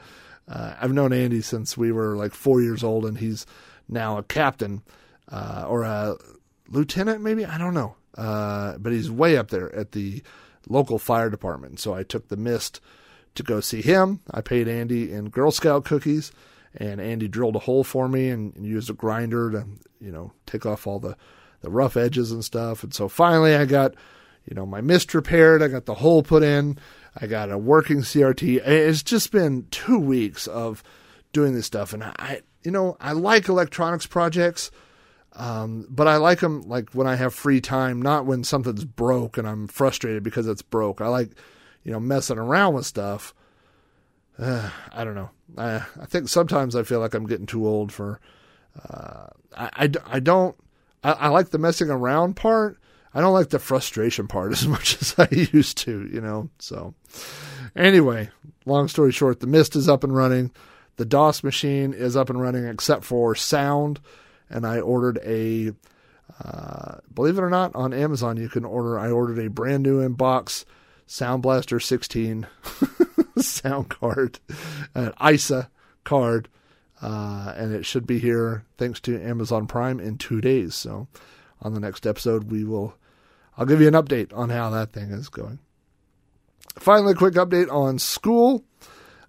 uh, 0.47 0.75
I've 0.81 0.93
known 0.93 1.13
Andy 1.13 1.41
since 1.41 1.77
we 1.77 1.91
were 1.91 2.17
like 2.17 2.33
four 2.33 2.61
years 2.61 2.83
old, 2.83 3.05
and 3.05 3.19
he's 3.19 3.45
now 3.87 4.17
a 4.17 4.23
captain 4.23 4.81
uh, 5.31 5.65
or 5.67 5.83
a 5.83 6.17
lieutenant, 6.69 7.21
maybe 7.21 7.45
I 7.45 7.57
don't 7.57 7.73
know, 7.73 7.95
uh, 8.17 8.77
but 8.77 8.93
he's 8.93 9.09
way 9.09 9.37
up 9.37 9.49
there 9.49 9.73
at 9.75 9.91
the 9.91 10.23
local 10.67 10.99
fire 10.99 11.29
department. 11.29 11.79
So 11.79 11.93
I 11.93 12.03
took 12.03 12.27
the 12.27 12.37
mist 12.37 12.81
to 13.35 13.43
go 13.43 13.59
see 13.59 13.81
him. 13.81 14.21
I 14.31 14.41
paid 14.41 14.67
Andy 14.67 15.11
in 15.11 15.29
Girl 15.29 15.51
Scout 15.51 15.85
cookies, 15.85 16.31
and 16.75 16.99
Andy 16.99 17.27
drilled 17.27 17.55
a 17.55 17.59
hole 17.59 17.83
for 17.83 18.07
me 18.07 18.29
and, 18.29 18.55
and 18.55 18.65
used 18.65 18.89
a 18.89 18.93
grinder 18.93 19.51
to 19.51 19.65
you 19.99 20.11
know 20.11 20.31
take 20.45 20.65
off 20.65 20.87
all 20.87 20.99
the 20.99 21.15
the 21.61 21.69
rough 21.69 21.97
edges 21.97 22.31
and 22.31 22.43
stuff. 22.43 22.83
And 22.83 22.93
so 22.93 23.07
finally, 23.07 23.55
I 23.55 23.65
got 23.65 23.95
you 24.47 24.55
know 24.55 24.65
my 24.65 24.81
mist 24.81 25.13
repaired. 25.13 25.61
I 25.61 25.67
got 25.67 25.85
the 25.85 25.95
hole 25.95 26.23
put 26.23 26.43
in. 26.43 26.77
I 27.19 27.27
got 27.27 27.51
a 27.51 27.57
working 27.57 27.99
CRT. 27.99 28.65
It's 28.65 29.03
just 29.03 29.31
been 29.31 29.67
two 29.71 29.99
weeks 29.99 30.47
of 30.47 30.83
doing 31.31 31.53
this 31.53 31.65
stuff, 31.65 31.93
and 31.93 32.03
I, 32.03 32.41
you 32.63 32.71
know, 32.71 32.97
I 32.99 33.13
like 33.13 33.47
electronics 33.47 34.05
projects, 34.05 34.69
um, 35.35 35.85
but 35.89 36.07
I 36.07 36.17
like 36.17 36.39
them 36.39 36.61
like 36.63 36.91
when 36.91 37.07
I 37.07 37.15
have 37.15 37.33
free 37.33 37.61
time, 37.61 38.01
not 38.01 38.25
when 38.25 38.43
something's 38.43 38.85
broke 38.85 39.37
and 39.37 39.47
I'm 39.47 39.67
frustrated 39.67 40.23
because 40.23 40.47
it's 40.47 40.61
broke. 40.61 41.01
I 41.01 41.07
like, 41.07 41.31
you 41.83 41.91
know, 41.91 41.99
messing 41.99 42.37
around 42.37 42.73
with 42.73 42.85
stuff. 42.85 43.33
Uh, 44.37 44.69
I 44.91 45.03
don't 45.03 45.15
know. 45.15 45.29
I, 45.57 45.75
I 46.01 46.05
think 46.05 46.29
sometimes 46.29 46.75
I 46.75 46.83
feel 46.83 46.99
like 46.99 47.13
I'm 47.13 47.27
getting 47.27 47.45
too 47.45 47.67
old 47.67 47.91
for. 47.91 48.19
Uh, 48.89 49.27
I, 49.55 49.69
I, 49.73 49.89
I 50.05 50.19
don't. 50.19 50.55
I, 51.03 51.11
I 51.11 51.27
like 51.29 51.49
the 51.49 51.57
messing 51.57 51.89
around 51.89 52.35
part, 52.35 52.77
I 53.15 53.21
don't 53.21 53.33
like 53.33 53.49
the 53.49 53.59
frustration 53.59 54.27
part 54.27 54.51
as 54.51 54.67
much 54.67 55.01
as 55.01 55.15
I 55.17 55.29
used 55.31 55.77
to, 55.79 56.07
you 56.11 56.19
know. 56.19 56.49
So, 56.59 56.93
anyway, 57.75 58.29
long 58.65 58.89
story 58.89 59.13
short, 59.13 59.39
the 59.39 59.47
Mist 59.47 59.75
is 59.75 59.87
up 59.87 60.03
and 60.03 60.13
running. 60.13 60.51
The 60.97 61.05
DOS 61.05 61.43
machine 61.43 61.93
is 61.93 62.15
up 62.15 62.29
and 62.29 62.39
running 62.39 62.65
except 62.65 63.05
for 63.05 63.33
sound. 63.33 63.99
And 64.49 64.65
I 64.65 64.79
ordered 64.79 65.19
a, 65.23 65.71
uh, 66.43 66.97
believe 67.13 67.37
it 67.37 67.43
or 67.43 67.49
not, 67.49 67.75
on 67.75 67.93
Amazon, 67.93 68.37
you 68.37 68.49
can 68.49 68.65
order, 68.65 68.99
I 68.99 69.09
ordered 69.09 69.39
a 69.39 69.49
brand 69.49 69.83
new 69.83 69.99
in 69.99 70.13
box 70.13 70.65
Sound 71.07 71.43
Blaster 71.43 71.79
16 71.79 72.47
sound 73.37 73.89
card, 73.89 74.39
an 74.93 75.13
ISA 75.23 75.69
card. 76.03 76.49
Uh, 77.01 77.53
and 77.55 77.73
it 77.73 77.85
should 77.85 78.07
be 78.07 78.19
here 78.19 78.63
thanks 78.77 78.99
to 79.01 79.21
Amazon 79.21 79.67
Prime 79.67 79.99
in 79.99 80.17
two 80.17 80.41
days. 80.41 80.73
So, 80.73 81.07
on 81.61 81.73
the 81.73 81.79
next 81.79 82.07
episode, 82.07 82.49
we 82.49 82.63
will 82.63 82.95
I'll 83.57 83.65
give 83.65 83.81
you 83.81 83.87
an 83.87 83.93
update 83.93 84.35
on 84.35 84.49
how 84.49 84.69
that 84.71 84.91
thing 84.91 85.11
is 85.11 85.29
going. 85.29 85.59
Finally, 86.77 87.13
a 87.13 87.15
quick 87.15 87.35
update 87.35 87.71
on 87.71 87.99
school. 87.99 88.63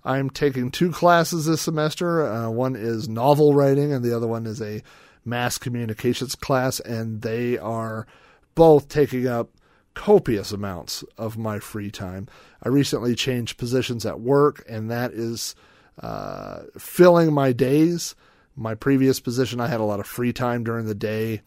I'm 0.05 0.31
taking 0.31 0.71
two 0.71 0.91
classes 0.91 1.47
this 1.47 1.61
semester. 1.61 2.27
Uh, 2.27 2.51
one 2.51 2.77
is 2.77 3.09
novel 3.09 3.55
writing, 3.55 3.93
and 3.93 4.05
the 4.05 4.17
other 4.17 4.27
one 4.27 4.47
is 4.47 4.61
a 4.61 4.83
mass 5.27 5.59
communications 5.59 6.35
class, 6.35 6.81
and 6.81 7.23
they 7.23 7.59
are 7.59 8.07
both 8.55 8.89
taking 8.89 9.27
up 9.27 9.51
copious 9.95 10.53
amounts 10.53 11.03
of 11.19 11.37
my 11.37 11.59
free 11.59 11.91
time. 11.91 12.29
I 12.63 12.69
recently 12.69 13.15
changed 13.15 13.59
positions 13.59 14.07
at 14.07 14.21
work, 14.21 14.65
and 14.69 14.91
that 14.91 15.13
is 15.13 15.55
uh, 16.01 16.63
filling 16.79 17.33
my 17.33 17.53
days. 17.53 18.15
My 18.55 18.75
previous 18.75 19.21
position, 19.21 19.61
I 19.61 19.69
had 19.69 19.81
a 19.81 19.85
lot 19.85 20.01
of 20.01 20.07
free 20.07 20.33
time 20.33 20.65
during 20.65 20.87
the 20.87 20.95
day. 20.95 21.43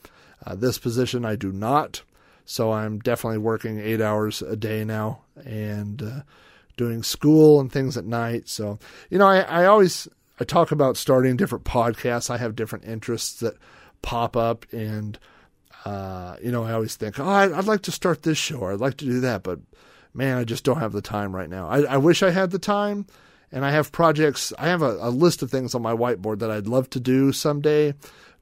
Uh, 0.46 0.56
this 0.56 0.78
position, 0.78 1.26
I 1.26 1.36
do 1.36 1.52
not. 1.52 2.02
So 2.46 2.72
I'm 2.72 3.00
definitely 3.00 3.38
working 3.38 3.80
eight 3.80 4.02
hours 4.02 4.42
a 4.42 4.56
day 4.56 4.84
now 4.84 5.22
and 5.46 6.02
uh, 6.02 6.22
doing 6.78 7.04
school 7.04 7.60
and 7.60 7.72
things 7.72 7.96
at 7.96 8.06
night. 8.06 8.50
So, 8.50 8.80
you 9.12 9.20
know, 9.20 9.28
I, 9.28 9.42
I 9.42 9.66
always 9.66 10.08
I 10.40 10.44
talk 10.44 10.72
about 10.72 10.98
starting 10.98 11.36
different 11.36 11.66
podcasts. 11.66 12.30
I 12.30 12.38
have 12.38 12.56
different 12.56 12.86
interests 12.86 13.40
that 13.42 13.56
pop 14.02 14.38
up 14.38 14.66
and 14.72 15.20
uh, 15.86 16.36
you 16.42 16.52
know, 16.52 16.64
I 16.64 16.74
always 16.74 16.96
think, 16.96 17.20
oh, 17.20 17.28
I'd, 17.28 17.66
like 17.66 17.84
to 17.84 17.92
start 17.92 18.24
this 18.24 18.38
show 18.38 18.58
or 18.58 18.74
I'd 18.74 18.82
like 18.82 18.98
to 18.98 19.06
do 19.06 19.22
that, 19.22 19.44
but 19.44 19.60
man, 20.14 20.38
I 20.38 20.44
just 20.44 20.64
don't 20.64 20.80
have 20.80 20.92
the 20.92 21.02
time 21.02 21.36
right 21.36 21.50
now. 21.50 21.70
I, 21.70 21.84
I 21.84 21.98
wish 21.98 22.22
I 22.22 22.32
had 22.32 22.52
the 22.52 22.60
time, 22.60 23.06
and 23.52 23.66
I 23.66 23.72
have 23.72 23.92
projects. 23.92 24.52
I 24.60 24.68
have 24.68 24.82
a, 24.82 24.98
a, 25.00 25.10
list 25.10 25.42
of 25.42 25.50
things 25.50 25.74
on 25.74 25.82
my 25.82 25.94
whiteboard 25.94 26.40
that 26.40 26.52
I'd 26.52 26.68
love 26.68 26.90
to 26.92 27.00
do 27.00 27.32
someday, 27.32 27.94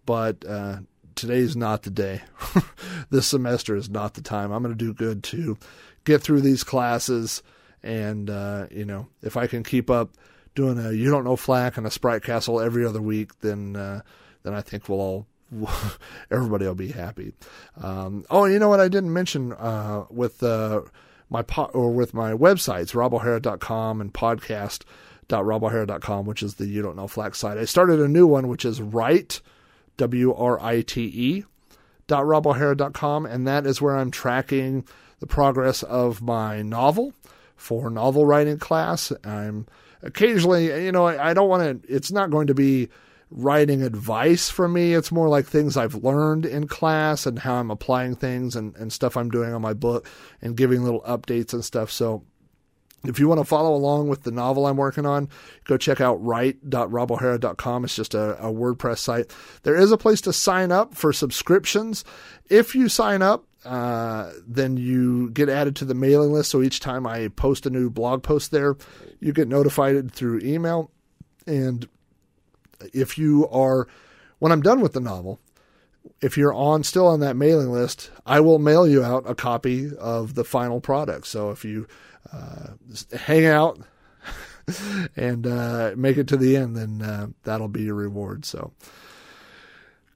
but 0.05 0.43
uh, 0.45 0.77
today's 1.15 1.55
not 1.55 1.83
the 1.83 1.91
day. 1.91 2.21
this 3.09 3.27
semester 3.27 3.75
is 3.75 3.89
not 3.89 4.15
the 4.15 4.21
time. 4.21 4.51
I'm 4.51 4.63
going 4.63 4.75
to 4.75 4.85
do 4.85 4.93
good 4.93 5.23
to 5.25 5.57
get 6.03 6.21
through 6.21 6.41
these 6.41 6.63
classes. 6.63 7.43
And, 7.83 8.29
uh, 8.29 8.67
you 8.71 8.85
know, 8.85 9.07
if 9.21 9.37
I 9.37 9.47
can 9.47 9.63
keep 9.63 9.89
up 9.89 10.09
doing 10.57 10.83
a 10.83 10.91
You 10.91 11.09
Don't 11.11 11.23
Know 11.23 11.37
Flack 11.37 11.77
and 11.77 11.85
a 11.85 11.91
Sprite 11.91 12.23
Castle 12.23 12.59
every 12.59 12.83
other 12.83 12.99
week, 13.01 13.39
then, 13.41 13.75
uh, 13.75 14.01
then 14.43 14.55
I 14.55 14.61
think 14.61 14.89
we'll 14.89 14.99
all, 14.99 15.27
everybody 16.31 16.65
will 16.65 16.73
be 16.75 16.91
happy. 16.91 17.33
Um, 17.81 18.25
oh, 18.29 18.45
you 18.45 18.57
know 18.57 18.67
what 18.67 18.79
I 18.79 18.87
didn't 18.87 19.13
mention, 19.13 19.53
uh, 19.53 20.05
with, 20.09 20.41
uh, 20.41 20.81
my 21.29 21.43
po- 21.43 21.69
or 21.73 21.91
with 21.91 22.15
my 22.15 22.31
websites, 22.31 22.93
robohara.com 22.93 24.01
and 24.01 24.11
podcast.robohara.com, 24.13 26.25
which 26.25 26.41
is 26.41 26.55
the 26.55 26.65
You 26.65 26.81
Don't 26.81 26.95
Know 26.95 27.07
Flack 27.07 27.35
site. 27.35 27.59
I 27.59 27.65
started 27.65 27.99
a 27.99 28.07
new 28.07 28.25
one, 28.25 28.47
which 28.47 28.65
is 28.65 28.81
Write, 28.81 29.41
W 29.97 30.33
R 30.33 30.59
I 30.59 30.81
T 30.81 31.03
E, 31.03 31.43
dot 32.07 32.23
robohara.com, 32.23 33.27
and 33.27 33.47
that 33.47 33.67
is 33.67 33.79
where 33.81 33.95
I'm 33.95 34.09
tracking 34.09 34.87
the 35.19 35.27
progress 35.27 35.83
of 35.83 36.21
my 36.21 36.61
novel 36.61 37.13
for 37.55 37.89
novel 37.89 38.25
writing 38.25 38.57
class. 38.57 39.11
I'm 39.23 39.67
occasionally, 40.07 40.85
you 40.85 40.91
know, 40.91 41.05
I, 41.05 41.29
I 41.29 41.33
don't 41.33 41.49
want 41.49 41.83
to, 41.83 41.93
it's 41.93 42.11
not 42.11 42.31
going 42.31 42.47
to 42.47 42.55
be 42.55 42.89
writing 43.29 43.83
advice 43.83 44.49
for 44.49 44.67
me. 44.67 44.93
It's 44.93 45.11
more 45.11 45.27
like 45.27 45.45
things 45.45 45.75
I've 45.75 45.95
learned 45.95 46.45
in 46.45 46.67
class 46.67 47.25
and 47.25 47.37
how 47.39 47.55
I'm 47.55 47.69
applying 47.69 48.15
things 48.15 48.55
and, 48.55 48.75
and 48.77 48.91
stuff 48.91 49.17
I'm 49.17 49.29
doing 49.29 49.53
on 49.53 49.61
my 49.61 49.73
book 49.73 50.07
and 50.41 50.55
giving 50.55 50.83
little 50.83 51.01
updates 51.01 51.53
and 51.53 51.63
stuff. 51.63 51.91
So 51.91 52.23
if 53.05 53.19
you 53.19 53.27
want 53.27 53.39
to 53.39 53.45
follow 53.45 53.75
along 53.75 54.07
with 54.07 54.23
the 54.23 54.31
novel 54.31 54.65
I'm 54.65 54.77
working 54.77 55.05
on, 55.05 55.29
go 55.65 55.77
check 55.77 56.01
out 56.01 56.23
write.robohara.com. 56.23 57.83
It's 57.83 57.95
just 57.95 58.13
a, 58.13 58.37
a, 58.43 58.51
WordPress 58.51 58.99
site. 58.99 59.33
There 59.63 59.75
is 59.75 59.91
a 59.91 59.97
place 59.97 60.21
to 60.21 60.33
sign 60.33 60.71
up 60.71 60.95
for 60.95 61.13
subscriptions. 61.13 62.03
If 62.49 62.75
you 62.75 62.89
sign 62.89 63.21
up, 63.21 63.46
uh, 63.67 64.31
then 64.47 64.77
you 64.77 65.29
get 65.31 65.49
added 65.49 65.75
to 65.77 65.85
the 65.85 65.93
mailing 65.93 66.31
list. 66.31 66.51
So 66.51 66.61
each 66.61 66.79
time 66.79 67.05
I 67.05 67.27
post 67.29 67.65
a 67.65 67.69
new 67.69 67.89
blog 67.89 68.23
post 68.23 68.51
there, 68.51 68.77
you 69.19 69.33
get 69.33 69.47
notified 69.47 70.11
through 70.11 70.39
email. 70.39 70.89
And 71.45 71.87
if 72.93 73.17
you 73.17 73.47
are, 73.49 73.87
when 74.39 74.51
I'm 74.51 74.61
done 74.61 74.79
with 74.79 74.93
the 74.93 75.01
novel, 75.01 75.39
if 76.21 76.37
you're 76.37 76.53
on 76.53 76.83
still 76.83 77.07
on 77.07 77.19
that 77.19 77.35
mailing 77.35 77.71
list, 77.71 78.09
I 78.25 78.39
will 78.39 78.59
mail 78.59 78.87
you 78.87 79.03
out 79.03 79.29
a 79.29 79.35
copy 79.35 79.95
of 79.97 80.35
the 80.35 80.45
final 80.45 80.79
product. 80.79 81.27
So 81.27 81.51
if 81.51 81.65
you 81.65 81.87
uh, 82.31 82.69
hang 83.17 83.45
out 83.45 83.79
and 85.17 85.45
uh, 85.45 85.91
make 85.97 86.17
it 86.17 86.27
to 86.29 86.37
the 86.37 86.55
end, 86.55 86.75
then 86.75 87.01
uh, 87.01 87.27
that'll 87.43 87.67
be 87.67 87.83
your 87.83 87.95
reward. 87.95 88.45
So, 88.45 88.71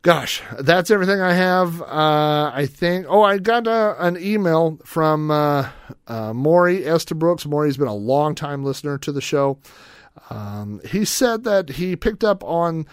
gosh, 0.02 0.42
that's 0.60 0.92
everything 0.92 1.22
I 1.22 1.34
have. 1.34 1.82
Uh, 1.82 2.52
I 2.54 2.66
think. 2.66 3.06
Oh, 3.10 3.22
I 3.22 3.38
got 3.38 3.68
uh, 3.68 3.96
an 4.00 4.18
email 4.18 4.80
from 4.84 5.32
uh, 5.32 5.70
Maury 6.08 6.84
Estabrooks. 6.84 7.46
Maury's 7.46 7.78
been 7.78 7.88
a 7.88 7.96
long 7.96 8.36
time 8.36 8.64
listener 8.64 8.98
to 9.00 9.12
the 9.12 9.22
show. 9.22 9.58
Um, 10.30 10.82
he 10.86 11.06
said 11.06 11.44
that 11.46 11.70
he 11.70 11.96
picked 11.96 12.24
up 12.24 12.44
on 12.44 12.86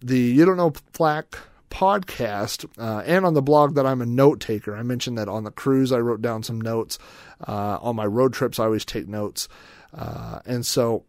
the 0.00 0.18
You 0.18 0.44
Don't 0.44 0.56
Know 0.56 0.72
Flack 0.92 1.36
podcast 1.70 2.66
uh, 2.78 3.02
and 3.04 3.26
on 3.26 3.34
the 3.34 3.42
blog 3.42 3.74
that 3.74 3.84
I'm 3.84 4.00
a 4.00 4.06
note 4.06 4.40
taker. 4.40 4.76
I 4.76 4.82
mentioned 4.82 5.18
that 5.18 5.28
on 5.28 5.44
the 5.44 5.50
cruise 5.50 5.92
I 5.92 5.98
wrote 5.98 6.22
down 6.22 6.42
some 6.42 6.60
notes. 6.60 6.98
Uh, 7.46 7.78
on 7.82 7.96
my 7.96 8.06
road 8.06 8.32
trips, 8.32 8.58
I 8.58 8.64
always 8.64 8.84
take 8.84 9.08
notes. 9.08 9.48
Uh, 9.92 10.38
and 10.46 10.64
so, 10.64 11.04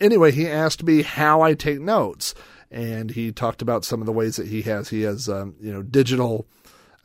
anyway, 0.00 0.32
he 0.32 0.48
asked 0.48 0.84
me 0.84 1.02
how 1.02 1.40
I 1.40 1.54
take 1.54 1.80
notes. 1.80 2.34
And 2.74 3.12
he 3.12 3.30
talked 3.30 3.62
about 3.62 3.84
some 3.84 4.00
of 4.00 4.06
the 4.06 4.12
ways 4.12 4.34
that 4.34 4.48
he 4.48 4.62
has. 4.62 4.88
He 4.88 5.02
has, 5.02 5.28
um, 5.28 5.54
you 5.60 5.72
know, 5.72 5.82
digital 5.82 6.48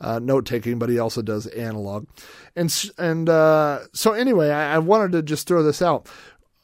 uh, 0.00 0.18
note 0.18 0.44
taking, 0.44 0.80
but 0.80 0.88
he 0.88 0.98
also 0.98 1.22
does 1.22 1.46
analog. 1.46 2.08
And 2.56 2.74
and 2.98 3.28
uh, 3.28 3.80
so 3.92 4.12
anyway, 4.12 4.50
I, 4.50 4.74
I, 4.74 4.78
wanted 4.78 5.12
to 5.12 5.22
just 5.22 5.46
throw 5.46 5.62
this 5.62 5.80
out. 5.80 6.08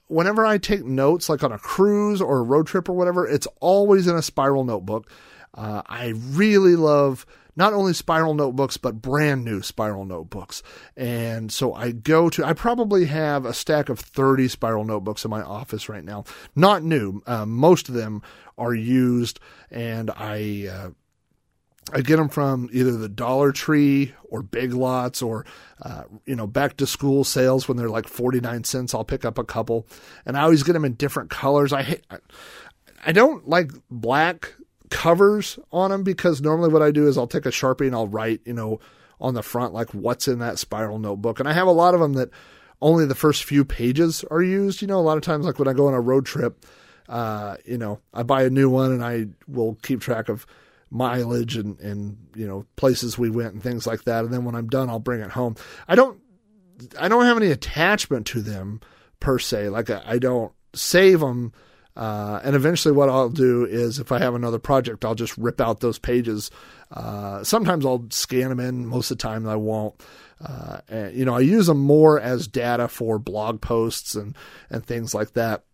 Whenever 0.08 0.44
I 0.44 0.58
take 0.58 0.84
notes, 0.84 1.28
like 1.28 1.44
on 1.44 1.52
a 1.52 1.58
cruise 1.58 2.20
or 2.20 2.38
a 2.38 2.42
road 2.42 2.66
trip 2.66 2.88
or 2.88 2.94
whatever, 2.94 3.28
it's 3.28 3.46
always 3.60 4.08
in 4.08 4.16
a 4.16 4.22
spiral 4.22 4.64
notebook. 4.64 5.08
Uh, 5.54 5.82
I 5.86 6.14
really 6.16 6.74
love 6.74 7.26
not 7.56 7.72
only 7.72 7.94
spiral 7.94 8.34
notebooks, 8.34 8.76
but 8.76 9.00
brand 9.00 9.44
new 9.44 9.62
spiral 9.62 10.04
notebooks. 10.04 10.62
And 10.96 11.50
so 11.50 11.72
I 11.72 11.92
go 11.92 12.28
to, 12.30 12.44
I 12.44 12.52
probably 12.52 13.06
have 13.06 13.46
a 13.46 13.54
stack 13.54 13.88
of 13.88 13.98
30 13.98 14.48
spiral 14.48 14.84
notebooks 14.84 15.24
in 15.24 15.30
my 15.30 15.42
office 15.42 15.88
right 15.88 16.04
now. 16.04 16.24
Not 16.54 16.82
new. 16.82 17.22
Uh, 17.26 17.46
most 17.46 17.88
of 17.88 17.94
them 17.94 18.22
are 18.58 18.74
used 18.74 19.40
and 19.70 20.10
I, 20.10 20.68
uh, 20.70 20.90
I 21.92 22.00
get 22.00 22.16
them 22.16 22.28
from 22.28 22.68
either 22.72 22.92
the 22.92 23.08
Dollar 23.08 23.52
Tree 23.52 24.12
or 24.24 24.42
Big 24.42 24.72
Lots 24.72 25.22
or, 25.22 25.46
uh, 25.80 26.02
you 26.24 26.34
know, 26.34 26.46
back 26.46 26.76
to 26.78 26.86
school 26.86 27.22
sales 27.22 27.68
when 27.68 27.76
they're 27.76 27.88
like 27.88 28.08
49 28.08 28.64
cents. 28.64 28.92
I'll 28.92 29.04
pick 29.04 29.24
up 29.24 29.38
a 29.38 29.44
couple 29.44 29.86
and 30.26 30.36
I 30.36 30.42
always 30.42 30.64
get 30.64 30.72
them 30.72 30.84
in 30.84 30.94
different 30.94 31.30
colors. 31.30 31.72
I 31.72 31.82
hate, 31.82 32.04
I 33.06 33.12
don't 33.12 33.48
like 33.48 33.70
black 33.88 34.52
covers 34.90 35.58
on 35.72 35.90
them 35.90 36.02
because 36.02 36.40
normally 36.40 36.72
what 36.72 36.82
I 36.82 36.90
do 36.90 37.06
is 37.06 37.18
I'll 37.18 37.26
take 37.26 37.46
a 37.46 37.50
Sharpie 37.50 37.86
and 37.86 37.94
I'll 37.94 38.08
write, 38.08 38.40
you 38.44 38.52
know, 38.52 38.80
on 39.20 39.34
the 39.34 39.42
front, 39.42 39.72
like 39.72 39.90
what's 39.94 40.28
in 40.28 40.40
that 40.40 40.58
spiral 40.58 40.98
notebook. 40.98 41.40
And 41.40 41.48
I 41.48 41.52
have 41.52 41.66
a 41.66 41.72
lot 41.72 41.94
of 41.94 42.00
them 42.00 42.14
that 42.14 42.30
only 42.80 43.06
the 43.06 43.14
first 43.14 43.44
few 43.44 43.64
pages 43.64 44.24
are 44.30 44.42
used. 44.42 44.82
You 44.82 44.88
know, 44.88 44.98
a 44.98 45.02
lot 45.02 45.16
of 45.16 45.22
times, 45.22 45.46
like 45.46 45.58
when 45.58 45.68
I 45.68 45.72
go 45.72 45.86
on 45.86 45.94
a 45.94 46.00
road 46.00 46.26
trip, 46.26 46.66
uh, 47.08 47.56
you 47.64 47.78
know, 47.78 48.00
I 48.12 48.22
buy 48.22 48.42
a 48.42 48.50
new 48.50 48.68
one 48.68 48.92
and 48.92 49.04
I 49.04 49.26
will 49.48 49.78
keep 49.82 50.00
track 50.00 50.28
of 50.28 50.46
mileage 50.90 51.56
and, 51.56 51.78
and, 51.80 52.16
you 52.34 52.46
know, 52.46 52.66
places 52.76 53.18
we 53.18 53.30
went 53.30 53.54
and 53.54 53.62
things 53.62 53.86
like 53.86 54.04
that. 54.04 54.24
And 54.24 54.32
then 54.32 54.44
when 54.44 54.54
I'm 54.54 54.68
done, 54.68 54.90
I'll 54.90 54.98
bring 54.98 55.20
it 55.20 55.30
home. 55.30 55.56
I 55.88 55.94
don't, 55.94 56.20
I 56.98 57.08
don't 57.08 57.24
have 57.24 57.38
any 57.38 57.50
attachment 57.50 58.26
to 58.28 58.42
them 58.42 58.80
per 59.20 59.38
se. 59.38 59.70
Like 59.70 59.88
I, 59.90 60.02
I 60.04 60.18
don't 60.18 60.52
save 60.74 61.20
them. 61.20 61.52
Uh, 61.96 62.40
and 62.44 62.54
eventually, 62.54 62.94
what 62.94 63.08
I'll 63.08 63.30
do 63.30 63.64
is, 63.64 63.98
if 63.98 64.12
I 64.12 64.18
have 64.18 64.34
another 64.34 64.58
project, 64.58 65.04
I'll 65.04 65.14
just 65.14 65.36
rip 65.38 65.60
out 65.60 65.80
those 65.80 65.98
pages. 65.98 66.50
Uh, 66.90 67.42
sometimes 67.42 67.86
I'll 67.86 68.06
scan 68.10 68.50
them 68.50 68.60
in. 68.60 68.86
Most 68.86 69.10
of 69.10 69.18
the 69.18 69.22
time, 69.22 69.48
I 69.48 69.56
won't. 69.56 69.94
Uh, 70.44 70.78
and, 70.88 71.14
you 71.14 71.24
know, 71.24 71.34
I 71.34 71.40
use 71.40 71.66
them 71.66 71.78
more 71.78 72.20
as 72.20 72.46
data 72.46 72.88
for 72.88 73.18
blog 73.18 73.62
posts 73.62 74.14
and 74.14 74.36
and 74.68 74.84
things 74.84 75.14
like 75.14 75.32
that. 75.32 75.64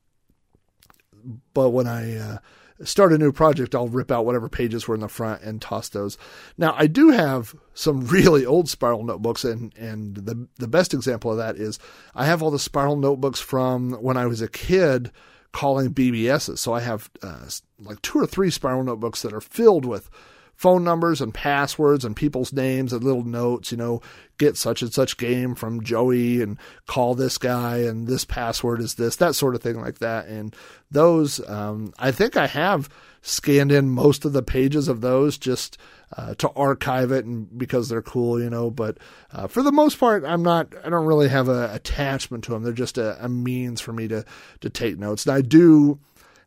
But 1.55 1.71
when 1.71 1.89
I 1.89 2.17
uh, 2.17 2.39
start 2.85 3.13
a 3.13 3.19
new 3.19 3.33
project, 3.33 3.75
I'll 3.75 3.89
rip 3.89 4.13
out 4.13 4.25
whatever 4.25 4.49
pages 4.49 4.87
were 4.87 4.95
in 4.95 5.01
the 5.01 5.09
front 5.09 5.43
and 5.43 5.61
toss 5.61 5.89
those. 5.89 6.19
Now, 6.57 6.75
I 6.77 6.87
do 6.87 7.11
have 7.11 7.55
some 7.75 8.07
really 8.07 8.47
old 8.47 8.69
spiral 8.69 9.03
notebooks, 9.03 9.45
and 9.45 9.77
and 9.77 10.15
the 10.15 10.47
the 10.61 10.69
best 10.69 10.95
example 10.95 11.33
of 11.33 11.39
that 11.39 11.57
is 11.57 11.81
I 12.15 12.27
have 12.27 12.43
all 12.43 12.53
the 12.53 12.61
spiral 12.61 12.95
notebooks 12.95 13.41
from 13.41 13.95
when 13.95 14.17
I 14.17 14.27
was 14.27 14.41
a 14.41 14.49
kid 14.49 15.11
calling 15.53 15.93
BBSs. 15.93 16.59
So 16.59 16.73
I 16.73 16.81
have 16.81 17.11
uh, 17.23 17.49
like 17.79 18.01
two 18.03 18.19
or 18.19 18.27
three 18.27 18.51
spiral 18.51 18.83
notebooks 18.83 19.23
that 19.23 19.33
are 19.33 19.41
filled 19.41 19.85
with 19.85 20.11
phone 20.55 20.85
numbers 20.85 21.21
and 21.21 21.35
passwords 21.35 22.05
and 22.05 22.15
people's 22.15 22.53
names 22.53 22.93
and 22.93 23.03
little 23.03 23.25
notes, 23.25 23.73
you 23.73 23.79
know, 23.79 24.01
get 24.39 24.57
such 24.57 24.83
and 24.83 24.93
such 24.93 25.17
game 25.17 25.55
from 25.55 25.83
Joey 25.83 26.41
and 26.41 26.59
call 26.87 27.15
this 27.15 27.39
guy 27.39 27.79
and 27.79 28.07
this 28.07 28.25
password 28.25 28.81
is 28.81 28.95
this, 28.95 29.17
that 29.17 29.35
sort 29.35 29.55
of 29.55 29.63
thing 29.63 29.81
like 29.81 29.99
that. 29.99 30.27
And 30.27 30.55
those, 30.91 31.47
um, 31.49 31.93
I 31.99 32.13
think 32.13 32.37
I 32.37 32.47
have 32.47 32.89
scanned 33.23 33.73
in 33.73 33.89
most 33.89 34.25
of 34.25 34.33
the 34.33 34.43
pages 34.43 34.89
of 34.89 35.01
those 35.01 35.39
just 35.39 35.79
uh, 36.17 36.35
to 36.35 36.51
archive 36.51 37.11
it 37.13 37.25
and 37.25 37.57
because 37.57 37.89
they're 37.89 38.03
cool, 38.03 38.41
you 38.41 38.51
know. 38.51 38.71
But 38.71 38.99
uh, 39.33 39.47
for 39.47 39.63
the 39.63 39.73
most 39.73 39.99
part, 39.99 40.25
I'm 40.25 40.43
not. 40.43 40.75
I 40.85 40.91
don't 40.91 41.07
really 41.07 41.29
have 41.29 41.49
a 41.49 41.73
attachment 41.73 42.45
to 42.45 42.51
them. 42.51 42.63
They're 42.63 42.73
just 42.73 42.99
a, 42.99 43.25
a 43.25 43.29
means 43.29 43.81
for 43.81 43.93
me 43.93 44.09
to 44.09 44.25
to 44.61 44.71
take 44.71 44.99
notes. 44.99 45.27
And 45.27 45.35
I 45.35 45.41
do 45.41 45.99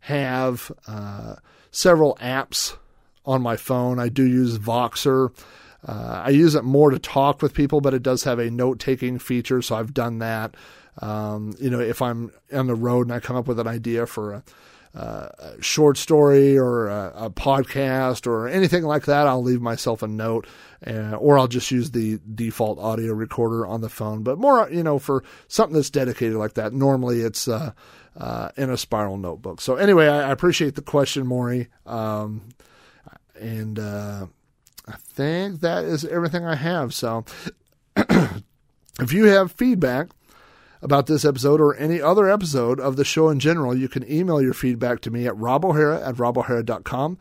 have 0.02 0.72
uh, 0.88 1.36
several 1.72 2.16
apps 2.22 2.78
on 3.26 3.42
my 3.42 3.58
phone. 3.58 4.00
I 4.00 4.10
do 4.10 4.24
use 4.24 4.58
Voxer. 4.58 5.32
Uh, 5.88 6.24
I 6.26 6.30
use 6.30 6.56
it 6.56 6.64
more 6.64 6.90
to 6.90 7.00
talk 7.00 7.42
with 7.42 7.54
people, 7.54 7.80
but 7.80 7.94
it 7.94 8.02
does 8.02 8.24
have 8.24 8.40
a 8.40 8.50
note 8.50 8.80
taking 8.80 9.20
feature, 9.20 9.62
so 9.62 9.76
I've 9.76 9.94
done 9.94 10.20
that. 10.20 10.56
Um, 11.02 11.54
you 11.60 11.70
know, 11.70 11.80
if 11.80 12.02
I'm 12.02 12.32
on 12.54 12.68
the 12.68 12.76
road 12.76 13.08
and 13.08 13.14
I 13.14 13.20
come 13.20 13.36
up 13.36 13.48
with 13.48 13.60
an 13.60 13.68
idea 13.68 14.08
for 14.08 14.34
a, 14.34 14.44
uh, 14.96 15.30
a 15.40 15.62
short 15.62 15.98
story 15.98 16.58
or 16.58 16.88
a, 16.88 17.14
a, 17.26 17.30
podcast 17.30 18.26
or 18.26 18.48
anything 18.48 18.84
like 18.84 19.06
that, 19.06 19.28
I'll 19.28 19.44
leave 19.44 19.62
myself 19.62 20.02
a 20.02 20.08
note, 20.08 20.48
uh, 20.88 21.16
or 21.18 21.38
I'll 21.38 21.50
just 21.50 21.70
use 21.70 21.92
the 21.92 22.20
default 22.34 22.80
audio 22.80 23.14
recorder 23.14 23.68
on 23.68 23.82
the 23.82 23.90
phone. 23.90 24.24
But 24.24 24.40
more, 24.40 24.70
you 24.72 24.84
know, 24.84 24.98
for 24.98 25.24
something 25.50 25.76
that's 25.76 25.90
dedicated 25.90 26.38
like 26.38 26.54
that, 26.54 26.74
normally 26.74 27.22
it's 27.22 27.48
uh, 27.48 27.74
uh 28.18 28.50
in 28.56 28.70
a 28.70 28.78
spiral 28.78 29.18
notebook. 29.18 29.60
So 29.60 29.76
anyway, 29.76 30.08
I, 30.08 30.30
I 30.30 30.32
appreciate 30.32 30.76
the 30.76 30.82
question, 30.82 31.28
Maury. 31.28 31.68
Um, 31.86 32.48
and 33.40 33.80
uh, 33.80 34.28
I 34.88 34.94
think 34.94 35.62
that 35.62 35.86
is 35.86 36.06
everything 36.06 36.46
I 36.46 36.56
have. 36.56 36.94
So 36.94 37.26
if 37.98 39.12
you 39.12 39.26
have 39.26 39.52
feedback 39.52 40.10
about 40.82 41.08
this 41.08 41.26
episode 41.26 41.60
or 41.60 41.76
any 41.76 42.02
other 42.02 42.30
episode 42.30 42.80
of 42.80 42.96
the 42.96 43.06
show 43.06 43.30
in 43.30 43.40
general, 43.40 43.76
you 43.76 43.90
can 43.90 44.10
email 44.10 44.42
your 44.42 44.54
feedback 44.54 45.02
to 45.02 45.12
me 45.12 45.26
at 45.28 45.34
robohara 45.34 46.06
at 46.08 46.16
robohara.com. 46.16 47.18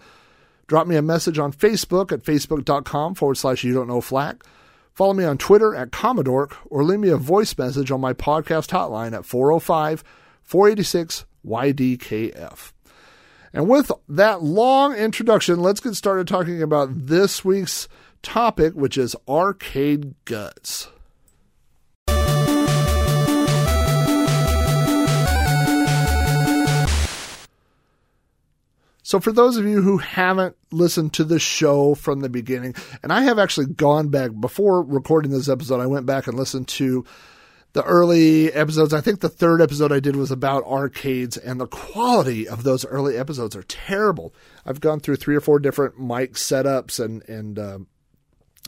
Drop 0.67 0.87
me 0.87 0.97
a 0.97 1.03
message 1.03 1.39
on 1.39 1.53
Facebook 1.53 2.13
at 2.13 2.23
facebook.com 2.23 3.15
forward 3.15 3.37
slash 3.37 3.65
you 3.65 3.75
don't 3.75 3.89
know 3.89 4.01
flack. 4.01 4.45
Follow 4.93 5.13
me 5.13 5.25
on 5.25 5.39
Twitter 5.39 5.75
at 5.75 5.91
Commodore 5.91 6.49
or 6.67 6.85
leave 6.85 7.01
me 7.01 7.09
a 7.09 7.17
voice 7.17 7.57
message 7.59 7.91
on 7.91 8.01
my 8.01 8.13
podcast 8.13 8.71
hotline 8.71 9.13
at 9.13 9.25
405 9.25 10.05
486 10.43 11.25
YDKF. 11.45 12.74
And 13.55 13.69
with 13.69 13.93
that 14.09 14.43
long 14.43 14.97
introduction, 14.97 15.61
let's 15.61 15.79
get 15.79 15.95
started 15.95 16.27
talking 16.27 16.61
about 16.61 17.07
this 17.07 17.45
week's 17.45 17.87
topic, 18.21 18.75
which 18.75 18.99
is 18.99 19.15
arcade 19.29 20.17
guts. 20.25 20.89
So, 29.07 29.21
for 29.21 29.31
those 29.31 29.57
of 29.57 29.67
you 29.67 29.83
who 29.83 29.99
haven't 29.99 30.57
listened 30.73 31.13
to 31.13 31.25
the 31.25 31.39
show 31.39 31.95
from 31.95 32.21
the 32.21 32.29
beginning, 32.29 32.75
and 33.05 33.13
I 33.13 33.21
have 33.21 33.39
actually 33.39 33.67
gone 33.67 34.09
back 34.09 34.33
before 34.41 34.83
recording 34.83 35.31
this 35.31 35.49
episode, 35.49 35.81
I 35.81 35.87
went 35.87 36.07
back 36.07 36.27
and 36.27 36.37
listened 36.37 36.67
to 36.69 37.05
the 37.75 37.83
early 37.83 38.53
episodes. 38.53 38.95
I 38.95 39.01
think 39.01 39.21
the 39.21 39.29
third 39.29 39.61
episode 39.61 39.93
I 39.93 40.01
did 40.01 40.17
was 40.17 40.31
about 40.31 40.65
arcades, 40.65 41.37
and 41.37 41.61
the 41.61 41.67
quality 41.67 42.49
of 42.49 42.63
those 42.63 42.87
early 42.87 43.19
episodes 43.19 43.55
are 43.55 43.65
terrible. 43.65 44.33
I've 44.65 44.81
gone 44.81 45.01
through 45.01 45.17
three 45.17 45.37
or 45.37 45.41
four 45.41 45.59
different 45.59 46.01
mic 46.01 46.35
setups 46.35 47.05
and 47.05 47.29
and 47.29 47.59
uh, 47.59 47.79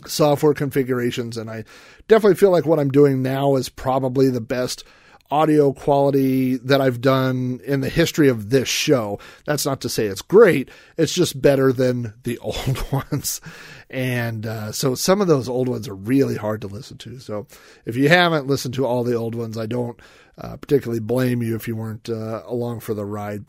software 0.06 0.54
configurations, 0.54 1.36
and 1.36 1.48
I 1.48 1.64
definitely 2.08 2.34
feel 2.34 2.50
like 2.50 2.66
what 2.66 2.80
I'm 2.80 2.90
doing 2.90 3.22
now 3.22 3.54
is 3.54 3.68
probably 3.68 4.28
the 4.28 4.40
best 4.40 4.84
audio 5.30 5.72
quality 5.72 6.56
that 6.56 6.80
I've 6.80 7.00
done 7.00 7.60
in 7.64 7.80
the 7.80 7.88
history 7.88 8.28
of 8.28 8.50
this 8.50 8.68
show. 8.68 9.18
That's 9.44 9.66
not 9.66 9.80
to 9.82 9.88
say 9.88 10.06
it's 10.06 10.22
great, 10.22 10.70
it's 10.96 11.14
just 11.14 11.40
better 11.40 11.72
than 11.72 12.14
the 12.22 12.38
old 12.42 12.92
ones. 12.92 13.40
And 13.88 14.46
uh, 14.46 14.72
so 14.72 14.94
some 14.94 15.20
of 15.20 15.28
those 15.28 15.48
old 15.48 15.68
ones 15.68 15.88
are 15.88 15.94
really 15.94 16.36
hard 16.36 16.60
to 16.62 16.66
listen 16.66 16.98
to. 16.98 17.18
So 17.20 17.46
if 17.84 17.96
you 17.96 18.08
haven't 18.08 18.46
listened 18.46 18.74
to 18.74 18.86
all 18.86 19.04
the 19.04 19.14
old 19.14 19.34
ones, 19.34 19.56
I 19.56 19.66
don't 19.66 20.00
uh, 20.38 20.56
particularly 20.56 21.00
blame 21.00 21.42
you 21.42 21.54
if 21.54 21.68
you 21.68 21.76
weren't 21.76 22.08
uh, 22.08 22.42
along 22.46 22.80
for 22.80 22.94
the 22.94 23.04
ride. 23.04 23.44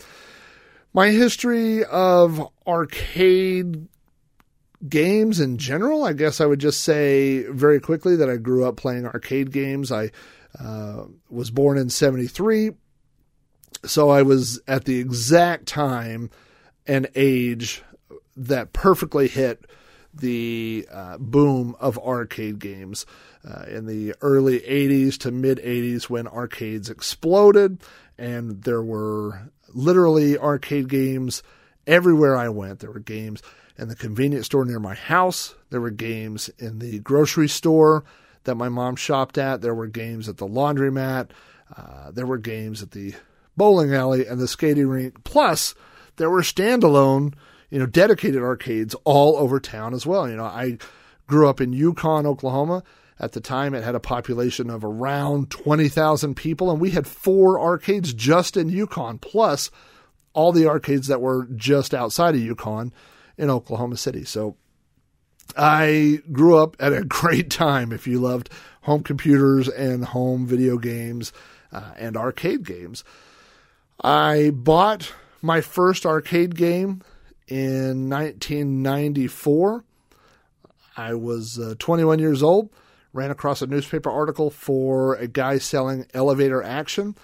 My 0.94 1.10
history 1.10 1.84
of 1.86 2.52
arcade 2.66 3.88
games 4.88 5.40
in 5.40 5.58
general, 5.58 6.04
I 6.04 6.14
guess 6.14 6.40
I 6.40 6.46
would 6.46 6.60
just 6.60 6.82
say 6.82 7.44
very 7.44 7.80
quickly 7.80 8.16
that 8.18 8.30
I 8.30 8.38
grew 8.38 8.66
up 8.66 8.78
playing 8.78 9.06
arcade 9.06 9.52
games. 9.52 9.92
I 9.92 10.12
uh, 10.60 11.04
was 11.30 11.52
born 11.52 11.78
in 11.78 11.90
73. 11.90 12.72
So 13.86 14.10
I 14.10 14.24
was 14.24 14.60
at 14.68 14.86
the 14.86 15.00
exact 15.00 15.68
time 15.68 16.30
and 16.86 17.08
age 17.16 17.84
that 18.36 18.74
perfectly 18.74 19.28
hit 19.28 19.66
the 20.14 20.88
uh, 20.92 21.18
boom 21.18 21.76
of 21.80 21.98
arcade 22.00 22.60
games 22.60 23.06
uh, 23.48 23.66
in 23.68 23.86
the 23.86 24.16
early 24.22 24.60
80s 24.62 25.18
to 25.20 25.32
mid 25.32 25.60
80s 25.60 26.04
when 26.04 26.28
arcades 26.28 26.90
exploded 26.90 27.82
and 28.18 28.64
there 28.64 28.82
were 28.82 29.52
literally 29.74 30.38
arcade 30.38 30.90
games 30.90 31.44
everywhere 31.86 32.36
I 32.36 32.50
went. 32.50 32.80
There 32.80 32.92
were 32.92 33.00
games 33.00 33.42
in 33.78 33.90
the 33.90 33.96
convenience 33.96 34.48
store 34.48 34.66
near 34.66 34.80
my 34.80 34.96
house, 34.96 35.54
there 35.70 35.82
were 35.82 35.92
games 35.92 36.50
in 36.58 36.80
the 36.80 37.00
grocery 37.00 37.48
store 37.48 38.04
that 38.48 38.56
my 38.56 38.70
mom 38.70 38.96
shopped 38.96 39.38
at. 39.38 39.62
There 39.62 39.76
were 39.76 39.88
games 39.88 40.28
at 40.28 40.38
the 40.38 40.48
laundromat. 40.48 41.30
Uh, 41.76 42.12
there 42.12 42.26
were 42.26 42.40
games 42.40 42.82
at 42.82 42.92
the 42.92 43.14
bowling 43.56 43.94
alley 43.94 44.26
and 44.26 44.40
the 44.40 44.48
skating 44.48 44.88
rink. 44.88 45.24
Plus, 45.24 45.76
there 46.16 46.30
were 46.30 46.42
standalone, 46.42 47.34
you 47.70 47.80
know, 47.80 47.86
dedicated 47.86 48.42
arcades 48.42 48.96
all 49.04 49.38
over 49.38 49.60
town 49.60 49.94
as 49.94 50.06
well. 50.06 50.28
You 50.30 50.36
know, 50.36 50.46
I 50.46 50.78
grew 51.28 51.48
up 51.48 51.62
in 51.62 51.74
Yukon, 51.74 52.26
Oklahoma. 52.26 52.84
At 53.20 53.32
the 53.32 53.42
time, 53.42 53.74
it 53.74 53.84
had 53.84 53.96
a 53.96 54.00
population 54.00 54.70
of 54.70 54.84
around 54.84 55.50
20,000 55.50 56.36
people, 56.36 56.70
and 56.72 56.80
we 56.80 56.92
had 56.92 57.08
four 57.08 57.60
arcades 57.60 58.14
just 58.14 58.56
in 58.56 58.70
Yukon, 58.70 59.18
plus 59.18 59.72
all 60.34 60.52
the 60.52 60.68
arcades 60.68 61.08
that 61.08 61.20
were 61.20 61.48
just 61.56 61.96
outside 61.96 62.36
of 62.36 62.42
Yukon 62.42 62.94
in 63.38 63.50
Oklahoma 63.50 63.98
City. 63.98 64.24
So 64.24 64.56
I 65.56 66.22
grew 66.32 66.58
up 66.58 66.76
at 66.80 66.94
a 66.94 67.04
great 67.08 67.50
time 67.50 67.92
if 67.92 68.08
you 68.08 68.20
loved 68.20 68.50
home 68.82 69.04
computers 69.04 69.68
and 69.68 70.06
home 70.06 70.46
video 70.46 70.78
games 70.78 71.34
uh, 71.72 71.92
and 71.98 72.18
arcade 72.18 72.64
games. 72.66 73.04
I 74.02 74.52
bought 74.54 75.14
my 75.42 75.62
first 75.62 76.06
arcade 76.06 76.56
game 76.56 77.02
in 77.48 78.10
1994. 78.10 79.84
I 80.96 81.14
was 81.14 81.60
uh, 81.60 81.76
21 81.78 82.20
years 82.20 82.42
old, 82.42 82.70
ran 83.14 83.32
across 83.32 83.62
a 83.62 83.68
newspaper 83.68 84.10
article 84.10 84.50
for 84.50 85.16
a 85.16 85.28
guy 85.28 85.58
selling 85.58 86.06
elevator 86.14 86.64
action. 86.64 87.16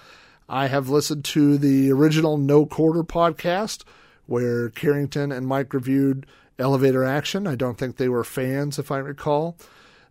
I 0.50 0.68
have 0.68 0.90
listened 0.90 1.26
to 1.26 1.58
the 1.58 1.92
original 1.92 2.38
No 2.38 2.66
Quarter 2.66 3.04
podcast 3.04 3.84
where 4.26 4.70
Carrington 4.70 5.32
and 5.32 5.48
Mike 5.48 5.74
reviewed 5.74 6.26
elevator 6.64 7.04
action. 7.04 7.46
I 7.46 7.56
don't 7.56 7.78
think 7.78 7.98
they 7.98 8.08
were 8.08 8.24
fans, 8.24 8.80
if 8.80 8.90
I 8.90 8.98
recall. 8.98 9.58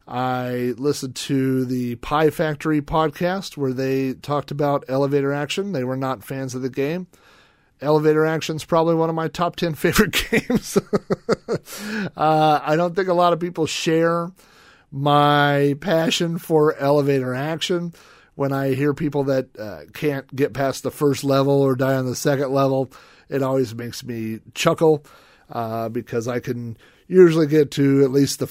I 0.06 0.74
listened 0.76 1.16
to 1.16 1.64
the 1.64 1.94
Pie 1.96 2.28
Factory 2.28 2.82
podcast 2.82 3.56
where 3.56 3.72
they 3.72 4.12
talked 4.12 4.50
about 4.50 4.84
elevator 4.86 5.32
action. 5.32 5.72
They 5.72 5.82
were 5.82 5.96
not 5.96 6.22
fans 6.22 6.54
of 6.54 6.60
the 6.60 6.68
game. 6.68 7.06
Elevator 7.80 8.26
action 8.26 8.56
is 8.56 8.66
probably 8.66 8.94
one 8.94 9.08
of 9.08 9.14
my 9.14 9.28
top 9.28 9.56
10 9.56 9.74
favorite 9.76 10.12
games. 10.30 10.76
uh, 12.16 12.60
I 12.62 12.76
don't 12.76 12.94
think 12.94 13.08
a 13.08 13.14
lot 13.14 13.32
of 13.32 13.40
people 13.40 13.64
share 13.64 14.30
my 14.90 15.74
passion 15.80 16.36
for 16.36 16.76
elevator 16.76 17.32
action. 17.32 17.94
When 18.34 18.52
I 18.52 18.74
hear 18.74 18.92
people 18.92 19.24
that 19.24 19.58
uh, 19.58 19.80
can't 19.94 20.34
get 20.36 20.52
past 20.52 20.82
the 20.82 20.90
first 20.90 21.24
level 21.24 21.62
or 21.62 21.76
die 21.76 21.94
on 21.94 22.04
the 22.04 22.14
second 22.14 22.52
level, 22.52 22.92
it 23.30 23.42
always 23.42 23.74
makes 23.74 24.04
me 24.04 24.40
chuckle 24.52 25.06
uh, 25.52 25.88
because 25.88 26.26
I 26.26 26.40
can 26.40 26.76
usually 27.06 27.46
get 27.46 27.70
to 27.72 28.02
at 28.02 28.10
least 28.10 28.40
the, 28.40 28.48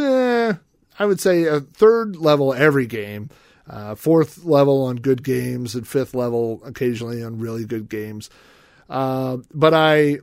eh, 0.00 0.54
I 0.98 1.06
would 1.06 1.20
say, 1.20 1.44
a 1.44 1.60
third 1.60 2.16
level 2.16 2.54
every 2.54 2.86
game. 2.86 3.30
Uh, 3.68 3.94
fourth 3.94 4.44
level 4.44 4.84
on 4.84 4.96
good 4.96 5.24
games 5.24 5.74
and 5.74 5.88
fifth 5.88 6.14
level 6.14 6.60
occasionally 6.64 7.24
on 7.24 7.38
really 7.38 7.64
good 7.64 7.88
games. 7.88 8.28
Uh, 8.90 9.38
but 9.52 9.72
I, 9.72 10.18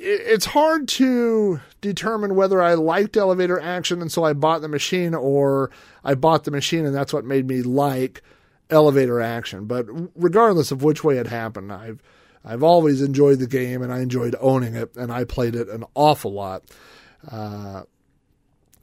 it's 0.00 0.46
hard 0.46 0.86
to 0.88 1.60
determine 1.80 2.36
whether 2.36 2.62
I 2.62 2.74
liked 2.74 3.16
elevator 3.16 3.58
action 3.58 4.00
and 4.00 4.12
so 4.12 4.22
I 4.22 4.32
bought 4.32 4.60
the 4.60 4.68
machine 4.68 5.12
or 5.12 5.70
I 6.04 6.14
bought 6.14 6.44
the 6.44 6.52
machine 6.52 6.86
and 6.86 6.94
that's 6.94 7.12
what 7.12 7.24
made 7.24 7.48
me 7.48 7.62
like 7.62 8.22
elevator 8.70 9.20
action. 9.20 9.64
But 9.66 9.86
regardless 10.14 10.70
of 10.70 10.84
which 10.84 11.02
way 11.02 11.18
it 11.18 11.26
happened, 11.26 11.72
I've 11.72 12.00
I've 12.48 12.62
always 12.62 13.02
enjoyed 13.02 13.40
the 13.40 13.46
game 13.46 13.82
and 13.82 13.92
I 13.92 14.00
enjoyed 14.00 14.34
owning 14.40 14.74
it 14.74 14.96
and 14.96 15.12
I 15.12 15.24
played 15.24 15.54
it 15.54 15.68
an 15.68 15.84
awful 15.94 16.32
lot. 16.32 16.64
Uh, 17.30 17.82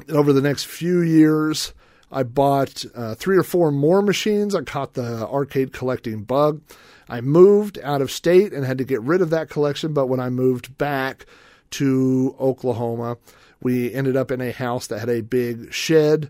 over 0.09 0.31
the 0.31 0.41
next 0.41 0.65
few 0.67 1.01
years, 1.01 1.73
I 2.11 2.21
bought 2.21 2.85
uh, 2.93 3.15
three 3.15 3.37
or 3.37 3.43
four 3.43 3.71
more 3.71 4.03
machines. 4.03 4.53
I 4.53 4.61
caught 4.61 4.93
the 4.93 5.27
arcade 5.27 5.73
collecting 5.73 6.23
bug. 6.23 6.61
I 7.09 7.21
moved 7.21 7.79
out 7.83 8.01
of 8.01 8.11
state 8.11 8.53
and 8.53 8.63
had 8.63 8.77
to 8.77 8.85
get 8.85 9.01
rid 9.01 9.21
of 9.21 9.31
that 9.31 9.49
collection, 9.49 9.93
but 9.93 10.07
when 10.07 10.19
I 10.19 10.29
moved 10.29 10.77
back 10.77 11.25
to 11.71 12.35
Oklahoma, 12.39 13.17
we 13.61 13.91
ended 13.91 14.15
up 14.15 14.29
in 14.29 14.41
a 14.41 14.51
house 14.51 14.85
that 14.87 14.99
had 14.99 15.09
a 15.09 15.21
big 15.21 15.73
shed 15.73 16.29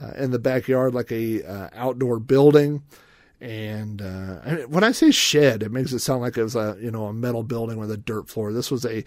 uh, 0.00 0.12
in 0.16 0.30
the 0.30 0.38
backyard, 0.38 0.94
like 0.94 1.10
a 1.10 1.42
uh, 1.42 1.68
outdoor 1.74 2.20
building. 2.20 2.84
And 3.40 4.00
uh, 4.00 4.66
when 4.68 4.82
I 4.82 4.92
say 4.92 5.10
shed, 5.10 5.62
it 5.62 5.70
makes 5.70 5.92
it 5.92 5.98
sound 5.98 6.22
like 6.22 6.38
it 6.38 6.42
was 6.42 6.56
a 6.56 6.76
you 6.80 6.90
know 6.90 7.06
a 7.06 7.12
metal 7.12 7.42
building 7.42 7.78
with 7.78 7.90
a 7.90 7.96
dirt 7.96 8.28
floor. 8.28 8.52
This 8.52 8.70
was 8.70 8.84
a, 8.86 9.04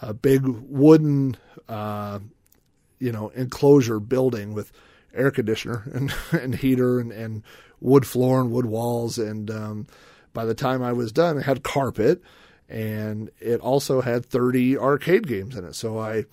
a 0.00 0.14
big 0.14 0.46
wooden 0.46 1.36
uh, 1.68 2.20
you 3.00 3.10
know 3.10 3.30
enclosure 3.30 3.98
building 3.98 4.54
with 4.54 4.70
air 5.12 5.30
conditioner 5.30 5.84
and, 5.92 6.14
and 6.32 6.54
heater 6.54 7.00
and, 7.00 7.10
and 7.10 7.42
wood 7.80 8.06
floor 8.06 8.40
and 8.40 8.50
wood 8.50 8.66
walls 8.66 9.18
and 9.18 9.50
um, 9.50 9.86
by 10.34 10.44
the 10.44 10.54
time 10.54 10.82
I 10.82 10.92
was 10.92 11.12
done, 11.12 11.38
it 11.38 11.44
had 11.44 11.62
carpet, 11.62 12.20
and 12.68 13.30
it 13.40 13.60
also 13.60 14.02
had 14.02 14.26
30 14.26 14.76
arcade 14.76 15.26
games 15.26 15.56
in 15.56 15.64
it. 15.64 15.74
So 15.74 15.98
I, 15.98 16.24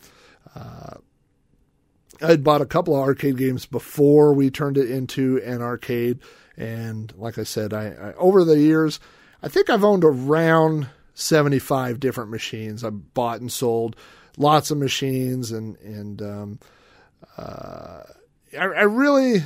uh, 0.55 0.95
I 2.21 2.27
had 2.27 2.43
bought 2.43 2.61
a 2.61 2.65
couple 2.65 2.95
of 2.95 3.01
arcade 3.01 3.37
games 3.37 3.65
before 3.65 4.33
we 4.33 4.49
turned 4.49 4.77
it 4.77 4.89
into 4.89 5.41
an 5.43 5.61
arcade, 5.61 6.19
and 6.57 7.13
like 7.17 7.37
I 7.37 7.43
said, 7.43 7.73
I, 7.73 7.87
I 7.87 8.13
over 8.13 8.43
the 8.43 8.59
years, 8.59 8.99
I 9.41 9.47
think 9.47 9.69
I've 9.69 9.83
owned 9.83 10.03
around 10.03 10.89
75 11.13 11.99
different 11.99 12.29
machines. 12.29 12.83
I've 12.83 13.13
bought 13.13 13.41
and 13.41 13.51
sold 13.51 13.95
lots 14.37 14.71
of 14.71 14.77
machines, 14.77 15.51
and 15.51 15.77
and 15.77 16.21
um, 16.21 16.59
uh, 17.37 18.03
I, 18.57 18.63
I 18.63 18.83
really 18.83 19.43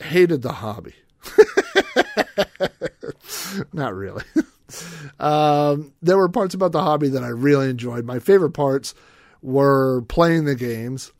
hated 0.00 0.42
the 0.42 0.52
hobby. 0.52 0.94
Not 3.72 3.94
really. 3.94 4.24
um, 5.20 5.92
there 6.02 6.16
were 6.16 6.28
parts 6.28 6.54
about 6.54 6.72
the 6.72 6.82
hobby 6.82 7.08
that 7.08 7.22
I 7.22 7.28
really 7.28 7.68
enjoyed. 7.68 8.04
My 8.04 8.18
favorite 8.18 8.52
parts 8.52 8.94
were 9.42 10.02
playing 10.02 10.44
the 10.44 10.54
games 10.54 11.12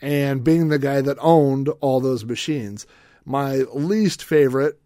and 0.00 0.44
being 0.44 0.68
the 0.68 0.78
guy 0.78 1.00
that 1.00 1.16
owned 1.20 1.68
all 1.80 2.00
those 2.00 2.24
machines. 2.24 2.86
My 3.24 3.58
least 3.74 4.22
favorite 4.22 4.78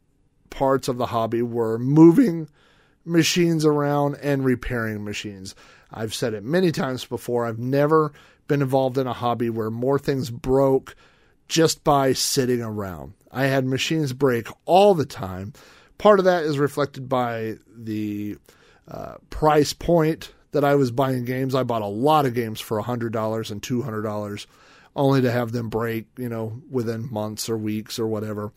parts 0.50 0.88
of 0.88 0.96
the 0.96 1.06
hobby 1.06 1.42
were 1.42 1.78
moving 1.78 2.48
machines 3.04 3.64
around 3.64 4.16
and 4.22 4.44
repairing 4.44 5.04
machines. 5.04 5.54
I've 5.90 6.14
said 6.14 6.34
it 6.34 6.44
many 6.44 6.70
times 6.70 7.04
before. 7.04 7.46
I've 7.46 7.58
never 7.58 8.12
been 8.46 8.62
involved 8.62 8.98
in 8.98 9.06
a 9.06 9.12
hobby 9.12 9.50
where 9.50 9.70
more 9.70 9.98
things 9.98 10.30
broke 10.30 10.94
just 11.48 11.82
by 11.82 12.12
sitting 12.12 12.62
around. 12.62 13.14
I 13.32 13.44
had 13.44 13.64
machines 13.64 14.12
break 14.12 14.48
all 14.66 14.94
the 14.94 15.06
time. 15.06 15.52
Part 15.96 16.18
of 16.18 16.24
that 16.26 16.44
is 16.44 16.58
reflected 16.58 17.08
by 17.08 17.56
the 17.74 18.36
uh, 18.86 19.14
price 19.30 19.72
point 19.72 20.32
that 20.52 20.64
I 20.64 20.74
was 20.74 20.90
buying 20.90 21.24
games. 21.24 21.54
I 21.54 21.62
bought 21.62 21.82
a 21.82 21.86
lot 21.86 22.26
of 22.26 22.34
games 22.34 22.60
for 22.60 22.80
$100 22.80 23.50
and 23.50 23.62
$200 23.62 24.46
only 24.96 25.22
to 25.22 25.30
have 25.30 25.52
them 25.52 25.68
break, 25.68 26.06
you 26.16 26.28
know, 26.28 26.60
within 26.70 27.12
months 27.12 27.48
or 27.48 27.56
weeks 27.56 27.98
or 27.98 28.06
whatever. 28.06 28.52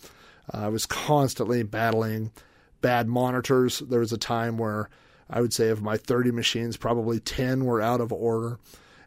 Uh, 0.53 0.65
I 0.65 0.67
was 0.69 0.85
constantly 0.85 1.63
battling 1.63 2.31
bad 2.81 3.07
monitors. 3.07 3.79
There 3.79 3.99
was 3.99 4.11
a 4.11 4.17
time 4.17 4.57
where 4.57 4.89
I 5.29 5.41
would 5.41 5.53
say 5.53 5.69
of 5.69 5.81
my 5.81 5.97
30 5.97 6.31
machines, 6.31 6.77
probably 6.77 7.19
10 7.19 7.65
were 7.65 7.81
out 7.81 8.01
of 8.01 8.11
order. 8.11 8.59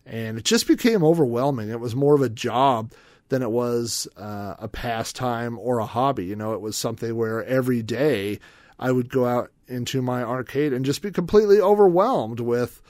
And 0.06 0.38
it 0.38 0.44
just 0.44 0.68
became 0.68 1.02
overwhelming. 1.02 1.70
It 1.70 1.80
was 1.80 1.96
more 1.96 2.14
of 2.14 2.22
a 2.22 2.28
job 2.28 2.92
than 3.30 3.42
it 3.42 3.50
was 3.50 4.06
uh, 4.16 4.54
a 4.58 4.68
pastime 4.68 5.58
or 5.58 5.78
a 5.78 5.86
hobby. 5.86 6.26
You 6.26 6.36
know, 6.36 6.52
it 6.52 6.60
was 6.60 6.76
something 6.76 7.16
where 7.16 7.42
every 7.44 7.82
day 7.82 8.38
I 8.78 8.92
would 8.92 9.08
go 9.08 9.26
out 9.26 9.50
into 9.68 10.02
my 10.02 10.22
arcade 10.22 10.72
and 10.72 10.84
just 10.84 11.02
be 11.02 11.10
completely 11.10 11.60
overwhelmed 11.60 12.40
with, 12.40 12.82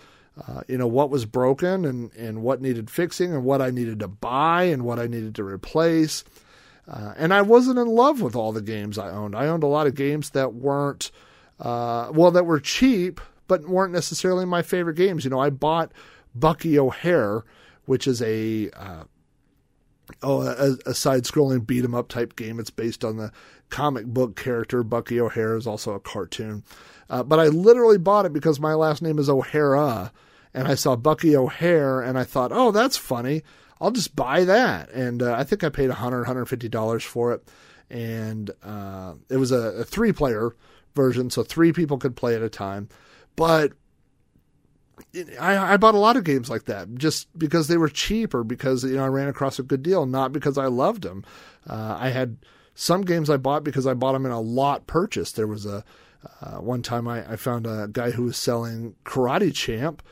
uh, 0.46 0.62
you 0.68 0.78
know, 0.78 0.86
what 0.86 1.10
was 1.10 1.24
broken 1.24 1.84
and, 1.84 2.12
and 2.14 2.42
what 2.42 2.60
needed 2.60 2.90
fixing 2.90 3.32
and 3.32 3.44
what 3.44 3.62
I 3.62 3.70
needed 3.70 4.00
to 4.00 4.08
buy 4.08 4.64
and 4.64 4.84
what 4.84 4.98
I 4.98 5.06
needed 5.06 5.34
to 5.36 5.44
replace. 5.44 6.24
Uh, 6.86 7.14
and 7.16 7.32
I 7.32 7.42
wasn't 7.42 7.78
in 7.78 7.88
love 7.88 8.20
with 8.20 8.36
all 8.36 8.52
the 8.52 8.62
games 8.62 8.98
I 8.98 9.10
owned. 9.10 9.34
I 9.34 9.46
owned 9.46 9.62
a 9.62 9.68
lot 9.68 9.86
of 9.86 9.94
games 9.94 10.30
that 10.30 10.54
weren't, 10.54 11.10
uh, 11.60 12.10
well, 12.12 12.30
that 12.30 12.46
were 12.46 12.60
cheap, 12.60 13.20
but 13.46 13.68
weren't 13.68 13.92
necessarily 13.92 14.44
my 14.44 14.62
favorite 14.62 14.96
games. 14.96 15.24
You 15.24 15.30
know, 15.30 15.40
I 15.40 15.50
bought 15.50 15.92
Bucky 16.34 16.78
O'Hare, 16.78 17.44
which 17.86 18.06
is 18.06 18.20
a 18.22 18.70
uh, 18.70 19.04
oh, 20.22 20.42
a, 20.42 20.90
a 20.90 20.94
side 20.94 21.24
scrolling 21.24 21.66
beat 21.66 21.84
'em 21.84 21.94
up 21.94 22.08
type 22.08 22.36
game. 22.36 22.58
It's 22.58 22.70
based 22.70 23.04
on 23.04 23.16
the 23.16 23.32
comic 23.70 24.06
book 24.06 24.36
character 24.36 24.82
Bucky 24.82 25.20
O'Hare 25.20 25.56
is 25.56 25.66
also 25.66 25.94
a 25.94 26.00
cartoon. 26.00 26.64
Uh, 27.10 27.22
but 27.22 27.38
I 27.38 27.48
literally 27.48 27.98
bought 27.98 28.26
it 28.26 28.32
because 28.32 28.58
my 28.60 28.74
last 28.74 29.02
name 29.02 29.18
is 29.18 29.28
O'Hara, 29.28 30.12
and 30.52 30.68
I 30.68 30.74
saw 30.74 30.96
Bucky 30.96 31.36
O'Hare, 31.36 32.00
and 32.00 32.18
I 32.18 32.24
thought, 32.24 32.52
oh, 32.52 32.70
that's 32.70 32.96
funny. 32.96 33.42
I'll 33.80 33.90
just 33.90 34.16
buy 34.16 34.44
that. 34.44 34.90
And 34.90 35.22
uh, 35.22 35.34
I 35.34 35.44
think 35.44 35.64
I 35.64 35.68
paid 35.68 35.90
$100, 35.90 36.24
$150 36.26 37.02
for 37.02 37.32
it. 37.32 37.48
And 37.90 38.50
uh, 38.62 39.14
it 39.28 39.36
was 39.36 39.52
a, 39.52 39.56
a 39.56 39.84
three 39.84 40.12
player 40.12 40.54
version, 40.94 41.30
so 41.30 41.42
three 41.42 41.72
people 41.72 41.98
could 41.98 42.16
play 42.16 42.34
at 42.34 42.42
a 42.42 42.48
time. 42.48 42.88
But 43.36 43.72
I, 45.40 45.74
I, 45.74 45.76
bought 45.76 45.94
a 45.94 45.98
lot 45.98 46.16
of 46.16 46.24
games 46.24 46.48
like 46.48 46.64
that 46.64 46.94
just 46.94 47.36
because 47.36 47.68
they 47.68 47.76
were 47.76 47.88
cheap 47.88 48.32
or 48.32 48.44
because 48.44 48.84
you 48.84 48.96
know 48.96 49.04
I 49.04 49.08
ran 49.08 49.28
across 49.28 49.58
a 49.58 49.64
good 49.64 49.82
deal, 49.82 50.06
not 50.06 50.32
because 50.32 50.56
I 50.56 50.66
loved 50.66 51.02
them. 51.02 51.24
Uh, 51.68 51.96
I 51.98 52.10
had 52.10 52.36
some 52.74 53.02
games 53.02 53.30
I 53.30 53.36
bought 53.36 53.64
because 53.64 53.86
I 53.86 53.94
bought 53.94 54.12
them 54.12 54.26
in 54.26 54.32
a 54.32 54.40
lot 54.40 54.86
purchase. 54.86 55.32
There 55.32 55.46
was 55.46 55.66
a 55.66 55.84
uh, 56.40 56.56
one 56.56 56.82
time 56.82 57.06
I, 57.06 57.32
I 57.32 57.36
found 57.36 57.66
a 57.66 57.88
guy 57.90 58.10
who 58.10 58.24
was 58.24 58.36
selling 58.36 58.94
Karate 59.04 59.54
Champ, 59.54 60.02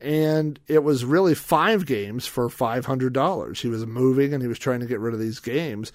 and 0.00 0.58
it 0.66 0.82
was 0.82 1.04
really 1.04 1.34
five 1.34 1.86
games 1.86 2.26
for 2.26 2.48
five 2.48 2.86
hundred 2.86 3.12
dollars. 3.12 3.60
He 3.60 3.68
was 3.68 3.86
moving 3.86 4.32
and 4.32 4.42
he 4.42 4.48
was 4.48 4.58
trying 4.58 4.80
to 4.80 4.86
get 4.86 5.00
rid 5.00 5.14
of 5.14 5.20
these 5.20 5.40
games, 5.40 5.92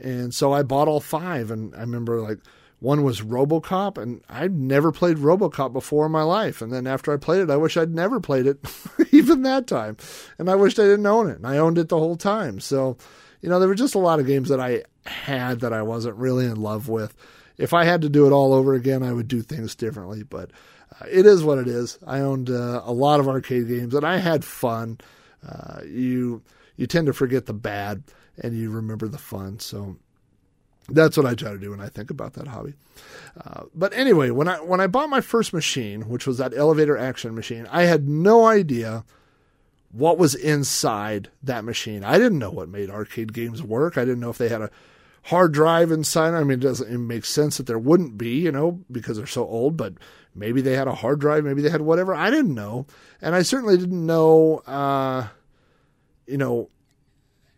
and 0.00 0.34
so 0.34 0.52
I 0.52 0.62
bought 0.62 0.88
all 0.88 1.00
five. 1.00 1.50
And 1.50 1.74
I 1.74 1.80
remember 1.80 2.20
like 2.20 2.38
one 2.80 3.02
was 3.02 3.22
RoboCop, 3.22 3.96
and 3.96 4.20
I'd 4.28 4.54
never 4.54 4.92
played 4.92 5.16
RoboCop 5.16 5.72
before 5.72 6.04
in 6.04 6.12
my 6.12 6.22
life. 6.22 6.60
And 6.60 6.70
then 6.70 6.86
after 6.86 7.12
I 7.12 7.16
played 7.16 7.40
it, 7.40 7.50
I 7.50 7.56
wish 7.56 7.78
I'd 7.78 7.94
never 7.94 8.20
played 8.20 8.46
it, 8.46 8.58
even 9.10 9.40
that 9.42 9.66
time. 9.66 9.96
And 10.38 10.50
I 10.50 10.54
wished 10.54 10.78
I 10.78 10.82
didn't 10.82 11.06
own 11.06 11.30
it. 11.30 11.38
And 11.38 11.46
I 11.46 11.56
owned 11.56 11.78
it 11.78 11.88
the 11.88 11.98
whole 11.98 12.16
time. 12.16 12.60
So, 12.60 12.98
you 13.44 13.50
know, 13.50 13.58
there 13.58 13.68
were 13.68 13.74
just 13.74 13.94
a 13.94 13.98
lot 13.98 14.20
of 14.20 14.26
games 14.26 14.48
that 14.48 14.58
I 14.58 14.84
had 15.04 15.60
that 15.60 15.74
I 15.74 15.82
wasn't 15.82 16.16
really 16.16 16.46
in 16.46 16.56
love 16.56 16.88
with. 16.88 17.14
If 17.58 17.74
I 17.74 17.84
had 17.84 18.00
to 18.00 18.08
do 18.08 18.26
it 18.26 18.30
all 18.32 18.54
over 18.54 18.72
again, 18.72 19.02
I 19.02 19.12
would 19.12 19.28
do 19.28 19.42
things 19.42 19.74
differently. 19.74 20.22
But 20.22 20.50
uh, 20.98 21.04
it 21.10 21.26
is 21.26 21.44
what 21.44 21.58
it 21.58 21.68
is. 21.68 21.98
I 22.06 22.20
owned 22.20 22.48
uh, 22.48 22.80
a 22.82 22.92
lot 22.94 23.20
of 23.20 23.28
arcade 23.28 23.68
games, 23.68 23.94
and 23.94 24.06
I 24.06 24.16
had 24.16 24.46
fun. 24.46 24.96
Uh, 25.46 25.82
you 25.84 26.40
you 26.78 26.86
tend 26.86 27.06
to 27.06 27.12
forget 27.12 27.44
the 27.44 27.52
bad 27.52 28.04
and 28.42 28.56
you 28.56 28.70
remember 28.70 29.08
the 29.08 29.18
fun. 29.18 29.58
So 29.58 29.96
that's 30.88 31.18
what 31.18 31.26
I 31.26 31.34
try 31.34 31.50
to 31.50 31.58
do 31.58 31.70
when 31.70 31.82
I 31.82 31.90
think 31.90 32.08
about 32.08 32.32
that 32.32 32.48
hobby. 32.48 32.72
Uh, 33.44 33.64
but 33.74 33.92
anyway, 33.92 34.30
when 34.30 34.48
I 34.48 34.56
when 34.62 34.80
I 34.80 34.86
bought 34.86 35.10
my 35.10 35.20
first 35.20 35.52
machine, 35.52 36.08
which 36.08 36.26
was 36.26 36.38
that 36.38 36.56
elevator 36.56 36.96
action 36.96 37.34
machine, 37.34 37.68
I 37.70 37.82
had 37.82 38.08
no 38.08 38.46
idea 38.46 39.04
what 39.94 40.18
was 40.18 40.34
inside 40.34 41.30
that 41.42 41.64
machine. 41.64 42.02
I 42.02 42.18
didn't 42.18 42.40
know 42.40 42.50
what 42.50 42.68
made 42.68 42.90
arcade 42.90 43.32
games 43.32 43.62
work. 43.62 43.96
I 43.96 44.04
didn't 44.04 44.20
know 44.20 44.30
if 44.30 44.38
they 44.38 44.48
had 44.48 44.60
a 44.60 44.70
hard 45.24 45.52
drive 45.52 45.92
inside. 45.92 46.34
I 46.34 46.42
mean, 46.42 46.58
it 46.58 46.62
doesn't 46.62 46.92
it 46.92 46.98
make 46.98 47.24
sense 47.24 47.58
that 47.58 47.66
there 47.66 47.78
wouldn't 47.78 48.18
be, 48.18 48.40
you 48.40 48.50
know, 48.50 48.80
because 48.90 49.16
they're 49.16 49.26
so 49.26 49.46
old, 49.46 49.76
but 49.76 49.94
maybe 50.34 50.60
they 50.60 50.74
had 50.74 50.88
a 50.88 50.96
hard 50.96 51.20
drive, 51.20 51.44
maybe 51.44 51.62
they 51.62 51.70
had 51.70 51.80
whatever. 51.80 52.12
I 52.12 52.30
didn't 52.30 52.54
know. 52.54 52.86
And 53.22 53.36
I 53.36 53.42
certainly 53.42 53.76
didn't 53.76 54.04
know, 54.04 54.58
uh, 54.66 55.28
you 56.26 56.38
know, 56.38 56.70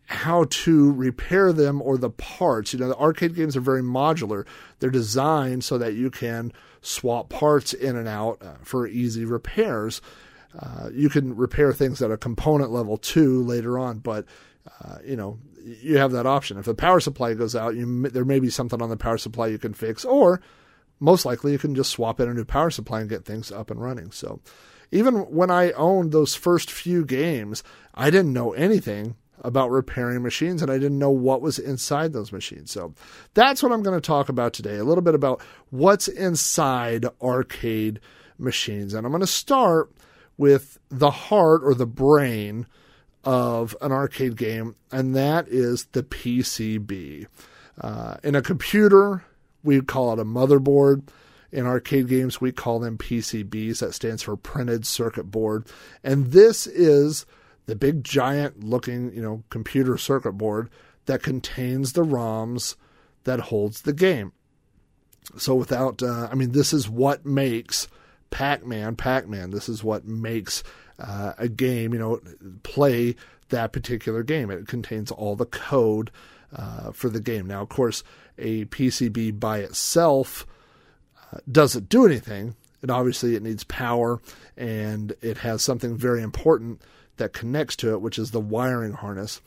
how 0.04 0.44
to 0.50 0.92
repair 0.92 1.54
them 1.54 1.80
or 1.80 1.96
the 1.96 2.10
parts. 2.10 2.74
You 2.74 2.78
know, 2.78 2.88
the 2.88 2.96
arcade 2.96 3.34
games 3.34 3.56
are 3.56 3.62
very 3.62 3.82
modular. 3.82 4.44
They're 4.78 4.90
designed 4.90 5.64
so 5.64 5.78
that 5.78 5.94
you 5.94 6.10
can 6.10 6.52
swap 6.82 7.30
parts 7.30 7.72
in 7.72 7.96
and 7.96 8.06
out 8.06 8.42
uh, 8.42 8.56
for 8.62 8.86
easy 8.86 9.24
repairs. 9.24 10.02
Uh, 10.58 10.88
you 10.92 11.08
can 11.08 11.36
repair 11.36 11.72
things 11.72 12.00
at 12.00 12.10
a 12.10 12.16
component 12.16 12.70
level 12.70 12.96
too 12.96 13.42
later 13.42 13.78
on, 13.78 13.98
but 13.98 14.24
uh, 14.82 14.98
you 15.04 15.16
know 15.16 15.38
you 15.62 15.98
have 15.98 16.12
that 16.12 16.26
option. 16.26 16.58
If 16.58 16.64
the 16.64 16.74
power 16.74 17.00
supply 17.00 17.34
goes 17.34 17.56
out, 17.56 17.74
you, 17.74 18.08
there 18.08 18.24
may 18.24 18.38
be 18.38 18.50
something 18.50 18.80
on 18.80 18.88
the 18.88 18.96
power 18.96 19.18
supply 19.18 19.48
you 19.48 19.58
can 19.58 19.74
fix, 19.74 20.04
or 20.04 20.40
most 21.00 21.24
likely 21.24 21.52
you 21.52 21.58
can 21.58 21.74
just 21.74 21.90
swap 21.90 22.20
in 22.20 22.28
a 22.28 22.34
new 22.34 22.44
power 22.44 22.70
supply 22.70 23.00
and 23.00 23.10
get 23.10 23.24
things 23.24 23.50
up 23.50 23.70
and 23.70 23.80
running. 23.80 24.12
So 24.12 24.40
even 24.90 25.14
when 25.30 25.50
I 25.50 25.72
owned 25.72 26.12
those 26.12 26.34
first 26.34 26.70
few 26.70 27.04
games, 27.04 27.62
I 27.94 28.10
didn't 28.10 28.32
know 28.32 28.52
anything 28.52 29.16
about 29.40 29.70
repairing 29.70 30.22
machines 30.22 30.62
and 30.62 30.70
I 30.70 30.78
didn't 30.78 30.98
know 30.98 31.10
what 31.10 31.42
was 31.42 31.58
inside 31.58 32.12
those 32.12 32.32
machines. 32.32 32.70
So 32.70 32.94
that's 33.34 33.62
what 33.62 33.72
I'm 33.72 33.82
going 33.82 33.96
to 33.96 34.06
talk 34.06 34.28
about 34.28 34.52
today. 34.52 34.76
A 34.76 34.84
little 34.84 35.02
bit 35.02 35.14
about 35.14 35.42
what's 35.70 36.08
inside 36.08 37.04
arcade 37.20 38.00
machines. 38.38 38.94
And 38.94 39.04
I'm 39.04 39.12
going 39.12 39.20
to 39.20 39.26
start 39.26 39.90
with 40.38 40.78
the 40.88 41.10
heart 41.10 41.62
or 41.64 41.74
the 41.74 41.86
brain 41.86 42.66
of 43.24 43.76
an 43.80 43.92
arcade 43.92 44.36
game, 44.36 44.76
and 44.92 45.14
that 45.14 45.48
is 45.48 45.86
the 45.92 46.02
PCB. 46.02 47.26
Uh, 47.80 48.16
in 48.22 48.34
a 48.34 48.42
computer, 48.42 49.24
we 49.62 49.80
call 49.80 50.12
it 50.12 50.18
a 50.18 50.24
motherboard. 50.24 51.08
In 51.52 51.66
arcade 51.66 52.08
games, 52.08 52.40
we 52.40 52.52
call 52.52 52.78
them 52.78 52.98
PCBs. 52.98 53.80
That 53.80 53.94
stands 53.94 54.22
for 54.22 54.36
printed 54.36 54.86
circuit 54.86 55.30
board. 55.30 55.66
And 56.04 56.32
this 56.32 56.66
is 56.66 57.26
the 57.66 57.76
big 57.76 58.04
giant 58.04 58.62
looking, 58.64 59.12
you 59.12 59.22
know, 59.22 59.42
computer 59.50 59.98
circuit 59.98 60.32
board 60.32 60.70
that 61.06 61.22
contains 61.22 61.92
the 61.92 62.04
ROMs 62.04 62.76
that 63.24 63.40
holds 63.40 63.82
the 63.82 63.92
game. 63.92 64.32
So 65.36 65.54
without, 65.54 66.02
uh, 66.02 66.28
I 66.30 66.34
mean, 66.34 66.52
this 66.52 66.72
is 66.72 66.88
what 66.88 67.26
makes 67.26 67.88
Pac-Man 68.30 68.96
Pac-Man. 68.96 69.50
This 69.50 69.68
is 69.68 69.84
what 69.84 70.06
makes 70.06 70.62
uh, 70.98 71.34
a 71.38 71.48
game, 71.48 71.92
you 71.92 71.98
know, 71.98 72.20
play 72.62 73.16
that 73.48 73.72
particular 73.72 74.22
game. 74.22 74.50
It 74.50 74.66
contains 74.66 75.10
all 75.10 75.36
the 75.36 75.46
code 75.46 76.10
uh, 76.54 76.92
for 76.92 77.08
the 77.08 77.20
game. 77.20 77.46
Now, 77.46 77.62
of 77.62 77.68
course, 77.68 78.02
a 78.38 78.64
PCB 78.66 79.38
by 79.38 79.58
itself 79.58 80.46
uh, 81.32 81.38
doesn't 81.50 81.88
do 81.88 82.06
anything. 82.06 82.56
And 82.82 82.90
obviously 82.90 83.34
it 83.34 83.42
needs 83.42 83.64
power, 83.64 84.20
and 84.56 85.14
it 85.20 85.38
has 85.38 85.62
something 85.62 85.96
very 85.96 86.22
important 86.22 86.82
that 87.16 87.32
connects 87.32 87.74
to 87.76 87.92
it, 87.92 88.00
which 88.00 88.18
is 88.18 88.30
the 88.30 88.40
wiring 88.40 88.92
harness. 88.92 89.40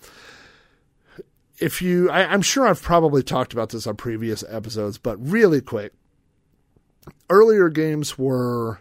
If 1.60 1.82
you, 1.82 2.10
I, 2.10 2.26
I'm 2.26 2.42
sure 2.42 2.68
I've 2.68 2.82
probably 2.82 3.22
talked 3.22 3.54
about 3.54 3.70
this 3.70 3.86
on 3.86 3.96
previous 3.96 4.44
episodes, 4.50 4.98
but 4.98 5.18
really 5.20 5.62
quick, 5.62 5.94
earlier 7.30 7.70
games 7.70 8.18
were 8.18 8.80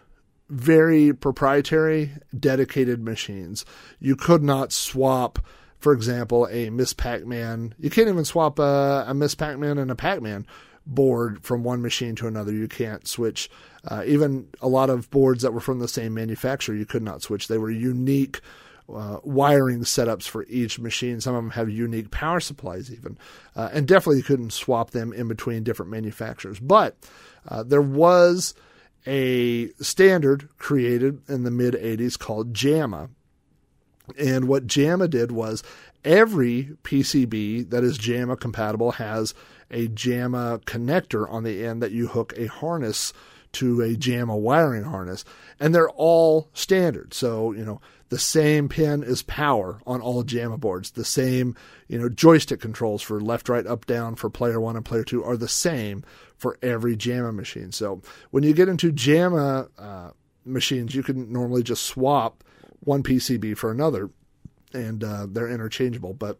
very 0.49 1.13
proprietary, 1.13 2.11
dedicated 2.37 3.03
machines. 3.03 3.65
You 3.99 4.15
could 4.15 4.43
not 4.43 4.71
swap, 4.71 5.39
for 5.77 5.93
example, 5.93 6.47
a 6.51 6.69
Miss 6.69 6.93
Pac 6.93 7.25
Man. 7.25 7.75
You 7.79 7.89
can't 7.89 8.09
even 8.09 8.25
swap 8.25 8.59
a, 8.59 9.05
a 9.07 9.13
Miss 9.13 9.35
Pac 9.35 9.57
Man 9.57 9.77
and 9.77 9.91
a 9.91 9.95
Pac 9.95 10.21
Man 10.21 10.47
board 10.85 11.43
from 11.43 11.63
one 11.63 11.81
machine 11.81 12.15
to 12.15 12.27
another. 12.27 12.51
You 12.51 12.67
can't 12.67 13.07
switch. 13.07 13.49
Uh, 13.87 14.03
even 14.05 14.47
a 14.61 14.67
lot 14.67 14.89
of 14.89 15.09
boards 15.11 15.43
that 15.43 15.53
were 15.53 15.59
from 15.59 15.79
the 15.79 15.87
same 15.87 16.13
manufacturer, 16.13 16.75
you 16.75 16.85
could 16.85 17.03
not 17.03 17.21
switch. 17.21 17.47
They 17.47 17.57
were 17.57 17.71
unique. 17.71 18.41
Uh, 18.91 19.19
wiring 19.23 19.81
setups 19.81 20.27
for 20.27 20.45
each 20.45 20.79
machine. 20.79 21.21
Some 21.21 21.35
of 21.35 21.43
them 21.43 21.51
have 21.51 21.69
unique 21.69 22.09
power 22.09 22.39
supplies, 22.39 22.91
even, 22.91 23.19
uh, 23.55 23.69
and 23.71 23.87
definitely 23.87 24.17
you 24.17 24.23
couldn't 24.23 24.51
swap 24.51 24.91
them 24.91 25.13
in 25.13 25.27
between 25.27 25.63
different 25.63 25.91
manufacturers. 25.91 26.59
But 26.59 26.97
uh, 27.47 27.61
there 27.61 27.83
was 27.83 28.55
a 29.05 29.69
standard 29.73 30.49
created 30.57 31.21
in 31.29 31.43
the 31.43 31.51
mid 31.51 31.75
80s 31.75 32.17
called 32.17 32.53
JAMMA. 32.53 33.09
And 34.17 34.47
what 34.47 34.65
JAMMA 34.65 35.09
did 35.09 35.31
was 35.31 35.61
every 36.03 36.71
PCB 36.83 37.69
that 37.69 37.83
is 37.83 37.97
JAMMA 37.97 38.39
compatible 38.39 38.93
has 38.93 39.33
a 39.69 39.87
JAMMA 39.87 40.63
connector 40.65 41.31
on 41.31 41.43
the 41.43 41.63
end 41.63 41.81
that 41.83 41.91
you 41.91 42.07
hook 42.07 42.33
a 42.37 42.47
harness 42.47 43.13
to 43.51 43.81
a 43.81 43.95
JAMA 43.95 44.35
wiring 44.35 44.83
harness. 44.83 45.25
And 45.59 45.73
they're 45.73 45.89
all 45.89 46.49
standard. 46.53 47.13
So, 47.13 47.51
you 47.51 47.65
know, 47.65 47.81
the 48.09 48.19
same 48.19 48.69
pin 48.69 49.03
is 49.03 49.21
power 49.21 49.81
on 49.85 50.01
all 50.01 50.23
JAMMA 50.23 50.59
boards. 50.59 50.91
The 50.91 51.05
same, 51.05 51.55
you 51.87 51.99
know, 51.99 52.09
joystick 52.09 52.59
controls 52.59 53.01
for 53.01 53.21
left, 53.21 53.49
right, 53.49 53.65
up, 53.65 53.85
down 53.85 54.15
for 54.15 54.29
player 54.29 54.59
one 54.59 54.75
and 54.75 54.83
player 54.83 55.03
two 55.03 55.23
are 55.23 55.37
the 55.37 55.47
same 55.47 56.03
for 56.35 56.57
every 56.61 56.95
JAMMA 56.95 57.33
machine. 57.33 57.71
So 57.71 58.01
when 58.31 58.43
you 58.43 58.53
get 58.53 58.67
into 58.67 58.91
JAMMA 58.91 59.69
uh, 59.77 60.09
machines, 60.43 60.95
you 60.95 61.03
can 61.03 61.31
normally 61.31 61.61
just 61.61 61.85
swap 61.85 62.43
one 62.79 63.03
PCB 63.03 63.55
for 63.57 63.71
another, 63.71 64.09
and 64.73 65.03
uh, 65.03 65.27
they're 65.29 65.49
interchangeable. 65.49 66.13
But 66.13 66.39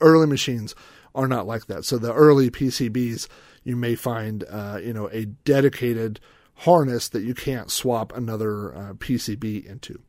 early 0.00 0.26
machines 0.26 0.74
are 1.14 1.28
not 1.28 1.46
like 1.46 1.66
that. 1.66 1.84
So 1.84 1.96
the 1.96 2.12
early 2.12 2.50
PCBs, 2.50 3.28
you 3.62 3.76
may 3.76 3.94
find, 3.94 4.44
uh, 4.50 4.80
you 4.82 4.92
know, 4.92 5.08
a 5.10 5.26
dedicated 5.26 6.20
harness 6.58 7.08
that 7.08 7.22
you 7.22 7.34
can't 7.34 7.70
swap 7.70 8.14
another 8.14 8.74
uh, 8.74 8.92
PCB 8.94 9.64
into. 9.64 10.02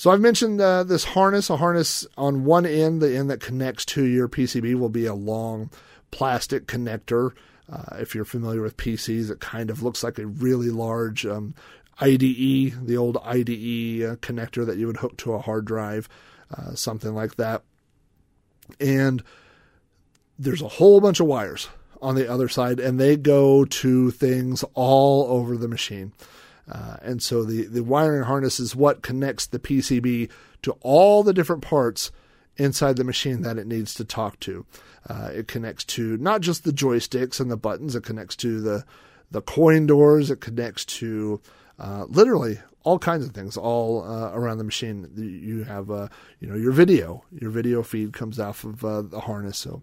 So 0.00 0.10
I've 0.10 0.20
mentioned 0.22 0.62
uh, 0.62 0.84
this 0.84 1.04
harness. 1.04 1.50
A 1.50 1.58
harness 1.58 2.06
on 2.16 2.46
one 2.46 2.64
end, 2.64 3.02
the 3.02 3.14
end 3.14 3.28
that 3.28 3.40
connects 3.40 3.84
to 3.84 4.02
your 4.02 4.30
PCB, 4.30 4.74
will 4.76 4.88
be 4.88 5.04
a 5.04 5.12
long 5.12 5.68
plastic 6.10 6.66
connector 6.66 7.32
uh, 7.70 7.96
if 7.98 8.14
you're 8.14 8.24
familiar 8.24 8.62
with 8.62 8.78
PCs, 8.78 9.30
it 9.30 9.40
kind 9.40 9.68
of 9.68 9.82
looks 9.82 10.02
like 10.02 10.18
a 10.18 10.26
really 10.26 10.70
large 10.70 11.26
um, 11.26 11.54
IDE, 12.00 12.86
the 12.86 12.96
old 12.96 13.18
IDE 13.18 14.02
uh, 14.02 14.16
connector 14.16 14.64
that 14.64 14.78
you 14.78 14.86
would 14.86 14.96
hook 14.96 15.18
to 15.18 15.34
a 15.34 15.38
hard 15.38 15.66
drive, 15.66 16.08
uh, 16.56 16.74
something 16.74 17.14
like 17.14 17.36
that. 17.36 17.62
And 18.80 19.22
there's 20.38 20.62
a 20.62 20.68
whole 20.68 21.02
bunch 21.02 21.20
of 21.20 21.26
wires 21.26 21.68
on 22.00 22.14
the 22.14 22.26
other 22.26 22.48
side, 22.48 22.80
and 22.80 22.98
they 22.98 23.18
go 23.18 23.66
to 23.66 24.10
things 24.10 24.64
all 24.72 25.26
over 25.26 25.58
the 25.58 25.68
machine. 25.68 26.14
Uh, 26.70 26.96
and 27.02 27.22
so 27.22 27.44
the, 27.44 27.66
the 27.66 27.82
wiring 27.82 28.24
harness 28.24 28.60
is 28.60 28.76
what 28.76 29.02
connects 29.02 29.46
the 29.46 29.58
PCB 29.58 30.30
to 30.62 30.72
all 30.80 31.22
the 31.22 31.32
different 31.32 31.62
parts 31.62 32.10
inside 32.56 32.96
the 32.96 33.04
machine 33.04 33.42
that 33.42 33.58
it 33.58 33.66
needs 33.66 33.94
to 33.94 34.04
talk 34.04 34.38
to. 34.40 34.66
Uh, 35.08 35.30
it 35.32 35.48
connects 35.48 35.84
to 35.84 36.16
not 36.18 36.40
just 36.40 36.64
the 36.64 36.72
joysticks 36.72 37.40
and 37.40 37.50
the 37.50 37.56
buttons. 37.56 37.96
It 37.96 38.04
connects 38.04 38.36
to 38.36 38.60
the 38.60 38.84
the 39.30 39.40
coin 39.42 39.86
doors. 39.86 40.30
It 40.30 40.40
connects 40.40 40.84
to 40.84 41.40
uh, 41.78 42.04
literally 42.08 42.58
all 42.82 42.98
kinds 42.98 43.24
of 43.24 43.32
things 43.32 43.56
all 43.56 44.02
uh, 44.04 44.32
around 44.32 44.58
the 44.58 44.64
machine. 44.64 45.08
You 45.16 45.64
have 45.64 45.90
uh, 45.90 46.08
you 46.40 46.48
know 46.48 46.56
your 46.56 46.72
video. 46.72 47.24
Your 47.32 47.50
video 47.50 47.82
feed 47.82 48.12
comes 48.12 48.38
off 48.38 48.64
of 48.64 48.84
uh, 48.84 49.02
the 49.02 49.20
harness. 49.20 49.58
So 49.58 49.82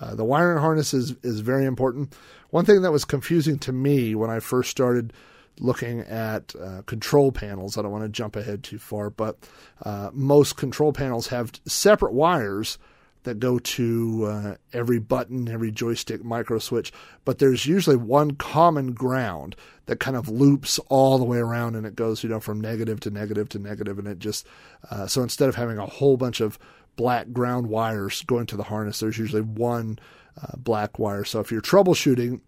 uh, 0.00 0.14
the 0.14 0.24
wiring 0.24 0.58
harness 0.58 0.92
is 0.92 1.14
is 1.22 1.40
very 1.40 1.64
important. 1.64 2.14
One 2.50 2.64
thing 2.64 2.82
that 2.82 2.92
was 2.92 3.04
confusing 3.04 3.58
to 3.60 3.72
me 3.72 4.14
when 4.14 4.30
I 4.30 4.40
first 4.40 4.70
started 4.70 5.12
looking 5.60 6.00
at 6.00 6.54
uh, 6.56 6.82
control 6.82 7.32
panels. 7.32 7.76
I 7.76 7.82
don't 7.82 7.92
want 7.92 8.04
to 8.04 8.08
jump 8.08 8.36
ahead 8.36 8.62
too 8.62 8.78
far, 8.78 9.10
but 9.10 9.38
uh, 9.82 10.10
most 10.12 10.56
control 10.56 10.92
panels 10.92 11.28
have 11.28 11.52
separate 11.66 12.12
wires 12.12 12.78
that 13.24 13.40
go 13.40 13.58
to 13.58 14.24
uh, 14.24 14.54
every 14.72 14.98
button, 14.98 15.48
every 15.48 15.70
joystick, 15.70 16.24
micro 16.24 16.58
switch, 16.58 16.92
but 17.24 17.38
there's 17.38 17.66
usually 17.66 17.96
one 17.96 18.32
common 18.32 18.92
ground 18.92 19.56
that 19.86 20.00
kind 20.00 20.16
of 20.16 20.28
loops 20.28 20.78
all 20.88 21.18
the 21.18 21.24
way 21.24 21.38
around 21.38 21.74
and 21.74 21.86
it 21.86 21.96
goes, 21.96 22.22
you 22.22 22.28
know, 22.28 22.40
from 22.40 22.60
negative 22.60 23.00
to 23.00 23.10
negative 23.10 23.48
to 23.50 23.58
negative, 23.58 23.98
and 23.98 24.08
it 24.08 24.18
just 24.18 24.46
uh, 24.90 25.06
so 25.06 25.22
instead 25.22 25.48
of 25.48 25.56
having 25.56 25.78
a 25.78 25.86
whole 25.86 26.16
bunch 26.16 26.40
of 26.40 26.58
black 26.96 27.32
ground 27.32 27.66
wires 27.66 28.22
going 28.22 28.46
to 28.46 28.56
the 28.56 28.62
harness, 28.64 29.00
there's 29.00 29.18
usually 29.18 29.42
one 29.42 29.98
uh, 30.40 30.56
black 30.56 30.98
wire. 30.98 31.24
So 31.24 31.40
if 31.40 31.50
you're 31.50 31.60
troubleshooting 31.60 32.40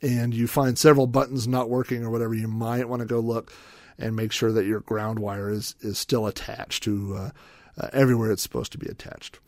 and 0.00 0.34
you 0.34 0.46
find 0.46 0.78
several 0.78 1.06
buttons 1.06 1.48
not 1.48 1.68
working 1.68 2.04
or 2.04 2.10
whatever, 2.10 2.34
you 2.34 2.48
might 2.48 2.88
want 2.88 3.00
to 3.00 3.06
go 3.06 3.20
look 3.20 3.52
and 3.98 4.14
make 4.14 4.32
sure 4.32 4.52
that 4.52 4.66
your 4.66 4.80
ground 4.80 5.18
wire 5.18 5.50
is 5.50 5.74
is 5.80 5.98
still 5.98 6.26
attached 6.26 6.84
to 6.84 7.14
uh, 7.16 7.30
uh, 7.78 7.88
everywhere 7.92 8.30
it's 8.30 8.42
supposed 8.42 8.72
to 8.72 8.78
be 8.78 8.88
attached. 8.88 9.40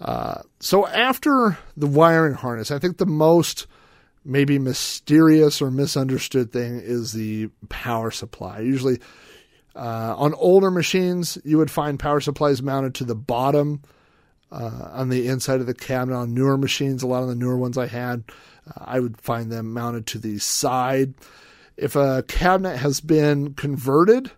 Uh, 0.00 0.42
so 0.60 0.86
after 0.86 1.56
the 1.76 1.86
wiring 1.86 2.34
harness, 2.34 2.70
I 2.70 2.78
think 2.78 2.98
the 2.98 3.06
most 3.06 3.66
maybe 4.24 4.58
mysterious 4.58 5.62
or 5.62 5.70
misunderstood 5.70 6.52
thing 6.52 6.80
is 6.80 7.12
the 7.12 7.48
power 7.68 8.10
supply. 8.10 8.60
Usually, 8.60 9.00
uh, 9.74 10.14
on 10.16 10.34
older 10.34 10.70
machines, 10.70 11.38
you 11.44 11.58
would 11.58 11.70
find 11.70 11.98
power 11.98 12.20
supplies 12.20 12.62
mounted 12.62 12.94
to 12.96 13.04
the 13.04 13.14
bottom 13.14 13.82
uh, 14.52 14.90
on 14.92 15.08
the 15.08 15.26
inside 15.26 15.60
of 15.60 15.66
the 15.66 15.74
cabinet. 15.74 16.16
On 16.16 16.34
newer 16.34 16.58
machines, 16.58 17.02
a 17.02 17.06
lot 17.06 17.22
of 17.22 17.28
the 17.28 17.34
newer 17.34 17.56
ones 17.56 17.78
I 17.78 17.86
had, 17.86 18.24
uh, 18.68 18.84
I 18.84 19.00
would 19.00 19.20
find 19.20 19.50
them 19.50 19.72
mounted 19.72 20.06
to 20.08 20.18
the 20.18 20.38
side. 20.38 21.14
If 21.76 21.96
a 21.96 22.22
cabinet 22.28 22.76
has 22.76 23.00
been 23.00 23.54
converted 23.54 24.30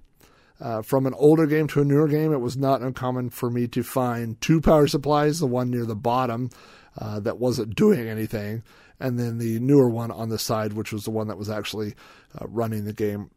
uh, 0.61 0.83
from 0.83 1.07
an 1.07 1.15
older 1.15 1.47
game 1.47 1.67
to 1.69 1.81
a 1.81 1.85
newer 1.85 2.09
game, 2.09 2.33
it 2.33 2.41
was 2.41 2.57
not 2.57 2.81
uncommon 2.81 3.31
for 3.31 3.51
me 3.51 3.67
to 3.69 3.83
find 3.83 4.41
two 4.41 4.61
power 4.61 4.87
supplies, 4.87 5.41
the 5.41 5.47
one 5.47 5.71
near 5.71 5.85
the 5.85 5.97
bottom 5.97 6.49
uh, 6.97 7.19
that 7.21 7.39
wasn't 7.39 7.75
doing 7.75 8.09
anything, 8.09 8.63
and 9.01 9.19
then 9.19 9.39
the 9.39 9.59
newer 9.59 9.91
one 9.91 10.13
on 10.13 10.29
the 10.29 10.39
side, 10.39 10.75
which 10.75 10.93
was 10.93 11.05
the 11.05 11.11
one 11.11 11.27
that 11.27 11.37
was 11.37 11.51
actually 11.51 11.95
uh, 12.41 12.47
running 12.47 12.85
the 12.85 12.93
game. 12.93 13.31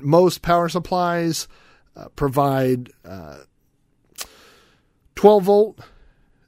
Most 0.00 0.42
power 0.42 0.68
supplies 0.68 1.48
uh, 1.96 2.08
provide 2.14 2.90
12 5.22 5.44
volt, 5.44 5.78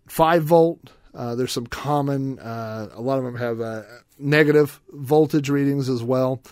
5 0.09 0.43
volt. 0.43 0.91
Uh, 1.15 1.37
there's 1.37 1.53
some 1.53 1.69
common, 1.69 2.41
uh, 2.41 2.89
a 2.93 3.01
lot 3.01 3.19
of 3.19 3.25
them 3.25 3.37
have 3.37 3.61
uh, 3.61 3.83
negative 4.19 4.81
voltage 4.91 5.49
readings 5.49 5.89
as 5.89 6.03
well. 6.03 6.43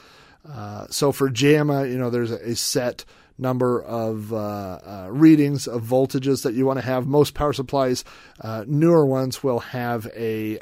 Uh, 0.48 0.86
so 0.88 1.10
for 1.10 1.28
JAMMA, 1.28 1.90
you 1.90 1.98
know, 1.98 2.10
there's 2.10 2.30
a, 2.30 2.50
a 2.50 2.54
set 2.54 3.04
number 3.38 3.82
of 3.82 4.32
uh, 4.32 4.36
uh, 4.36 5.08
readings 5.10 5.66
of 5.66 5.82
voltages 5.82 6.44
that 6.44 6.54
you 6.54 6.64
want 6.64 6.78
to 6.78 6.86
have. 6.86 7.08
Most 7.08 7.34
power 7.34 7.52
supplies, 7.52 8.04
newer 8.66 9.04
ones, 9.04 9.42
will 9.42 9.58
have 9.58 10.06
a 10.14 10.60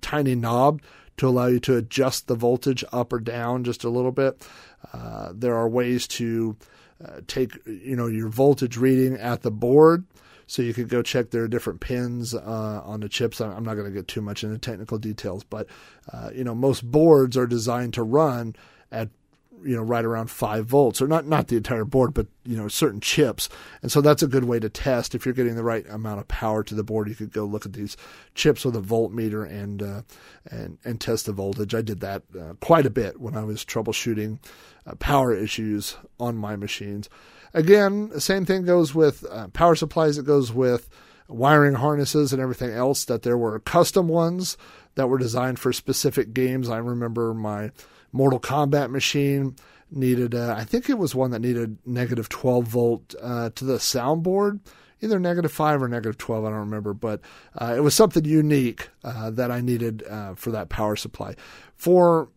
tiny 0.00 0.34
knob 0.34 0.82
to 1.18 1.28
allow 1.28 1.46
you 1.46 1.60
to 1.60 1.76
adjust 1.76 2.26
the 2.26 2.34
voltage 2.34 2.82
up 2.92 3.12
or 3.12 3.20
down 3.20 3.62
just 3.62 3.84
a 3.84 3.88
little 3.88 4.10
bit. 4.10 4.44
there 5.32 5.54
are 5.54 5.68
ways 5.68 6.08
to 6.08 6.56
take, 7.28 7.52
you 7.64 7.94
know, 7.94 8.08
your 8.08 8.28
voltage 8.28 8.76
reading 8.76 9.14
at 9.14 9.42
the 9.42 9.52
board 9.52 10.04
so 10.46 10.62
you 10.62 10.72
could 10.72 10.88
go 10.88 11.02
check 11.02 11.30
their 11.30 11.48
different 11.48 11.80
pins 11.80 12.34
uh, 12.34 12.82
on 12.84 13.00
the 13.00 13.08
chips. 13.08 13.40
I'm 13.40 13.64
not 13.64 13.74
going 13.74 13.86
to 13.86 13.92
get 13.92 14.08
too 14.08 14.22
much 14.22 14.44
into 14.44 14.58
technical 14.58 14.98
details, 14.98 15.44
but 15.44 15.66
uh, 16.12 16.30
you 16.32 16.44
know 16.44 16.54
most 16.54 16.88
boards 16.90 17.36
are 17.36 17.46
designed 17.46 17.94
to 17.94 18.02
run 18.02 18.54
at 18.90 19.08
you 19.64 19.74
know 19.74 19.82
right 19.82 20.04
around 20.04 20.30
five 20.30 20.66
volts, 20.66 21.02
or 21.02 21.08
not 21.08 21.26
not 21.26 21.48
the 21.48 21.56
entire 21.56 21.84
board, 21.84 22.14
but 22.14 22.26
you 22.44 22.56
know 22.56 22.68
certain 22.68 23.00
chips, 23.00 23.48
and 23.82 23.90
so 23.90 24.00
that's 24.00 24.22
a 24.22 24.28
good 24.28 24.44
way 24.44 24.60
to 24.60 24.68
test 24.68 25.14
if 25.14 25.24
you're 25.24 25.34
getting 25.34 25.56
the 25.56 25.64
right 25.64 25.84
amount 25.88 26.20
of 26.20 26.28
power 26.28 26.62
to 26.62 26.74
the 26.74 26.84
board. 26.84 27.08
You 27.08 27.14
could 27.14 27.32
go 27.32 27.44
look 27.44 27.66
at 27.66 27.72
these 27.72 27.96
chips 28.34 28.64
with 28.64 28.76
a 28.76 28.80
voltmeter 28.80 29.48
and 29.48 29.82
uh, 29.82 30.02
and 30.48 30.78
and 30.84 31.00
test 31.00 31.26
the 31.26 31.32
voltage. 31.32 31.74
I 31.74 31.82
did 31.82 32.00
that 32.00 32.22
uh, 32.38 32.54
quite 32.60 32.86
a 32.86 32.90
bit 32.90 33.20
when 33.20 33.36
I 33.36 33.44
was 33.44 33.64
troubleshooting 33.64 34.38
uh, 34.86 34.94
power 34.96 35.34
issues 35.34 35.96
on 36.20 36.36
my 36.36 36.54
machines. 36.56 37.08
Again, 37.56 38.20
same 38.20 38.44
thing 38.44 38.66
goes 38.66 38.94
with 38.94 39.24
uh, 39.30 39.48
power 39.48 39.74
supplies. 39.74 40.18
It 40.18 40.26
goes 40.26 40.52
with 40.52 40.90
wiring 41.26 41.76
harnesses 41.76 42.34
and 42.34 42.42
everything 42.42 42.70
else. 42.70 43.06
That 43.06 43.22
there 43.22 43.38
were 43.38 43.58
custom 43.60 44.08
ones 44.08 44.58
that 44.94 45.08
were 45.08 45.16
designed 45.16 45.58
for 45.58 45.72
specific 45.72 46.34
games. 46.34 46.68
I 46.68 46.76
remember 46.76 47.32
my 47.32 47.70
Mortal 48.12 48.38
Kombat 48.38 48.90
machine 48.90 49.56
needed. 49.90 50.34
Uh, 50.34 50.54
I 50.54 50.64
think 50.64 50.90
it 50.90 50.98
was 50.98 51.14
one 51.14 51.30
that 51.30 51.40
needed 51.40 51.78
negative 51.86 52.28
12 52.28 52.64
volt 52.66 53.14
uh, 53.22 53.48
to 53.54 53.64
the 53.64 53.78
soundboard. 53.78 54.60
Either 55.00 55.18
negative 55.18 55.52
five 55.52 55.82
or 55.82 55.88
negative 55.88 56.16
twelve, 56.16 56.46
I 56.46 56.48
don't 56.48 56.60
remember, 56.60 56.94
but 56.94 57.20
uh, 57.58 57.74
it 57.76 57.80
was 57.80 57.94
something 57.94 58.24
unique 58.24 58.88
uh, 59.04 59.30
that 59.30 59.50
I 59.50 59.60
needed 59.60 60.02
uh, 60.08 60.34
for 60.34 60.50
that 60.52 60.70
power 60.70 60.96
supply. 60.96 61.36
For 61.74 62.30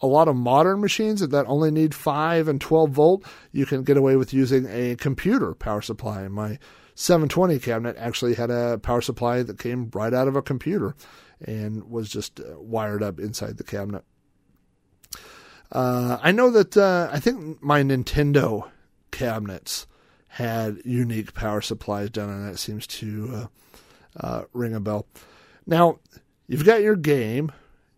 a 0.00 0.06
lot 0.06 0.28
of 0.28 0.36
modern 0.36 0.80
machines 0.80 1.26
that 1.26 1.46
only 1.46 1.70
need 1.70 1.94
5 1.94 2.48
and 2.48 2.60
12 2.60 2.90
volt, 2.90 3.24
you 3.52 3.66
can 3.66 3.82
get 3.82 3.96
away 3.96 4.16
with 4.16 4.34
using 4.34 4.66
a 4.68 4.96
computer 4.96 5.54
power 5.54 5.82
supply. 5.82 6.26
My 6.28 6.58
720 6.94 7.58
cabinet 7.58 7.96
actually 7.98 8.34
had 8.34 8.50
a 8.50 8.78
power 8.78 9.00
supply 9.00 9.42
that 9.42 9.58
came 9.58 9.90
right 9.92 10.12
out 10.12 10.28
of 10.28 10.36
a 10.36 10.42
computer 10.42 10.94
and 11.40 11.90
was 11.90 12.08
just 12.08 12.40
uh, 12.40 12.58
wired 12.58 13.02
up 13.02 13.18
inside 13.18 13.56
the 13.56 13.64
cabinet. 13.64 14.04
Uh, 15.70 16.18
I 16.20 16.32
know 16.32 16.50
that 16.50 16.76
uh, 16.76 17.08
I 17.10 17.18
think 17.18 17.62
my 17.62 17.82
Nintendo 17.82 18.68
cabinets 19.10 19.86
had 20.28 20.78
unique 20.84 21.34
power 21.34 21.60
supplies 21.60 22.10
done, 22.10 22.28
and 22.28 22.48
that 22.48 22.58
seems 22.58 22.86
to 22.86 23.30
uh, 23.34 23.46
uh, 24.26 24.44
ring 24.52 24.74
a 24.74 24.80
bell. 24.80 25.06
Now, 25.66 25.98
you've 26.46 26.64
got 26.64 26.82
your 26.82 26.96
game 26.96 27.52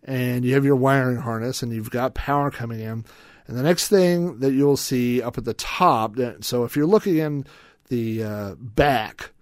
and 0.04 0.44
you 0.44 0.54
have 0.54 0.64
your 0.64 0.76
wiring 0.76 1.16
harness 1.16 1.62
and 1.62 1.72
you've 1.72 1.90
got 1.90 2.14
power 2.14 2.50
coming 2.50 2.80
in. 2.80 3.04
And 3.46 3.56
the 3.56 3.62
next 3.62 3.88
thing 3.88 4.38
that 4.40 4.52
you'll 4.52 4.76
see 4.76 5.20
up 5.20 5.36
at 5.36 5.44
the 5.44 5.54
top, 5.54 6.16
so 6.40 6.64
if 6.64 6.76
you're 6.76 6.86
looking 6.86 7.16
in 7.16 7.46
the 7.88 8.22
uh, 8.22 8.54
back 8.58 9.32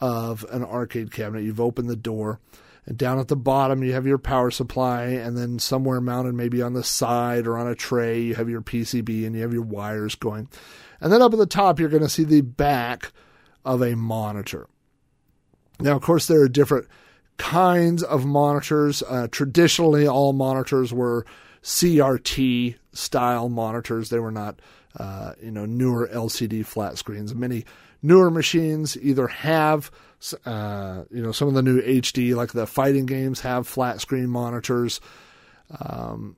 of 0.00 0.44
an 0.50 0.64
arcade 0.64 1.12
cabinet, 1.12 1.44
you've 1.44 1.60
opened 1.60 1.88
the 1.88 1.96
door, 1.96 2.40
and 2.86 2.96
down 2.96 3.18
at 3.18 3.28
the 3.28 3.36
bottom 3.36 3.84
you 3.84 3.92
have 3.92 4.06
your 4.06 4.18
power 4.18 4.50
supply, 4.50 5.04
and 5.04 5.36
then 5.36 5.58
somewhere 5.58 6.00
mounted 6.00 6.34
maybe 6.34 6.62
on 6.62 6.72
the 6.72 6.82
side 6.82 7.46
or 7.46 7.56
on 7.56 7.68
a 7.68 7.74
tray, 7.74 8.20
you 8.20 8.34
have 8.34 8.48
your 8.48 8.62
PCB 8.62 9.26
and 9.26 9.36
you 9.36 9.42
have 9.42 9.52
your 9.52 9.62
wires 9.62 10.14
going. 10.14 10.48
And 11.00 11.12
then 11.12 11.22
up 11.22 11.32
at 11.32 11.38
the 11.38 11.46
top, 11.46 11.78
you're 11.78 11.88
going 11.88 12.02
to 12.02 12.08
see 12.08 12.24
the 12.24 12.40
back 12.40 13.12
of 13.64 13.82
a 13.82 13.94
monitor. 13.94 14.68
Now, 15.78 15.96
of 15.96 16.02
course, 16.02 16.26
there 16.26 16.40
are 16.42 16.48
different 16.48 16.88
kinds 17.40 18.02
of 18.02 18.26
monitors. 18.26 19.02
Uh, 19.02 19.26
traditionally, 19.30 20.06
all 20.06 20.34
monitors 20.34 20.92
were 20.92 21.24
CRT 21.62 22.76
style 22.92 23.48
monitors. 23.48 24.10
They 24.10 24.18
were 24.18 24.30
not, 24.30 24.60
uh, 24.98 25.32
you 25.42 25.50
know, 25.50 25.64
newer 25.64 26.06
LCD 26.12 26.66
flat 26.66 26.98
screens. 26.98 27.34
Many 27.34 27.64
newer 28.02 28.30
machines 28.30 28.94
either 28.98 29.26
have, 29.26 29.90
uh, 30.44 31.04
you 31.10 31.22
know, 31.22 31.32
some 31.32 31.48
of 31.48 31.54
the 31.54 31.62
new 31.62 31.80
HD, 31.80 32.34
like 32.34 32.52
the 32.52 32.66
fighting 32.66 33.06
games, 33.06 33.40
have 33.40 33.66
flat 33.66 34.02
screen 34.02 34.28
monitors. 34.28 35.00
Um, 35.80 36.36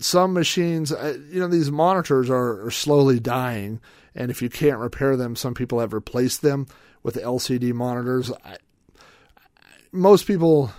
some 0.00 0.32
machines, 0.32 0.92
uh, 0.92 1.18
you 1.30 1.38
know, 1.38 1.46
these 1.46 1.70
monitors 1.70 2.28
are, 2.30 2.66
are 2.66 2.70
slowly 2.72 3.20
dying, 3.20 3.80
and 4.16 4.28
if 4.32 4.42
you 4.42 4.50
can't 4.50 4.78
repair 4.78 5.16
them, 5.16 5.36
some 5.36 5.54
people 5.54 5.78
have 5.78 5.92
replaced 5.92 6.42
them 6.42 6.66
with 7.04 7.14
LCD 7.14 7.72
monitors. 7.72 8.32
I, 8.44 8.56
most 9.92 10.26
people 10.26 10.72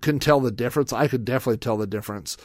can 0.00 0.18
tell 0.18 0.40
the 0.40 0.50
difference. 0.50 0.92
I 0.92 1.08
could 1.08 1.24
definitely 1.24 1.58
tell 1.58 1.76
the 1.76 1.86
difference. 1.86 2.36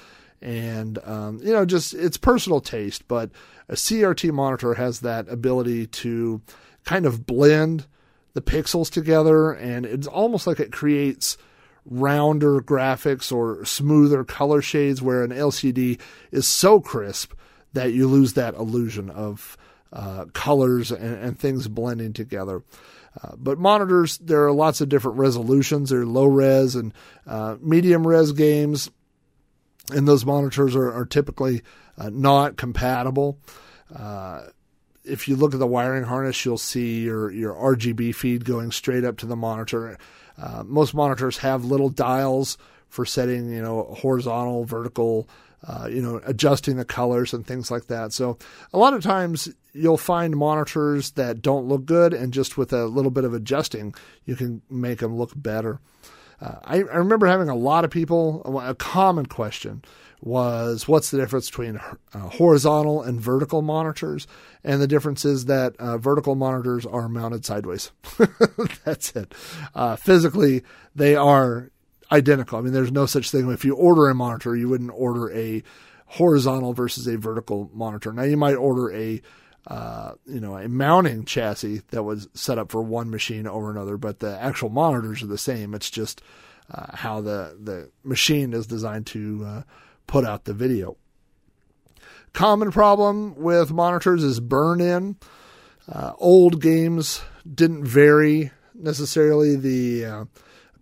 And, 0.42 1.00
um, 1.04 1.40
you 1.44 1.52
know, 1.52 1.66
just 1.66 1.94
it's 1.94 2.18
personal 2.18 2.62
taste, 2.62 3.08
but 3.08 3.32
a 3.70 3.74
CRT 3.74 4.32
monitor 4.32 4.76
has 4.76 5.00
that 5.00 5.28
ability 5.30 5.88
to 5.88 6.42
kind 6.86 7.06
of 7.06 7.26
blend 7.26 7.88
the 8.34 8.42
pixels 8.42 8.92
together, 8.92 9.52
and 9.52 9.86
it's 9.86 10.06
almost 10.06 10.46
like 10.46 10.60
it 10.60 10.72
creates 10.72 11.38
rounder 11.86 12.62
graphics 12.62 13.32
or 13.32 13.66
smoother 13.66 14.24
color 14.24 14.62
shades, 14.62 15.02
where 15.02 15.24
an 15.24 15.32
LCD 15.32 16.00
is 16.32 16.46
so 16.46 16.80
crisp 16.80 17.34
that 17.74 17.94
you 17.94 18.08
lose 18.08 18.34
that 18.34 18.54
illusion 18.54 19.10
of 19.10 19.58
uh, 19.92 20.26
colors 20.34 20.92
and, 20.92 21.16
and, 21.16 21.40
things 21.40 21.68
blending 21.68 22.14
together. 22.14 22.62
Uh, 23.24 23.36
but 23.38 23.58
monitors, 23.58 24.18
there 24.20 24.46
are 24.46 24.52
lots 24.52 24.82
of 24.82 24.90
different 24.90 25.18
resolutions. 25.18 25.90
There 25.90 26.02
are 26.02 26.06
low 26.06 26.26
res 26.26 26.76
and 26.76 26.94
uh, 27.26 27.56
medium 27.62 28.06
res 28.06 28.32
games, 28.32 28.92
and 29.92 30.08
those 30.08 30.26
monitors 30.26 30.76
are, 30.76 30.92
are 30.92 31.06
typically 31.06 31.62
uh, 31.98 32.10
not 32.12 32.58
compatible. 32.58 33.40
Uh, 33.94 34.44
if 35.04 35.28
you 35.28 35.36
look 35.36 35.54
at 35.54 35.60
the 35.60 35.68
wiring 35.68 36.04
harness, 36.04 36.44
you'll 36.46 36.58
see 36.58 37.02
your, 37.04 37.32
your 37.32 37.54
RGB 37.54 38.14
feed 38.14 38.46
going 38.46 38.72
straight 38.72 39.06
up 39.06 39.18
to 39.18 39.26
the 39.26 39.38
monitor. 39.38 39.98
Uh, 40.38 40.64
most 40.66 40.94
monitors 40.94 41.38
have 41.38 41.64
little 41.64 41.90
dials 41.90 42.58
for 42.90 43.06
setting, 43.06 43.52
you 43.52 43.62
know, 43.62 43.96
horizontal, 43.98 44.66
vertical, 44.66 45.30
you 45.90 46.02
know, 46.02 46.22
adjusting 46.26 46.76
the 46.76 46.86
colors 46.86 47.34
and 47.34 47.48
things 47.48 47.72
like 47.72 47.88
that. 47.88 48.14
So 48.14 48.38
a 48.74 48.78
lot 48.78 48.94
of 48.94 49.02
times 49.02 49.50
you'll 49.78 49.98
find 49.98 50.36
monitors 50.36 51.12
that 51.12 51.42
don't 51.42 51.68
look 51.68 51.86
good, 51.86 52.14
and 52.14 52.34
just 52.34 52.58
with 52.58 52.74
a 52.74 52.86
little 52.86 53.12
bit 53.12 53.24
of 53.24 53.34
adjusting, 53.34 53.94
you 54.26 54.36
can 54.36 54.62
make 54.70 55.00
them 55.00 55.16
look 55.16 55.32
better. 55.36 55.80
Uh, 56.40 56.56
I, 56.64 56.76
I, 56.78 56.98
remember 56.98 57.26
having 57.26 57.50
a 57.50 57.56
lot 57.56 57.84
of 57.84 57.90
people, 57.90 58.44
a 58.64 58.76
common 58.76 59.26
question 59.26 59.84
was 60.22 60.88
what's 60.88 61.10
the 61.10 61.18
difference 61.18 61.50
between 61.50 61.80
uh, 62.14 62.20
horizontal 62.20 63.02
and 63.02 63.20
vertical 63.20 63.62
monitors? 63.62 64.28
And 64.64 64.82
the 64.82 64.88
difference 64.88 65.26
is 65.26 65.46
that 65.46 65.76
uh, 65.78 65.98
vertical 65.98 66.36
monitors 66.36 66.86
are 66.86 67.10
mounted 67.10 67.46
sideways. 67.46 67.92
That's 68.86 69.16
it. 69.16 69.34
Uh, 69.74 69.96
physically, 69.96 70.64
they 70.96 71.16
are 71.16 71.72
identical. 72.12 72.60
I 72.60 72.62
mean, 72.62 72.74
there's 72.74 72.92
no 72.92 73.06
such 73.06 73.32
thing. 73.32 73.50
If 73.52 73.66
you 73.66 73.76
order 73.76 74.08
a 74.08 74.16
monitor, 74.16 74.56
you 74.56 74.70
wouldn't 74.70 74.92
order 74.94 75.32
a 75.32 75.64
horizontal 76.08 76.74
versus 76.74 77.08
a 77.08 77.18
vertical 77.18 77.70
monitor. 77.74 78.14
Now 78.14 78.24
you 78.24 78.38
might 78.38 78.56
order 78.56 78.92
a 78.94 79.22
uh, 79.68 80.14
you 80.26 80.40
know 80.40 80.58
a 80.58 80.68
mounting 80.68 81.26
chassis 81.26 81.82
that 81.90 82.04
was 82.04 82.28
set 82.34 82.58
up 82.58 82.72
for 82.72 82.82
one 82.82 83.10
machine 83.10 83.46
over 83.46 83.70
another, 83.70 83.98
but 83.98 84.20
the 84.20 84.40
actual 84.40 84.70
monitors 84.70 85.22
are 85.22 85.28
the 85.28 85.38
same. 85.38 85.74
It's 85.74 85.90
just 85.90 86.22
uh, 86.74 86.96
how 86.96 87.22
the 87.22 87.58
the 87.62 87.92
machine 88.04 88.54
is 88.54 88.66
designed 88.66 89.08
to 89.08 89.46
uh, 89.46 89.62
put 90.08 90.26
out 90.26 90.46
the 90.46 90.54
video. 90.54 90.98
Common 92.34 92.72
problem 92.72 93.36
with 93.36 93.72
monitors 93.72 94.24
is 94.24 94.40
burn 94.40 94.80
in. 94.80 95.18
Uh, 95.92 96.14
old 96.18 96.62
games 96.62 97.22
didn't 97.52 97.86
vary 97.86 98.52
necessarily 98.74 99.56
the 99.56 100.06
uh, 100.06 100.26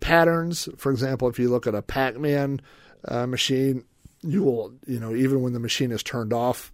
patterns. 0.00 0.68
For 0.76 0.92
example, 0.92 1.28
if 1.28 1.38
you 1.38 1.48
look 1.48 1.66
at 1.66 1.74
a 1.74 1.82
Pac 1.82 2.18
Man 2.18 2.60
uh, 3.06 3.26
machine, 3.26 3.84
you 4.22 4.42
will, 4.42 4.74
you 4.86 5.00
know, 5.00 5.14
even 5.14 5.40
when 5.42 5.52
the 5.52 5.60
machine 5.60 5.92
is 5.92 6.02
turned 6.02 6.32
off, 6.32 6.72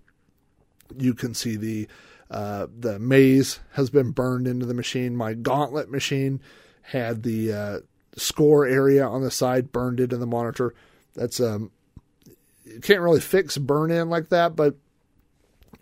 you 0.98 1.14
can 1.14 1.34
see 1.34 1.56
the 1.56 1.88
uh, 2.30 2.66
the 2.78 2.98
maze 2.98 3.60
has 3.72 3.90
been 3.90 4.10
burned 4.10 4.46
into 4.46 4.64
the 4.64 4.74
machine. 4.74 5.14
My 5.14 5.34
Gauntlet 5.34 5.90
machine 5.90 6.40
had 6.80 7.22
the 7.22 7.52
uh, 7.52 7.78
score 8.16 8.66
area 8.66 9.06
on 9.06 9.22
the 9.22 9.30
side 9.30 9.70
burned 9.70 10.00
into 10.00 10.16
the 10.16 10.26
monitor. 10.26 10.74
That's 11.14 11.40
um, 11.40 11.70
you 12.64 12.80
can't 12.80 13.00
really 13.00 13.20
fix 13.20 13.58
burn 13.58 13.90
in 13.90 14.08
like 14.08 14.30
that, 14.30 14.56
but 14.56 14.76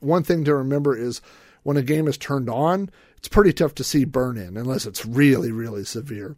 one 0.01 0.25
thing 0.25 0.45
to 0.45 0.55
remember 0.55 0.97
is 0.97 1.21
when 1.63 1.77
a 1.77 1.83
game 1.83 2.09
is 2.09 2.19
turned 2.19 2.49
on, 2.49 2.91
it's 3.17 3.29
pretty 3.29 3.53
tough 3.53 3.75
to 3.77 3.85
see 3.85 4.05
burn 4.05 4.37
in 4.37 4.57
unless 4.57 4.87
it's 4.87 5.07
really, 5.07 5.53
really 5.53 5.85
severe. 5.85 6.37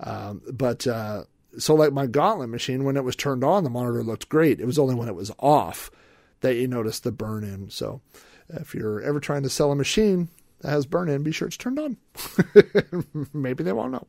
Um, 0.00 0.42
but 0.52 0.86
uh, 0.86 1.24
so, 1.58 1.74
like 1.74 1.92
my 1.92 2.06
Gauntlet 2.06 2.50
machine, 2.50 2.84
when 2.84 2.96
it 2.96 3.04
was 3.04 3.16
turned 3.16 3.44
on, 3.44 3.64
the 3.64 3.70
monitor 3.70 4.02
looked 4.02 4.28
great. 4.28 4.60
It 4.60 4.66
was 4.66 4.78
only 4.78 4.94
when 4.94 5.08
it 5.08 5.14
was 5.14 5.30
off 5.38 5.90
that 6.40 6.56
you 6.56 6.68
notice 6.68 7.00
the 7.00 7.12
burn 7.12 7.44
in. 7.44 7.70
So, 7.70 8.00
if 8.48 8.74
you're 8.74 9.00
ever 9.00 9.20
trying 9.20 9.42
to 9.44 9.50
sell 9.50 9.72
a 9.72 9.76
machine 9.76 10.28
that 10.60 10.70
has 10.70 10.86
burn 10.86 11.08
in, 11.08 11.22
be 11.22 11.32
sure 11.32 11.48
it's 11.48 11.56
turned 11.56 11.78
on. 11.78 11.96
Maybe 13.32 13.64
they 13.64 13.72
won't 13.72 13.92
know. 13.92 14.06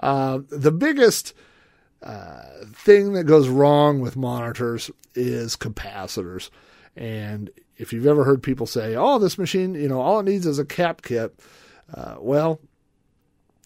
Uh, 0.00 0.40
the 0.48 0.72
biggest 0.72 1.34
uh, 2.02 2.42
thing 2.72 3.12
that 3.14 3.24
goes 3.24 3.48
wrong 3.48 4.00
with 4.00 4.16
monitors 4.16 4.90
is 5.14 5.56
capacitors. 5.56 6.50
And 6.96 7.50
if 7.76 7.92
you've 7.92 8.06
ever 8.06 8.24
heard 8.24 8.42
people 8.42 8.66
say, 8.66 8.94
"Oh, 8.96 9.18
this 9.18 9.38
machine, 9.38 9.74
you 9.74 9.88
know, 9.88 10.00
all 10.00 10.20
it 10.20 10.24
needs 10.24 10.46
is 10.46 10.58
a 10.58 10.64
cap 10.64 11.02
kit," 11.02 11.38
uh, 11.92 12.16
well, 12.18 12.60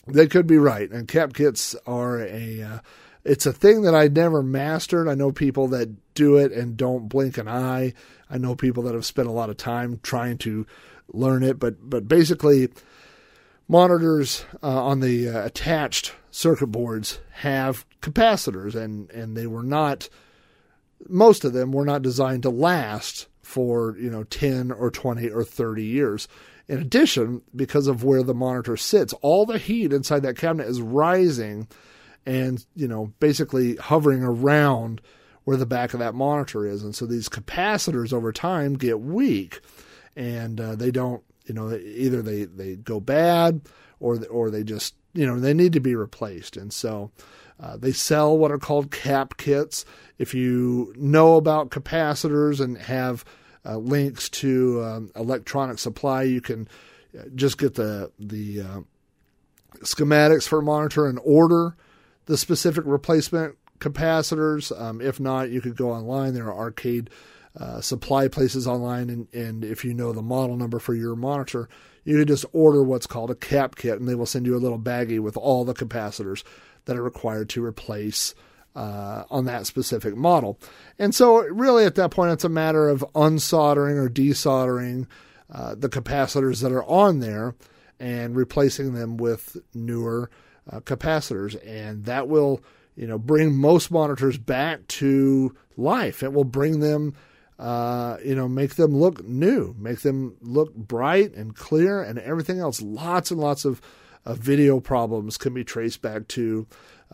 they 0.06 0.26
could 0.26 0.46
be 0.46 0.58
right. 0.58 0.90
And 0.90 1.08
cap 1.08 1.32
kits 1.32 1.74
are 1.86 2.20
a 2.20 2.62
uh, 2.62 2.78
it's 3.24 3.46
a 3.46 3.52
thing 3.52 3.82
that 3.82 3.94
I 3.94 4.08
never 4.08 4.42
mastered. 4.42 5.08
I 5.08 5.14
know 5.14 5.32
people 5.32 5.68
that 5.68 6.14
do 6.14 6.36
it 6.36 6.52
and 6.52 6.76
don't 6.76 7.08
blink 7.08 7.38
an 7.38 7.48
eye. 7.48 7.94
I 8.28 8.38
know 8.38 8.54
people 8.54 8.82
that 8.84 8.94
have 8.94 9.06
spent 9.06 9.28
a 9.28 9.32
lot 9.32 9.50
of 9.50 9.56
time 9.56 10.00
trying 10.02 10.38
to 10.38 10.66
learn 11.12 11.42
it, 11.42 11.58
but 11.58 11.88
but 11.88 12.08
basically, 12.08 12.68
monitors 13.68 14.44
uh, 14.62 14.84
on 14.84 15.00
the 15.00 15.28
uh, 15.28 15.44
attached 15.44 16.14
circuit 16.30 16.68
boards 16.68 17.20
have 17.30 17.86
capacitors, 18.00 18.74
and 18.74 19.10
and 19.10 19.36
they 19.36 19.46
were 19.46 19.62
not. 19.62 20.08
Most 21.08 21.44
of 21.44 21.52
them 21.52 21.72
were 21.72 21.84
not 21.84 22.02
designed 22.02 22.44
to 22.44 22.50
last 22.50 23.26
for 23.42 23.96
you 23.98 24.10
know 24.10 24.24
10 24.24 24.72
or 24.72 24.90
20 24.90 25.28
or 25.30 25.44
30 25.44 25.84
years. 25.84 26.28
In 26.68 26.78
addition, 26.78 27.42
because 27.54 27.88
of 27.88 28.04
where 28.04 28.22
the 28.22 28.34
monitor 28.34 28.76
sits, 28.76 29.12
all 29.14 29.44
the 29.44 29.58
heat 29.58 29.92
inside 29.92 30.22
that 30.22 30.36
cabinet 30.36 30.68
is 30.68 30.80
rising 30.80 31.68
and 32.26 32.64
you 32.74 32.88
know 32.88 33.12
basically 33.20 33.76
hovering 33.76 34.22
around 34.22 35.00
where 35.44 35.56
the 35.56 35.66
back 35.66 35.92
of 35.92 36.00
that 36.00 36.14
monitor 36.14 36.66
is, 36.66 36.82
and 36.82 36.94
so 36.94 37.06
these 37.06 37.28
capacitors 37.28 38.12
over 38.12 38.32
time 38.32 38.74
get 38.74 39.00
weak, 39.00 39.60
and 40.16 40.60
uh, 40.60 40.76
they 40.76 40.90
don't 40.90 41.22
you 41.46 41.54
know 41.54 41.74
either 41.74 42.22
they 42.22 42.44
they 42.44 42.76
go 42.76 43.00
bad 43.00 43.62
or 44.00 44.24
or 44.26 44.50
they 44.50 44.62
just 44.62 44.94
you 45.14 45.26
know 45.26 45.38
they 45.38 45.54
need 45.54 45.72
to 45.72 45.80
be 45.80 45.94
replaced, 45.94 46.56
and 46.56 46.72
so. 46.72 47.10
Uh, 47.60 47.76
they 47.76 47.92
sell 47.92 48.36
what 48.36 48.50
are 48.50 48.58
called 48.58 48.90
cap 48.90 49.36
kits. 49.36 49.84
If 50.18 50.34
you 50.34 50.92
know 50.96 51.36
about 51.36 51.70
capacitors 51.70 52.58
and 52.58 52.76
have 52.76 53.24
uh, 53.64 53.76
links 53.76 54.28
to 54.30 54.82
um, 54.82 55.12
electronic 55.14 55.78
supply, 55.78 56.24
you 56.24 56.40
can 56.40 56.66
uh, 57.16 57.22
just 57.36 57.58
get 57.58 57.74
the 57.74 58.10
the 58.18 58.62
uh, 58.62 58.80
schematics 59.80 60.48
for 60.48 60.60
monitor 60.60 61.06
and 61.06 61.20
order 61.22 61.76
the 62.26 62.36
specific 62.36 62.84
replacement 62.86 63.56
capacitors. 63.78 64.78
Um, 64.80 65.00
if 65.00 65.18
not, 65.20 65.50
you 65.50 65.60
could 65.60 65.76
go 65.76 65.90
online. 65.90 66.34
There 66.34 66.46
are 66.46 66.58
arcade 66.58 67.10
uh, 67.58 67.80
supply 67.80 68.28
places 68.28 68.66
online, 68.66 69.10
and, 69.10 69.28
and 69.34 69.64
if 69.64 69.84
you 69.84 69.92
know 69.92 70.12
the 70.12 70.22
model 70.22 70.56
number 70.56 70.78
for 70.78 70.94
your 70.94 71.14
monitor, 71.14 71.68
you 72.04 72.16
could 72.18 72.28
just 72.28 72.46
order 72.52 72.82
what's 72.82 73.06
called 73.06 73.30
a 73.30 73.34
cap 73.34 73.76
kit, 73.76 73.98
and 73.98 74.08
they 74.08 74.14
will 74.14 74.26
send 74.26 74.46
you 74.46 74.56
a 74.56 74.58
little 74.58 74.78
baggie 74.78 75.20
with 75.20 75.36
all 75.36 75.64
the 75.64 75.74
capacitors 75.74 76.42
that 76.86 76.96
are 76.96 77.02
required 77.02 77.48
to 77.50 77.64
replace 77.64 78.34
uh, 78.74 79.24
on 79.30 79.44
that 79.44 79.66
specific 79.66 80.16
model. 80.16 80.58
And 80.98 81.14
so, 81.14 81.42
really, 81.44 81.84
at 81.84 81.94
that 81.96 82.10
point, 82.10 82.32
it's 82.32 82.44
a 82.44 82.48
matter 82.48 82.88
of 82.88 83.04
unsoldering 83.14 83.96
or 83.96 84.08
desoldering 84.08 85.06
uh, 85.52 85.74
the 85.74 85.90
capacitors 85.90 86.62
that 86.62 86.72
are 86.72 86.84
on 86.84 87.20
there 87.20 87.54
and 88.00 88.34
replacing 88.34 88.94
them 88.94 89.16
with 89.16 89.58
newer 89.74 90.30
uh, 90.70 90.80
capacitors, 90.80 91.56
and 91.66 92.04
that 92.04 92.28
will 92.28 92.62
you 92.96 93.06
know 93.06 93.18
bring 93.18 93.54
most 93.54 93.90
monitors 93.90 94.38
back 94.38 94.86
to 94.88 95.54
life. 95.76 96.22
It 96.22 96.32
will 96.32 96.44
bring 96.44 96.80
them. 96.80 97.14
Uh, 97.58 98.16
you 98.24 98.34
know, 98.34 98.48
make 98.48 98.74
them 98.74 98.96
look 98.96 99.22
new, 99.22 99.72
make 99.78 100.00
them 100.00 100.34
look 100.40 100.74
bright 100.74 101.32
and 101.34 101.54
clear, 101.54 102.02
and 102.02 102.18
everything 102.18 102.58
else. 102.58 102.82
Lots 102.82 103.30
and 103.30 103.38
lots 103.38 103.64
of 103.64 103.80
video 104.26 104.80
problems 104.80 105.36
can 105.36 105.54
be 105.54 105.64
traced 105.64 106.02
back 106.02 106.28
to 106.28 106.66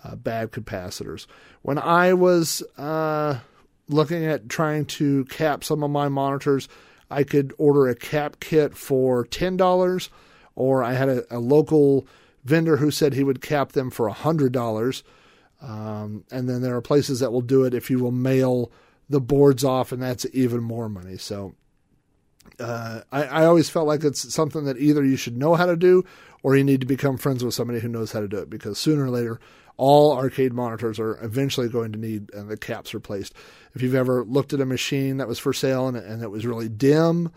uh, 0.05 0.16
bad 0.16 0.53
capacitors. 0.53 1.26
When 1.62 1.78
I 1.78 2.12
was 2.14 2.62
uh, 2.76 3.40
looking 3.88 4.24
at 4.24 4.49
trying 4.49 4.86
to 4.86 5.24
cap 5.26 5.64
some 5.64 5.82
of 5.82 5.90
my 5.90 6.09
monitors, 6.09 6.68
I 7.11 7.24
could 7.24 7.53
order 7.59 7.88
a 7.88 7.94
cap 7.94 8.36
kit 8.40 8.76
for 8.76 9.24
ten 9.24 9.57
dollars, 9.57 10.11
or 10.55 10.82
I 10.82 10.92
had 10.94 11.09
a, 11.09 11.36
a 11.36 11.38
local 11.38 12.07
vendor 12.45 12.78
who 12.78 12.91
said 12.91 13.14
he 13.14 13.24
would 13.24 13.41
cap 13.41 13.72
them 13.72 13.91
for 13.91 14.11
$100. 14.11 15.03
Um, 15.61 16.24
and 16.30 16.49
then 16.49 16.62
there 16.62 16.76
are 16.76 16.80
places 16.80 17.20
that 17.20 17.32
will 17.32 17.41
do 17.41 17.64
it 17.64 17.74
if 17.74 17.91
you 17.91 17.99
will 17.99 18.12
mail 18.12 18.70
the 19.09 19.20
boards 19.20 19.64
off, 19.64 19.91
and 19.91 20.03
that's 20.03 20.26
even 20.32 20.62
more 20.62 20.89
money. 20.89 21.16
So 21.16 21.55
uh, 22.61 23.01
I, 23.11 23.24
I, 23.24 23.45
always 23.45 23.68
felt 23.68 23.86
like 23.86 24.05
it's 24.05 24.32
something 24.32 24.64
that 24.64 24.78
either 24.78 25.05
you 25.05 25.16
should 25.16 25.36
know 25.36 25.55
how 25.55 25.66
to 25.66 25.76
do 25.76 26.05
or 26.43 26.57
you 26.57 26.64
need 26.64 26.80
to 26.80 26.86
become 26.86 27.16
friends 27.16 27.45
with 27.45 27.55
somebody 27.55 27.80
who 27.80 27.89
knows 27.89 28.12
how 28.12 28.20
to 28.20 28.28
do 28.28 28.39
it 28.39 28.51
because 28.51 28.78
sooner 28.78 29.05
or 29.05 29.11
later, 29.11 29.41
all 29.76 30.16
arcade 30.16 30.53
monitors 30.53 30.99
are 30.99 31.22
eventually 31.24 31.68
going 31.68 31.93
to 31.93 31.99
need 31.99 32.32
uh, 32.34 32.43
the 32.43 32.57
caps 32.57 32.95
replaced. 32.95 33.32
If 33.74 33.82
you've 33.82 33.95
ever 33.95 34.24
looked 34.24 34.53
at 34.53 34.61
a 34.61 34.66
machine 34.66 35.18
that 35.18 35.28
was 35.28 35.39
for 35.39 35.53
sale 35.53 35.89
and, 35.89 35.97
and 35.97 36.22
it 36.22 36.30
was 36.30 36.47
really 36.47 36.68
dim, 36.68 37.30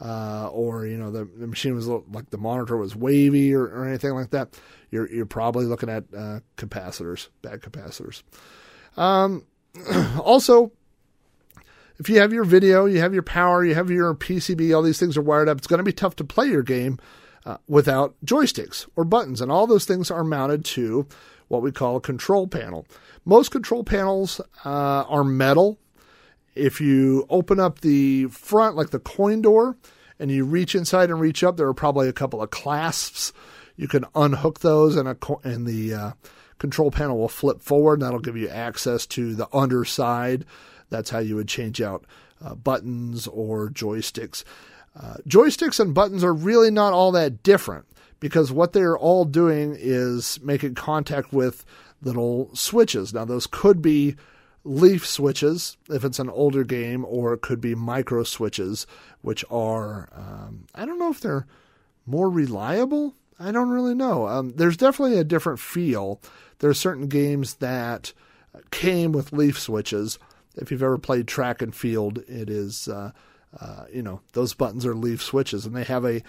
uh, 0.00 0.48
or 0.52 0.86
you 0.86 0.96
know 0.96 1.10
the, 1.10 1.24
the 1.24 1.46
machine 1.46 1.74
was 1.74 1.88
like 1.88 2.30
the 2.30 2.38
monitor 2.38 2.76
was 2.76 2.94
wavy 2.94 3.54
or, 3.54 3.64
or 3.64 3.86
anything 3.86 4.12
like 4.12 4.30
that, 4.30 4.58
you're 4.90 5.10
you're 5.10 5.26
probably 5.26 5.64
looking 5.64 5.88
at 5.88 6.04
uh, 6.16 6.40
capacitors, 6.56 7.28
bad 7.42 7.60
capacitors. 7.60 8.22
Um, 8.96 9.44
also, 10.22 10.72
if 11.98 12.08
you 12.08 12.20
have 12.20 12.32
your 12.32 12.44
video, 12.44 12.86
you 12.86 13.00
have 13.00 13.12
your 13.12 13.22
power, 13.22 13.64
you 13.64 13.74
have 13.74 13.90
your 13.90 14.14
PCB, 14.14 14.74
all 14.74 14.82
these 14.82 15.00
things 15.00 15.16
are 15.16 15.22
wired 15.22 15.48
up. 15.48 15.58
It's 15.58 15.66
going 15.66 15.78
to 15.78 15.84
be 15.84 15.92
tough 15.92 16.16
to 16.16 16.24
play 16.24 16.46
your 16.46 16.62
game 16.62 16.98
uh, 17.44 17.58
without 17.68 18.14
joysticks 18.24 18.88
or 18.96 19.04
buttons, 19.04 19.40
and 19.40 19.50
all 19.50 19.66
those 19.66 19.84
things 19.84 20.10
are 20.10 20.24
mounted 20.24 20.64
to 20.64 21.06
what 21.48 21.62
we 21.62 21.72
call 21.72 21.96
a 21.96 22.00
control 22.00 22.46
panel. 22.46 22.86
Most 23.24 23.50
control 23.50 23.84
panels 23.84 24.40
uh, 24.64 25.04
are 25.08 25.24
metal 25.24 25.78
if 26.54 26.80
you 26.80 27.26
open 27.30 27.60
up 27.60 27.80
the 27.80 28.26
front, 28.26 28.76
like 28.76 28.90
the 28.90 28.98
coin 28.98 29.42
door, 29.42 29.76
and 30.18 30.30
you 30.30 30.44
reach 30.44 30.74
inside 30.74 31.10
and 31.10 31.20
reach 31.20 31.44
up, 31.44 31.56
there 31.56 31.68
are 31.68 31.74
probably 31.74 32.08
a 32.08 32.12
couple 32.12 32.42
of 32.42 32.50
clasps. 32.50 33.32
You 33.76 33.86
can 33.86 34.04
unhook 34.14 34.60
those, 34.60 34.96
and, 34.96 35.08
a, 35.08 35.16
and 35.44 35.66
the 35.66 35.94
uh, 35.94 36.12
control 36.58 36.90
panel 36.90 37.18
will 37.18 37.28
flip 37.28 37.62
forward. 37.62 37.94
And 37.94 38.02
that'll 38.02 38.18
give 38.18 38.36
you 38.36 38.48
access 38.48 39.06
to 39.06 39.34
the 39.34 39.48
underside. 39.52 40.44
That's 40.90 41.10
how 41.10 41.20
you 41.20 41.36
would 41.36 41.48
change 41.48 41.80
out 41.80 42.04
uh, 42.44 42.54
buttons 42.54 43.26
or 43.28 43.68
joysticks. 43.70 44.42
Uh, 45.00 45.16
joysticks 45.28 45.78
and 45.78 45.94
buttons 45.94 46.24
are 46.24 46.34
really 46.34 46.70
not 46.70 46.92
all 46.92 47.12
that 47.12 47.42
different 47.42 47.86
because 48.20 48.50
what 48.50 48.72
they're 48.72 48.98
all 48.98 49.24
doing 49.24 49.76
is 49.78 50.40
making 50.42 50.74
contact 50.74 51.32
with 51.32 51.64
little 52.02 52.50
switches. 52.54 53.14
Now, 53.14 53.24
those 53.24 53.46
could 53.46 53.80
be 53.80 54.16
leaf 54.64 55.06
switches 55.06 55.76
if 55.88 56.04
it's 56.04 56.18
an 56.18 56.30
older 56.30 56.64
game, 56.64 57.04
or 57.04 57.32
it 57.32 57.40
could 57.40 57.60
be 57.60 57.74
micro 57.74 58.22
switches, 58.22 58.86
which 59.22 59.44
are, 59.50 60.08
um, 60.14 60.66
I 60.74 60.84
don't 60.84 60.98
know 60.98 61.10
if 61.10 61.20
they're 61.20 61.46
more 62.06 62.30
reliable. 62.30 63.14
I 63.40 63.52
don't 63.52 63.70
really 63.70 63.94
know. 63.94 64.26
Um, 64.26 64.50
there's 64.50 64.76
definitely 64.76 65.18
a 65.18 65.24
different 65.24 65.60
feel. 65.60 66.20
There 66.58 66.70
are 66.70 66.74
certain 66.74 67.06
games 67.06 67.54
that 67.56 68.12
came 68.70 69.12
with 69.12 69.32
leaf 69.32 69.58
switches 69.58 70.18
if 70.58 70.70
you've 70.70 70.82
ever 70.82 70.98
played 70.98 71.28
track 71.28 71.62
and 71.62 71.74
field, 71.74 72.18
it 72.28 72.50
is. 72.50 72.88
Uh, 72.88 73.12
uh, 73.58 73.84
you 73.90 74.02
know 74.02 74.20
those 74.34 74.52
buttons 74.52 74.84
are 74.84 74.94
leaf 74.94 75.22
switches, 75.22 75.64
and 75.64 75.74
they 75.74 75.84
have 75.84 76.04
a, 76.04 76.22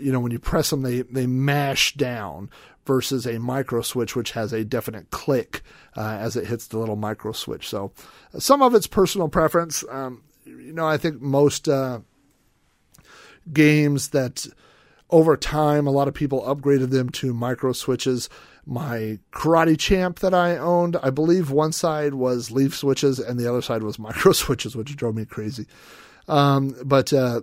you 0.00 0.10
know, 0.10 0.20
when 0.20 0.32
you 0.32 0.38
press 0.38 0.70
them, 0.70 0.82
they 0.82 1.02
they 1.02 1.26
mash 1.26 1.94
down 1.94 2.48
versus 2.86 3.26
a 3.26 3.38
micro 3.38 3.82
switch, 3.82 4.16
which 4.16 4.32
has 4.32 4.52
a 4.52 4.64
definite 4.64 5.10
click 5.10 5.62
uh, 5.96 6.16
as 6.20 6.36
it 6.36 6.46
hits 6.46 6.68
the 6.68 6.78
little 6.78 6.96
micro 6.96 7.32
switch. 7.32 7.68
So 7.68 7.92
some 8.38 8.62
of 8.62 8.74
it's 8.74 8.86
personal 8.86 9.28
preference. 9.28 9.84
Um, 9.90 10.22
you 10.44 10.72
know, 10.72 10.86
I 10.86 10.96
think 10.96 11.20
most 11.20 11.68
uh, 11.68 12.00
games 13.52 14.08
that 14.10 14.46
over 15.10 15.36
time, 15.36 15.86
a 15.86 15.90
lot 15.90 16.08
of 16.08 16.14
people 16.14 16.42
upgraded 16.42 16.90
them 16.90 17.08
to 17.10 17.32
micro 17.32 17.72
switches. 17.72 18.28
My 18.66 19.18
Karate 19.32 19.78
Champ 19.78 20.20
that 20.20 20.34
I 20.34 20.56
owned, 20.56 20.96
I 21.02 21.10
believe 21.10 21.50
one 21.50 21.72
side 21.72 22.14
was 22.14 22.50
leaf 22.50 22.74
switches 22.74 23.18
and 23.18 23.38
the 23.38 23.48
other 23.48 23.62
side 23.62 23.82
was 23.82 23.98
micro 23.98 24.32
switches, 24.32 24.74
which 24.74 24.96
drove 24.96 25.14
me 25.14 25.24
crazy. 25.24 25.66
Um, 26.26 26.74
but 26.84 27.12
uh, 27.12 27.42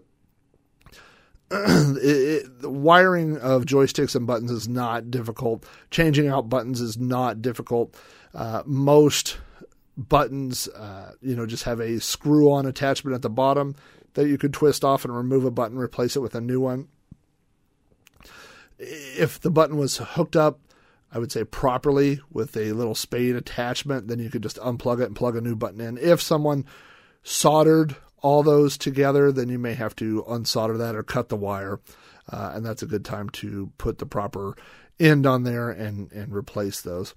it, 1.51 1.97
it, 2.03 2.61
the 2.61 2.69
wiring 2.69 3.37
of 3.37 3.65
joysticks 3.65 4.15
and 4.15 4.25
buttons 4.25 4.51
is 4.51 4.67
not 4.67 5.11
difficult. 5.11 5.65
Changing 5.91 6.27
out 6.27 6.49
buttons 6.49 6.81
is 6.81 6.97
not 6.97 7.41
difficult. 7.41 7.95
Uh, 8.33 8.63
most 8.65 9.37
buttons, 9.97 10.67
uh, 10.69 11.13
you 11.21 11.35
know, 11.35 11.45
just 11.45 11.63
have 11.63 11.79
a 11.79 11.99
screw-on 11.99 12.65
attachment 12.65 13.15
at 13.15 13.21
the 13.21 13.29
bottom 13.29 13.75
that 14.13 14.27
you 14.27 14.37
could 14.37 14.53
twist 14.53 14.83
off 14.83 15.05
and 15.05 15.15
remove 15.15 15.45
a 15.45 15.51
button, 15.51 15.77
replace 15.77 16.15
it 16.15 16.21
with 16.21 16.35
a 16.35 16.41
new 16.41 16.59
one. 16.59 16.87
If 18.79 19.39
the 19.39 19.51
button 19.51 19.77
was 19.77 19.97
hooked 19.97 20.35
up, 20.35 20.59
I 21.11 21.19
would 21.19 21.31
say 21.31 21.43
properly 21.43 22.21
with 22.31 22.55
a 22.55 22.71
little 22.71 22.95
spade 22.95 23.35
attachment, 23.35 24.07
then 24.07 24.19
you 24.19 24.29
could 24.29 24.43
just 24.43 24.57
unplug 24.57 25.01
it 25.01 25.07
and 25.07 25.15
plug 25.15 25.35
a 25.35 25.41
new 25.41 25.55
button 25.55 25.81
in. 25.81 25.97
If 25.97 26.21
someone 26.21 26.65
soldered 27.21 27.95
all 28.21 28.43
those 28.43 28.77
together, 28.77 29.31
then 29.31 29.49
you 29.49 29.59
may 29.59 29.73
have 29.73 29.95
to 29.97 30.23
unsolder 30.27 30.77
that 30.77 30.95
or 30.95 31.03
cut 31.03 31.29
the 31.29 31.35
wire. 31.35 31.79
Uh, 32.31 32.53
and 32.55 32.65
that's 32.65 32.81
a 32.81 32.87
good 32.87 33.03
time 33.03 33.29
to 33.29 33.71
put 33.77 33.97
the 33.97 34.05
proper 34.05 34.55
end 34.99 35.25
on 35.25 35.43
there 35.43 35.69
and, 35.69 36.11
and 36.11 36.33
replace 36.33 36.81
those. 36.81 37.13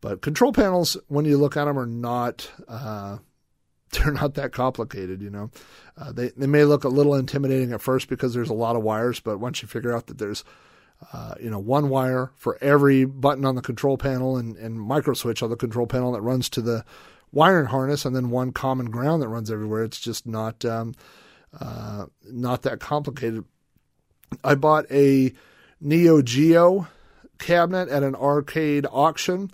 But 0.00 0.22
control 0.22 0.52
panels, 0.52 0.96
when 1.08 1.24
you 1.24 1.38
look 1.38 1.56
at 1.56 1.64
them, 1.64 1.78
are 1.78 1.86
not 1.86 2.50
uh, 2.68 3.18
they're 3.92 4.12
not 4.12 4.34
that 4.34 4.52
complicated. 4.52 5.22
You 5.22 5.30
know, 5.30 5.50
uh, 5.96 6.12
they 6.12 6.30
they 6.36 6.46
may 6.46 6.64
look 6.64 6.84
a 6.84 6.88
little 6.88 7.14
intimidating 7.14 7.72
at 7.72 7.80
first 7.80 8.08
because 8.08 8.34
there's 8.34 8.50
a 8.50 8.54
lot 8.54 8.76
of 8.76 8.82
wires, 8.82 9.20
but 9.20 9.38
once 9.38 9.62
you 9.62 9.68
figure 9.68 9.94
out 9.94 10.06
that 10.06 10.18
there's 10.18 10.44
uh, 11.12 11.34
you 11.40 11.50
know 11.50 11.58
one 11.58 11.88
wire 11.88 12.32
for 12.36 12.58
every 12.60 13.04
button 13.04 13.44
on 13.44 13.54
the 13.54 13.62
control 13.62 13.96
panel 13.96 14.36
and, 14.36 14.56
and 14.56 14.80
micro 14.80 15.14
switch 15.14 15.42
on 15.42 15.50
the 15.50 15.56
control 15.56 15.86
panel 15.86 16.12
that 16.12 16.22
runs 16.22 16.48
to 16.50 16.60
the 16.60 16.84
wiring 17.32 17.66
harness, 17.66 18.04
and 18.04 18.14
then 18.14 18.30
one 18.30 18.52
common 18.52 18.90
ground 18.90 19.22
that 19.22 19.28
runs 19.28 19.50
everywhere. 19.50 19.84
It's 19.84 20.00
just 20.00 20.26
not 20.26 20.64
um, 20.64 20.94
uh, 21.58 22.06
not 22.24 22.62
that 22.62 22.80
complicated. 22.80 23.44
I 24.42 24.54
bought 24.56 24.86
a 24.90 25.32
Neo 25.80 26.22
Geo 26.22 26.88
cabinet 27.38 27.88
at 27.88 28.02
an 28.02 28.14
arcade 28.14 28.86
auction, 28.90 29.50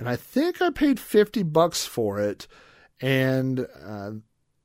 and 0.00 0.08
I 0.08 0.16
think 0.16 0.62
I 0.62 0.70
paid 0.70 0.98
fifty 0.98 1.42
bucks 1.42 1.84
for 1.84 2.18
it. 2.18 2.46
And 3.02 3.66
uh, 3.84 4.12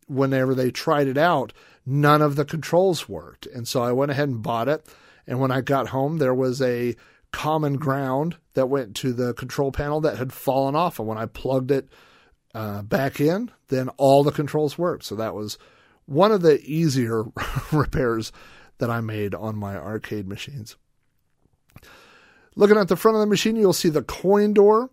whenever 0.07 0.55
they 0.55 0.71
tried 0.71 1.07
it 1.07 1.17
out, 1.17 1.51
none 1.85 2.21
of 2.21 2.37
the 2.37 2.45
controls 2.45 3.09
worked, 3.09 3.45
and 3.45 3.67
so 3.67 3.83
I 3.83 3.91
went 3.91 4.11
ahead 4.11 4.29
and 4.29 4.41
bought 4.41 4.69
it. 4.69 4.87
And 5.27 5.41
when 5.41 5.51
I 5.51 5.59
got 5.59 5.89
home, 5.89 6.19
there 6.19 6.33
was 6.33 6.61
a 6.61 6.95
common 7.33 7.75
ground 7.75 8.37
that 8.53 8.69
went 8.69 8.95
to 8.97 9.11
the 9.11 9.33
control 9.33 9.73
panel 9.73 9.99
that 10.01 10.17
had 10.17 10.31
fallen 10.31 10.73
off, 10.73 10.99
and 10.99 11.07
when 11.07 11.17
I 11.17 11.25
plugged 11.25 11.69
it 11.69 11.89
uh, 12.53 12.81
back 12.83 13.19
in, 13.19 13.51
then 13.67 13.89
all 13.97 14.23
the 14.23 14.31
controls 14.31 14.77
worked. 14.77 15.03
So 15.03 15.15
that 15.15 15.35
was 15.35 15.57
one 16.05 16.31
of 16.31 16.43
the 16.43 16.61
easier 16.61 17.25
repairs 17.73 18.31
that 18.77 18.89
I 18.89 19.01
made 19.01 19.35
on 19.35 19.57
my 19.57 19.75
arcade 19.75 20.29
machines. 20.29 20.77
Looking 22.55 22.77
at 22.77 22.87
the 22.87 22.95
front 22.95 23.15
of 23.15 23.19
the 23.19 23.27
machine, 23.27 23.57
you'll 23.57 23.73
see 23.73 23.89
the 23.89 24.01
coin 24.01 24.53
door. 24.53 24.91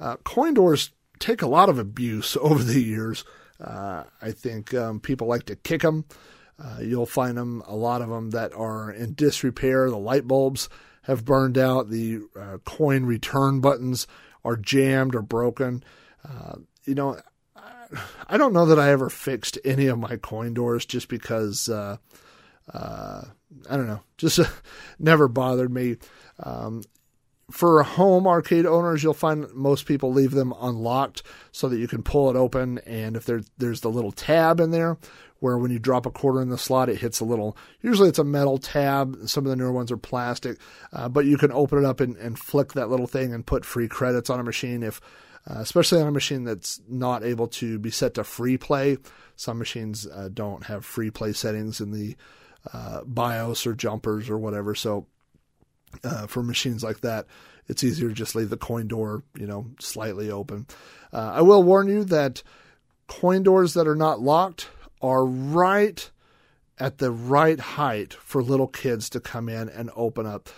Uh, 0.00 0.16
coin 0.24 0.54
doors 0.54 0.90
take 1.18 1.42
a 1.42 1.46
lot 1.46 1.68
of 1.68 1.78
abuse 1.78 2.36
over 2.40 2.62
the 2.62 2.80
years. 2.80 3.24
Uh, 3.60 4.04
I 4.20 4.32
think 4.32 4.74
um, 4.74 5.00
people 5.00 5.26
like 5.26 5.44
to 5.44 5.56
kick 5.56 5.82
them. 5.82 6.04
Uh, 6.62 6.78
you'll 6.80 7.06
find 7.06 7.36
them, 7.36 7.62
a 7.66 7.74
lot 7.74 8.02
of 8.02 8.08
them 8.08 8.30
that 8.30 8.52
are 8.52 8.90
in 8.90 9.14
disrepair. 9.14 9.90
The 9.90 9.96
light 9.96 10.26
bulbs 10.28 10.68
have 11.02 11.24
burned 11.24 11.58
out. 11.58 11.90
The 11.90 12.20
uh, 12.38 12.58
coin 12.64 13.04
return 13.04 13.60
buttons 13.60 14.06
are 14.44 14.56
jammed 14.56 15.14
or 15.14 15.22
broken. 15.22 15.82
Uh, 16.26 16.56
you 16.84 16.94
know, 16.94 17.18
I 18.28 18.36
don't 18.36 18.52
know 18.52 18.66
that 18.66 18.78
I 18.78 18.90
ever 18.90 19.10
fixed 19.10 19.58
any 19.64 19.86
of 19.86 19.98
my 19.98 20.16
coin 20.16 20.54
doors 20.54 20.86
just 20.86 21.08
because, 21.08 21.68
uh, 21.68 21.96
uh, 22.72 23.22
I 23.68 23.76
don't 23.76 23.86
know, 23.86 24.00
just 24.16 24.40
never 24.98 25.28
bothered 25.28 25.72
me. 25.72 25.96
Um, 26.40 26.82
for 27.54 27.84
home 27.84 28.26
arcade 28.26 28.66
owners, 28.66 29.04
you'll 29.04 29.14
find 29.14 29.46
most 29.54 29.86
people 29.86 30.12
leave 30.12 30.32
them 30.32 30.52
unlocked 30.60 31.22
so 31.52 31.68
that 31.68 31.78
you 31.78 31.86
can 31.86 32.02
pull 32.02 32.28
it 32.28 32.34
open. 32.34 32.78
And 32.78 33.16
if 33.16 33.26
there, 33.26 33.42
there's 33.58 33.80
the 33.80 33.92
little 33.92 34.10
tab 34.10 34.58
in 34.58 34.72
there 34.72 34.98
where 35.38 35.56
when 35.56 35.70
you 35.70 35.78
drop 35.78 36.04
a 36.04 36.10
quarter 36.10 36.42
in 36.42 36.48
the 36.48 36.58
slot, 36.58 36.88
it 36.88 36.98
hits 36.98 37.20
a 37.20 37.24
little, 37.24 37.56
usually 37.80 38.08
it's 38.08 38.18
a 38.18 38.24
metal 38.24 38.58
tab. 38.58 39.16
Some 39.26 39.46
of 39.46 39.50
the 39.50 39.56
newer 39.56 39.70
ones 39.70 39.92
are 39.92 39.96
plastic, 39.96 40.58
uh, 40.92 41.08
but 41.08 41.26
you 41.26 41.38
can 41.38 41.52
open 41.52 41.78
it 41.78 41.84
up 41.84 42.00
and, 42.00 42.16
and 42.16 42.36
flick 42.36 42.72
that 42.72 42.90
little 42.90 43.06
thing 43.06 43.32
and 43.32 43.46
put 43.46 43.64
free 43.64 43.86
credits 43.86 44.30
on 44.30 44.40
a 44.40 44.44
machine 44.44 44.82
if 44.82 45.00
uh, 45.48 45.58
especially 45.58 46.00
on 46.00 46.08
a 46.08 46.10
machine 46.12 46.42
that's 46.42 46.80
not 46.88 47.22
able 47.22 47.46
to 47.46 47.78
be 47.78 47.90
set 47.90 48.14
to 48.14 48.24
free 48.24 48.58
play. 48.58 48.96
Some 49.36 49.58
machines 49.58 50.08
uh, 50.08 50.28
don't 50.32 50.64
have 50.64 50.84
free 50.84 51.10
play 51.10 51.32
settings 51.34 51.80
in 51.80 51.92
the 51.92 52.16
uh, 52.72 53.02
BIOS 53.04 53.64
or 53.64 53.74
jumpers 53.74 54.28
or 54.28 54.38
whatever. 54.38 54.74
So 54.74 55.06
uh, 56.02 56.26
for 56.26 56.42
machines 56.42 56.82
like 56.82 57.00
that, 57.00 57.26
it's 57.68 57.84
easier 57.84 58.08
to 58.08 58.14
just 58.14 58.34
leave 58.34 58.50
the 58.50 58.56
coin 58.56 58.88
door, 58.88 59.22
you 59.38 59.46
know, 59.46 59.66
slightly 59.80 60.30
open. 60.30 60.66
Uh, 61.12 61.32
I 61.34 61.42
will 61.42 61.62
warn 61.62 61.88
you 61.88 62.04
that 62.04 62.42
coin 63.06 63.42
doors 63.42 63.74
that 63.74 63.86
are 63.86 63.96
not 63.96 64.20
locked 64.20 64.68
are 65.00 65.24
right 65.24 66.10
at 66.78 66.98
the 66.98 67.10
right 67.10 67.60
height 67.60 68.14
for 68.14 68.42
little 68.42 68.66
kids 68.66 69.08
to 69.10 69.20
come 69.20 69.48
in 69.48 69.68
and 69.68 69.90
open 69.94 70.26
up. 70.26 70.48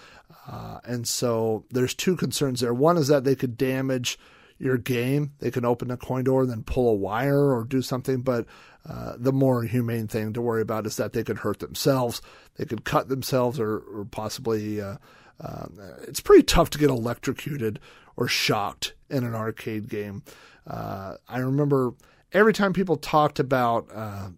Uh, 0.48 0.78
and 0.84 1.06
so 1.06 1.64
there's 1.70 1.94
two 1.94 2.16
concerns 2.16 2.60
there. 2.60 2.72
One 2.72 2.96
is 2.96 3.08
that 3.08 3.24
they 3.24 3.34
could 3.34 3.56
damage 3.56 4.18
your 4.58 4.78
game. 4.78 5.32
They 5.40 5.50
can 5.50 5.64
open 5.64 5.90
a 5.90 5.96
coin 5.96 6.24
door 6.24 6.42
and 6.42 6.50
then 6.50 6.62
pull 6.62 6.88
a 6.88 6.94
wire 6.94 7.52
or 7.52 7.64
do 7.64 7.82
something. 7.82 8.22
But 8.22 8.46
uh, 8.88 9.14
the 9.18 9.32
more 9.32 9.64
humane 9.64 10.06
thing 10.06 10.32
to 10.32 10.40
worry 10.40 10.62
about 10.62 10.86
is 10.86 10.96
that 10.96 11.12
they 11.12 11.24
could 11.24 11.38
hurt 11.38 11.58
themselves. 11.58 12.22
They 12.56 12.64
could 12.64 12.84
cut 12.84 13.08
themselves 13.08 13.60
or, 13.60 13.78
or 13.78 14.04
possibly. 14.04 14.80
Uh, 14.80 14.96
uh, 15.40 15.66
it's 16.02 16.20
pretty 16.20 16.42
tough 16.42 16.70
to 16.70 16.78
get 16.78 16.90
electrocuted 16.90 17.78
or 18.16 18.28
shocked 18.28 18.94
in 19.10 19.24
an 19.24 19.34
arcade 19.34 19.88
game. 19.88 20.22
Uh, 20.66 21.16
I 21.28 21.38
remember 21.38 21.94
every 22.32 22.52
time 22.52 22.72
people 22.72 22.96
talked 22.96 23.38
about 23.38 23.88
uh, 23.94 24.28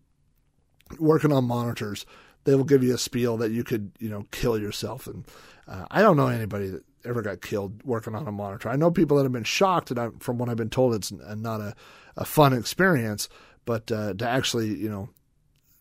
working 0.98 1.32
on 1.32 1.44
monitors, 1.44 2.04
they 2.44 2.54
will 2.54 2.64
give 2.64 2.82
you 2.82 2.94
a 2.94 2.98
spiel 2.98 3.36
that 3.38 3.50
you 3.52 3.64
could, 3.64 3.92
you 3.98 4.08
know, 4.08 4.24
kill 4.30 4.58
yourself. 4.58 5.06
And 5.06 5.24
uh, 5.66 5.86
I 5.90 6.02
don't 6.02 6.16
know 6.16 6.28
anybody 6.28 6.68
that 6.68 6.84
ever 7.04 7.22
got 7.22 7.40
killed 7.42 7.82
working 7.84 8.14
on 8.14 8.26
a 8.26 8.32
monitor. 8.32 8.68
I 8.68 8.76
know 8.76 8.90
people 8.90 9.16
that 9.16 9.22
have 9.22 9.32
been 9.32 9.44
shocked, 9.44 9.90
and 9.90 9.98
I, 9.98 10.08
from 10.18 10.38
what 10.38 10.48
I've 10.48 10.56
been 10.56 10.70
told, 10.70 10.94
it's 10.94 11.12
not 11.12 11.60
a, 11.60 11.74
a 12.16 12.24
fun 12.24 12.52
experience. 12.52 13.28
But 13.64 13.92
uh, 13.92 14.14
to 14.14 14.28
actually, 14.28 14.68
you 14.68 14.88
know, 14.88 15.10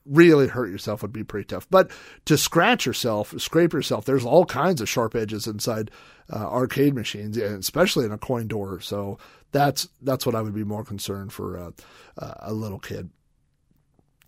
really 0.07 0.47
hurt 0.47 0.69
yourself 0.69 1.01
would 1.01 1.13
be 1.13 1.23
pretty 1.23 1.45
tough. 1.45 1.67
But 1.69 1.91
to 2.25 2.37
scratch 2.37 2.85
yourself, 2.85 3.33
scrape 3.39 3.73
yourself, 3.73 4.05
there's 4.05 4.25
all 4.25 4.45
kinds 4.45 4.81
of 4.81 4.89
sharp 4.89 5.15
edges 5.15 5.47
inside 5.47 5.91
uh, 6.31 6.47
arcade 6.47 6.93
machines, 6.93 7.37
and 7.37 7.59
especially 7.59 8.05
in 8.05 8.11
a 8.11 8.17
coin 8.17 8.47
door. 8.47 8.79
So 8.79 9.17
that's 9.51 9.87
that's 10.01 10.25
what 10.25 10.35
I 10.35 10.41
would 10.41 10.55
be 10.55 10.63
more 10.63 10.83
concerned 10.83 11.33
for 11.33 11.57
uh, 11.57 11.71
uh, 12.17 12.33
a 12.39 12.53
little 12.53 12.79
kid. 12.79 13.09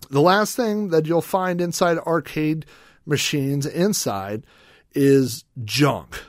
The 0.09 0.21
last 0.21 0.55
thing 0.55 0.89
that 0.89 1.05
you'll 1.05 1.21
find 1.21 1.59
inside 1.59 1.97
arcade 1.99 2.65
machines 3.05 3.65
inside 3.65 4.45
is 4.93 5.43
junk. 5.63 6.23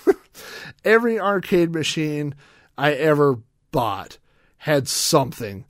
Every 0.84 1.18
arcade 1.18 1.72
machine 1.72 2.34
I 2.76 2.92
ever 2.92 3.40
bought 3.70 4.18
had 4.58 4.88
something 4.88 5.64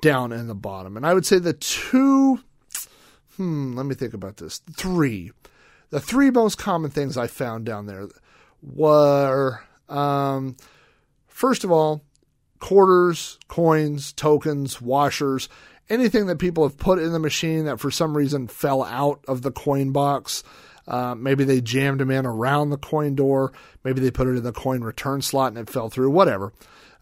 down 0.00 0.32
in 0.32 0.48
the 0.48 0.54
bottom. 0.54 0.96
And 0.96 1.06
I 1.06 1.14
would 1.14 1.24
say 1.24 1.38
the 1.38 1.52
two, 1.54 2.40
hmm, 3.36 3.74
let 3.76 3.86
me 3.86 3.94
think 3.94 4.14
about 4.14 4.36
this. 4.36 4.58
Three. 4.74 5.32
The 5.90 6.00
three 6.00 6.30
most 6.30 6.56
common 6.56 6.90
things 6.90 7.16
I 7.16 7.26
found 7.26 7.66
down 7.66 7.86
there 7.86 8.08
were, 8.62 9.62
um, 9.88 10.56
first 11.28 11.64
of 11.64 11.70
all, 11.70 12.02
quarters, 12.60 13.38
coins, 13.48 14.12
tokens, 14.12 14.80
washers, 14.80 15.48
anything 15.90 16.26
that 16.26 16.38
people 16.38 16.62
have 16.66 16.78
put 16.78 16.98
in 16.98 17.12
the 17.12 17.18
machine 17.18 17.64
that 17.66 17.80
for 17.80 17.90
some 17.90 18.16
reason 18.16 18.48
fell 18.48 18.82
out 18.84 19.22
of 19.28 19.42
the 19.42 19.50
coin 19.50 19.92
box. 19.92 20.42
Uh, 20.86 21.14
maybe 21.14 21.44
they 21.44 21.60
jammed 21.60 22.00
them 22.00 22.10
in 22.10 22.24
around 22.24 22.70
the 22.70 22.78
coin 22.78 23.14
door. 23.14 23.52
Maybe 23.84 24.00
they 24.00 24.10
put 24.10 24.28
it 24.28 24.36
in 24.36 24.42
the 24.42 24.52
coin 24.52 24.82
return 24.82 25.22
slot 25.22 25.48
and 25.48 25.58
it 25.58 25.70
fell 25.70 25.90
through. 25.90 26.10
Whatever. 26.10 26.52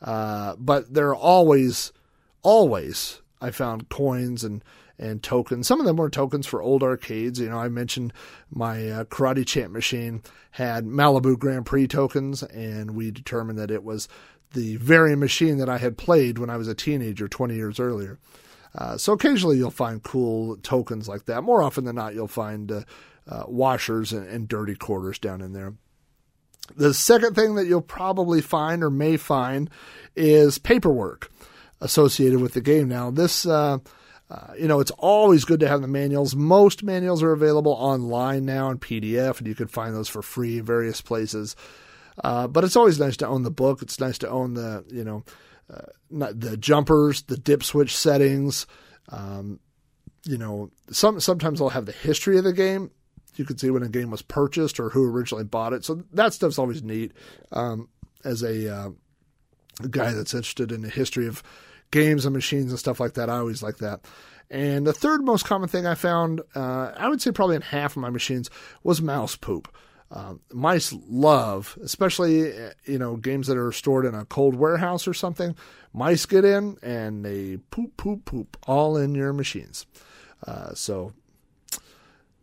Uh, 0.03 0.57
but 0.59 0.93
there 0.93 1.11
are 1.11 1.17
always, 1.17 1.93
always 2.43 3.21
I 3.41 3.51
found 3.51 3.89
coins 3.89 4.45
and 4.45 4.65
and 5.01 5.23
tokens. 5.23 5.67
Some 5.67 5.81
of 5.81 5.87
them 5.87 5.97
were 5.97 6.11
tokens 6.11 6.47
for 6.47 6.63
old 6.63 6.83
arcades. 6.83 7.41
You 7.41 7.49
know, 7.49 7.59
I 7.59 7.69
mentioned 7.69 8.13
my 8.51 8.89
uh, 8.91 9.05
Karate 9.05 9.47
Champ 9.47 9.73
machine 9.73 10.23
had 10.53 10.85
Malibu 10.85 11.39
Grand 11.39 11.67
Prix 11.67 11.89
tokens, 11.89 12.43
and 12.43 12.93
we 12.93 13.11
determined 13.11 13.59
that 13.59 13.71
it 13.71 13.83
was 13.83 14.09
the 14.53 14.77
very 14.77 15.17
machine 15.17 15.57
that 15.59 15.69
I 15.69 15.79
had 15.79 15.97
played 15.97 16.39
when 16.39 16.51
I 16.51 16.57
was 16.57 16.69
a 16.69 16.75
teenager 16.75 17.29
20 17.29 17.55
years 17.55 17.81
earlier. 17.81 18.19
Uh, 18.75 18.97
so 18.97 19.15
occasionally 19.15 19.57
you'll 19.57 19.71
find 19.71 20.03
cool 20.03 20.57
tokens 20.59 21.09
like 21.09 21.25
that. 21.25 21.43
More 21.43 21.63
often 21.63 21.85
than 21.85 21.97
not, 21.97 22.15
you'll 22.15 22.29
find 22.29 22.71
uh, 22.71 22.83
uh, 23.27 23.45
washers 23.47 24.13
and, 24.13 24.29
and 24.29 24.49
dirty 24.49 24.75
quarters 24.75 25.19
down 25.19 25.41
in 25.41 25.53
there. 25.53 25.75
The 26.77 26.95
second 26.95 27.35
thing 27.35 27.57
that 27.57 27.67
you'll 27.67 27.81
probably 27.81 28.41
find 28.41 28.85
or 28.85 28.91
may 28.91 29.17
find 29.17 29.71
is 30.15 30.59
paperwork 30.59 31.31
associated 31.81 32.41
with 32.41 32.53
the 32.53 32.61
game. 32.61 32.89
Now, 32.89 33.11
this, 33.11 33.47
uh, 33.47 33.79
uh, 34.31 34.55
you 34.57 34.69
know, 34.69 34.79
it's 34.79 34.93
always 34.93 35.45
good 35.45 35.59
to 35.61 35.69
have 35.69 35.81
the 35.81 35.89
manuals. 35.89 36.37
Most 36.37 36.85
manuals 36.85 37.23
are 37.23 37.33
available 37.33 37.73
online 37.73 38.45
now 38.45 38.71
in 38.71 38.79
PDF, 38.79 39.39
and 39.39 39.47
you 39.49 39.57
can 39.57 39.67
find 39.67 39.95
those 39.95 40.09
for 40.09 40.23
free 40.23 40.59
in 40.59 40.65
various 40.65 41.01
places. 41.01 41.57
Uh, 42.23 42.47
but 42.47 42.63
it's 42.63 42.77
always 42.77 43.01
nice 43.01 43.17
to 43.17 43.27
own 43.27 43.43
the 43.43 43.51
book. 43.51 43.83
It's 43.83 43.99
nice 43.99 44.19
to 44.19 44.29
own 44.29 44.55
the, 44.55 44.85
you 44.89 45.03
know, 45.03 45.25
uh, 45.73 46.33
the 46.33 46.57
jumpers, 46.57 47.23
the 47.23 47.37
dip 47.37 47.65
switch 47.65 47.97
settings. 47.97 48.67
Um, 49.09 49.59
you 50.25 50.39
know, 50.39 50.71
some 50.91 51.19
sometimes 51.19 51.59
they'll 51.59 51.71
have 51.71 51.87
the 51.87 51.93
history 51.93 52.39
of 52.39 52.45
the 52.45 52.53
game. 52.53 52.93
You 53.35 53.45
can 53.45 53.59
see 53.59 53.71
when 53.71 53.83
a 53.83 53.89
game 53.89 54.11
was 54.11 54.23
purchased 54.23 54.79
or 54.79 54.91
who 54.91 55.11
originally 55.11 55.45
bought 55.45 55.73
it. 55.73 55.85
So 55.85 56.05
that 56.13 56.35
stuff's 56.35 56.59
always 56.59 56.83
neat. 56.83 57.13
Um, 57.51 57.89
as 58.23 58.43
a, 58.43 58.73
uh, 58.73 58.91
guy 59.89 60.13
that's 60.13 60.35
interested 60.35 60.71
in 60.73 60.83
the 60.83 60.91
history 60.91 61.27
of 61.27 61.43
games 61.91 62.25
and 62.25 62.35
machines 62.35 62.71
and 62.71 62.79
stuff 62.79 63.01
like 63.01 63.15
that, 63.15 63.31
I 63.31 63.39
always 63.39 63.63
like 63.63 63.79
that. 63.79 64.01
And 64.51 64.87
the 64.87 64.93
third 64.93 65.23
most 65.25 65.45
common 65.45 65.69
thing 65.69 65.87
I 65.87 65.95
found, 65.95 66.41
uh, 66.57 66.93
I 66.97 67.09
would 67.09 67.23
say 67.23 67.31
probably 67.31 67.57
in 67.57 67.63
half 67.63 67.93
of 67.93 68.03
my 68.03 68.11
machines, 68.11 68.51
was 68.83 69.01
mouse 69.01 69.37
poop. 69.37 69.73
Um, 70.13 70.41
mice 70.53 70.93
love, 71.09 71.79
especially 71.85 72.53
you 72.85 72.99
know 72.99 73.17
games 73.17 73.47
that 73.47 73.57
are 73.57 73.71
stored 73.71 74.05
in 74.05 74.15
a 74.15 74.25
cold 74.25 74.57
warehouse 74.57 75.07
or 75.07 75.15
something. 75.15 75.55
Mice 75.93 76.27
get 76.27 76.45
in 76.45 76.79
and 76.83 77.25
they 77.25 77.59
poop, 77.71 77.97
poop, 77.97 78.25
poop 78.25 78.57
all 78.67 78.97
in 78.97 79.15
your 79.15 79.33
machines. 79.33 79.87
Uh, 80.45 80.75
so 80.75 81.13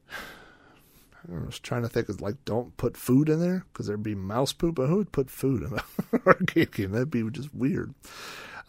I 0.12 1.46
was 1.46 1.60
trying 1.60 1.82
to 1.82 1.90
think 1.90 2.08
of 2.08 2.22
like, 2.22 2.36
don't 2.46 2.76
put 2.78 2.96
food 2.96 3.28
in 3.28 3.42
there 3.42 3.66
because 3.74 3.88
there'd 3.88 4.02
be 4.02 4.16
mouse 4.16 4.54
poop. 4.54 4.76
But 4.76 4.88
who 4.88 4.98
would 4.98 5.12
put 5.12 5.30
food 5.30 5.64
in 5.64 5.74
an 5.74 6.22
arcade 6.26 6.72
game? 6.72 6.92
That'd 6.92 7.12
be 7.12 7.30
just 7.32 7.54
weird. 7.54 7.94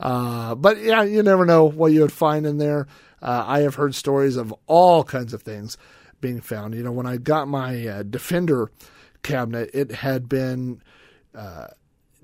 Uh, 0.01 0.55
but 0.55 0.78
yeah, 0.78 1.03
you 1.03 1.22
never 1.22 1.44
know 1.44 1.64
what 1.64 1.92
you 1.92 2.01
would 2.03 2.12
find 2.12 2.46
in 2.46 2.59
there. 2.59 2.86
Uh, 3.20 3.44
I 3.46 3.61
have 3.61 3.74
heard 3.74 3.94
stories 3.94 4.36
of 4.36 4.55
all 4.66 5.03
kinds 5.03 5.34
of 5.34 5.42
things 5.42 5.76
being 6.20 6.40
found. 6.40 6.74
You 6.74 6.82
know, 6.82 6.92
when 6.92 7.07
I 7.07 7.16
got 7.16 7.49
my 7.49 7.86
uh, 7.86 8.03
Defender 8.05 8.70
cabinet, 9.22 9.70
it 9.74 9.90
had 9.90 10.28
been 10.28 10.82
uh, 11.34 11.68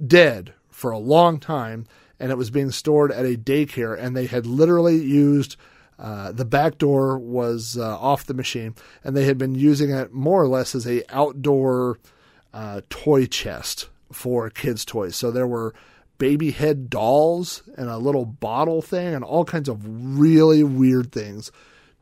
dead 0.04 0.54
for 0.70 0.90
a 0.90 0.98
long 0.98 1.40
time, 1.40 1.86
and 2.20 2.30
it 2.30 2.38
was 2.38 2.50
being 2.50 2.70
stored 2.70 3.10
at 3.10 3.24
a 3.24 3.36
daycare, 3.36 3.98
and 3.98 4.16
they 4.16 4.26
had 4.26 4.46
literally 4.46 4.96
used 4.96 5.56
uh, 5.98 6.32
the 6.32 6.44
back 6.44 6.78
door 6.78 7.18
was 7.18 7.76
uh, 7.78 7.98
off 7.98 8.26
the 8.26 8.34
machine, 8.34 8.74
and 9.04 9.16
they 9.16 9.24
had 9.24 9.38
been 9.38 9.54
using 9.54 9.90
it 9.90 10.12
more 10.12 10.42
or 10.42 10.48
less 10.48 10.74
as 10.74 10.86
a 10.86 11.02
outdoor 11.14 11.98
toy 12.88 13.26
chest 13.26 13.88
for 14.12 14.50
kids' 14.50 14.84
toys. 14.84 15.16
So 15.16 15.30
there 15.30 15.46
were 15.46 15.74
baby 16.18 16.50
head 16.50 16.90
dolls 16.90 17.62
and 17.76 17.88
a 17.88 17.98
little 17.98 18.24
bottle 18.24 18.82
thing, 18.82 19.14
and 19.14 19.24
all 19.24 19.44
kinds 19.44 19.68
of 19.68 19.80
really 20.18 20.62
weird 20.62 21.12
things 21.12 21.50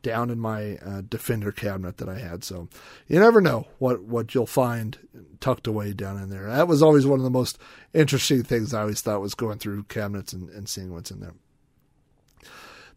down 0.01 0.29
in 0.29 0.39
my 0.39 0.77
uh, 0.77 1.01
Defender 1.07 1.51
cabinet 1.51 1.97
that 1.97 2.09
I 2.09 2.19
had. 2.19 2.43
So 2.43 2.67
you 3.07 3.19
never 3.19 3.39
know 3.39 3.67
what, 3.79 4.03
what 4.03 4.35
you'll 4.35 4.45
find 4.45 4.97
tucked 5.39 5.65
away 5.65 5.93
down 5.93 6.21
in 6.21 6.29
there. 6.29 6.47
That 6.47 6.67
was 6.67 6.81
always 6.83 7.05
one 7.05 7.19
of 7.19 7.23
the 7.23 7.29
most 7.29 7.57
interesting 7.93 8.43
things 8.43 8.73
I 8.73 8.81
always 8.81 9.01
thought 9.01 9.21
was 9.21 9.33
going 9.33 9.59
through 9.59 9.83
cabinets 9.83 10.33
and, 10.33 10.49
and 10.49 10.67
seeing 10.67 10.93
what's 10.93 11.11
in 11.11 11.21
there 11.21 11.33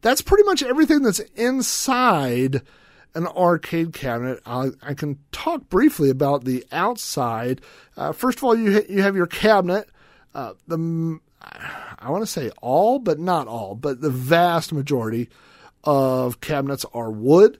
that's 0.06 0.22
pretty 0.22 0.44
much 0.44 0.62
everything 0.62 1.02
that's 1.02 1.18
inside 1.34 2.62
an 3.14 3.26
arcade 3.26 3.92
cabinet. 3.92 4.40
I, 4.46 4.70
I 4.82 4.94
can 4.94 5.18
talk 5.32 5.68
briefly 5.68 6.10
about 6.10 6.44
the 6.44 6.64
outside. 6.70 7.60
Uh, 7.96 8.12
first 8.12 8.38
of 8.38 8.44
all, 8.44 8.56
you 8.56 8.84
you 8.88 9.02
have 9.02 9.16
your 9.16 9.26
cabinet. 9.26 9.88
Uh, 10.36 10.52
the 10.68 11.18
I 11.98 12.10
want 12.10 12.22
to 12.22 12.26
say 12.26 12.50
all, 12.60 12.98
but 12.98 13.18
not 13.18 13.48
all, 13.48 13.74
but 13.74 14.02
the 14.02 14.10
vast 14.10 14.70
majority 14.70 15.30
of 15.82 16.42
cabinets 16.42 16.84
are 16.92 17.10
wood. 17.10 17.58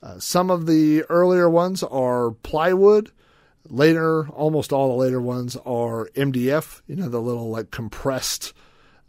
Uh, 0.00 0.20
some 0.20 0.48
of 0.48 0.66
the 0.66 1.02
earlier 1.08 1.50
ones 1.50 1.82
are 1.82 2.30
plywood. 2.30 3.10
Later, 3.68 4.28
almost 4.28 4.72
all 4.72 4.88
the 4.88 5.02
later 5.02 5.20
ones 5.20 5.56
are 5.66 6.10
MDF. 6.14 6.82
You 6.86 6.94
know, 6.94 7.08
the 7.08 7.20
little 7.20 7.50
like 7.50 7.72
compressed 7.72 8.52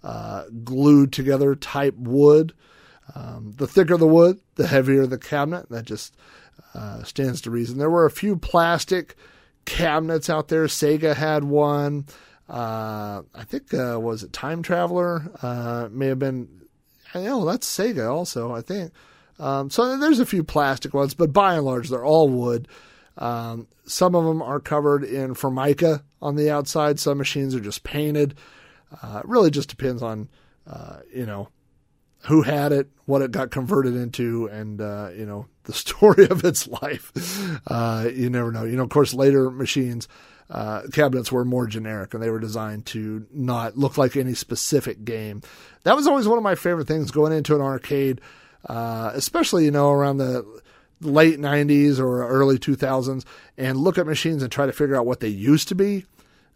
uh, 0.04 0.46
glued 0.64 1.14
together 1.14 1.54
type 1.54 1.96
wood. 1.96 2.54
Um, 3.14 3.54
the 3.58 3.68
thicker 3.68 3.98
the 3.98 4.08
wood, 4.08 4.40
the 4.56 4.68
heavier 4.68 5.06
the 5.06 5.20
cabinet. 5.20 5.70
That 5.70 5.86
just 5.86 6.16
uh, 6.74 7.04
stands 7.04 7.42
to 7.42 7.52
reason. 7.52 7.78
There 7.78 7.92
were 7.92 8.06
a 8.08 8.12
few 8.12 8.38
plastic 8.38 9.16
cabinets 9.66 10.32
out 10.32 10.48
there. 10.48 10.66
Sega 10.66 11.16
had 11.16 11.44
one. 11.44 12.08
Uh, 12.50 13.24
I 13.34 13.44
think 13.46 13.74
uh, 13.74 13.98
was 14.00 14.24
it 14.24 14.34
Time 14.34 14.62
Traveler? 14.64 15.32
Uh, 15.42 15.90
may 15.92 16.08
have 16.08 16.20
been. 16.20 16.62
Oh, 17.16 17.46
that's 17.46 17.68
Sega 17.68 18.12
also. 18.12 18.54
I 18.54 18.62
think. 18.62 18.92
Um, 19.40 19.70
so 19.70 19.98
there's 19.98 20.20
a 20.20 20.26
few 20.26 20.44
plastic 20.44 20.94
ones, 20.94 21.14
but 21.14 21.34
by 21.34 21.56
and 21.56 21.66
large, 21.66 21.90
they're 21.90 22.06
all 22.06 22.30
wood. 22.30 22.68
Um, 23.18 23.68
some 23.86 24.16
of 24.16 24.26
them 24.26 24.42
are 24.42 24.60
covered 24.60 25.04
in 25.04 25.34
formica 25.34 26.04
on 26.22 26.36
the 26.36 26.50
outside. 26.50 27.00
Some 27.00 27.18
machines 27.18 27.54
are 27.56 27.60
just 27.60 27.84
painted. 27.84 28.36
Uh, 29.02 29.22
it 29.24 29.28
really 29.28 29.52
just 29.52 29.70
depends 29.70 30.02
on, 30.02 30.30
uh, 30.68 31.00
you 31.14 31.26
know, 31.26 31.50
who 32.26 32.42
had 32.42 32.72
it, 32.72 32.90
what 33.06 33.22
it 33.22 33.32
got 33.32 33.52
converted 33.52 33.96
into, 33.96 34.48
and 34.48 34.80
uh, 34.80 35.10
you 35.16 35.26
know 35.26 35.48
the 35.64 35.74
story 35.74 36.28
of 36.30 36.44
its 36.44 36.68
life. 36.68 37.12
Uh, 37.68 38.10
you 38.14 38.30
never 38.30 38.52
know. 38.52 38.64
You 38.64 38.78
know, 38.78 38.84
of 38.84 38.90
course, 38.90 39.14
later 39.14 39.50
machines 39.52 40.08
uh, 40.50 40.84
cabinets 40.92 41.32
were 41.32 41.46
more 41.46 41.68
generic, 41.68 42.14
and 42.14 42.22
they 42.22 42.30
were 42.30 42.40
designed 42.40 42.86
to 42.88 43.26
not 43.32 43.78
look 43.78 43.98
like 43.98 44.16
any 44.16 44.34
specific 44.34 45.06
game. 45.06 45.42
That 45.84 45.96
was 45.96 46.08
always 46.08 46.28
one 46.28 46.38
of 46.38 46.44
my 46.44 46.56
favorite 46.56 46.88
things 46.88 47.12
going 47.12 47.34
into 47.34 47.56
an 47.56 47.62
arcade, 47.62 48.22
uh, 48.68 49.12
especially 49.14 49.66
you 49.66 49.72
know 49.72 49.92
around 49.92 50.18
the 50.18 50.46
late 51.02 51.40
'90s 51.40 52.00
or 52.00 52.28
early 52.28 52.58
2000s, 52.58 53.26
and 53.58 53.78
look 53.78 53.98
at 53.98 54.06
machines 54.06 54.44
and 54.44 54.52
try 54.52 54.66
to 54.66 54.74
figure 54.74 54.96
out 54.96 55.06
what 55.06 55.20
they 55.20 55.28
used 55.28 55.68
to 55.70 55.76
be. 55.76 56.06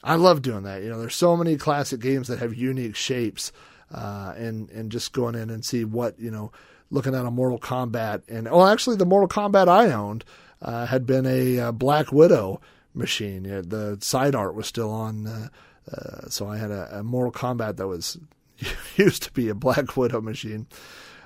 I 0.03 0.15
love 0.15 0.41
doing 0.41 0.63
that. 0.63 0.83
You 0.83 0.89
know, 0.89 0.99
there's 0.99 1.15
so 1.15 1.35
many 1.35 1.57
classic 1.57 1.99
games 1.99 2.27
that 2.27 2.39
have 2.39 2.53
unique 2.53 2.95
shapes, 2.95 3.51
uh, 3.93 4.33
and 4.37 4.69
and 4.69 4.91
just 4.91 5.13
going 5.13 5.35
in 5.35 5.49
and 5.49 5.65
see 5.65 5.85
what 5.85 6.19
you 6.19 6.31
know, 6.31 6.51
looking 6.91 7.15
at 7.15 7.25
a 7.25 7.31
Mortal 7.31 7.59
Kombat, 7.59 8.23
and 8.27 8.49
well, 8.49 8.67
actually, 8.67 8.97
the 8.97 9.05
Mortal 9.05 9.29
Kombat 9.29 9.67
I 9.67 9.91
owned 9.91 10.23
uh, 10.61 10.85
had 10.85 11.05
been 11.05 11.25
a, 11.25 11.57
a, 11.57 11.71
Black 11.71 12.11
Widow 12.11 12.61
machine. 12.97 13.43
Know, 13.43 13.61
the 13.61 13.97
side 14.01 14.35
art 14.35 14.55
was 14.55 14.67
still 14.67 14.91
on, 14.91 15.27
uh, 15.27 15.47
uh 15.91 16.29
so 16.29 16.47
I 16.47 16.57
had 16.57 16.71
a, 16.71 16.99
a, 16.99 17.03
Mortal 17.03 17.31
Kombat 17.31 17.77
that 17.77 17.87
was 17.87 18.17
used 18.95 19.23
to 19.23 19.31
be 19.31 19.49
a 19.49 19.55
Black 19.55 19.95
Widow 19.95 20.21
machine. 20.21 20.67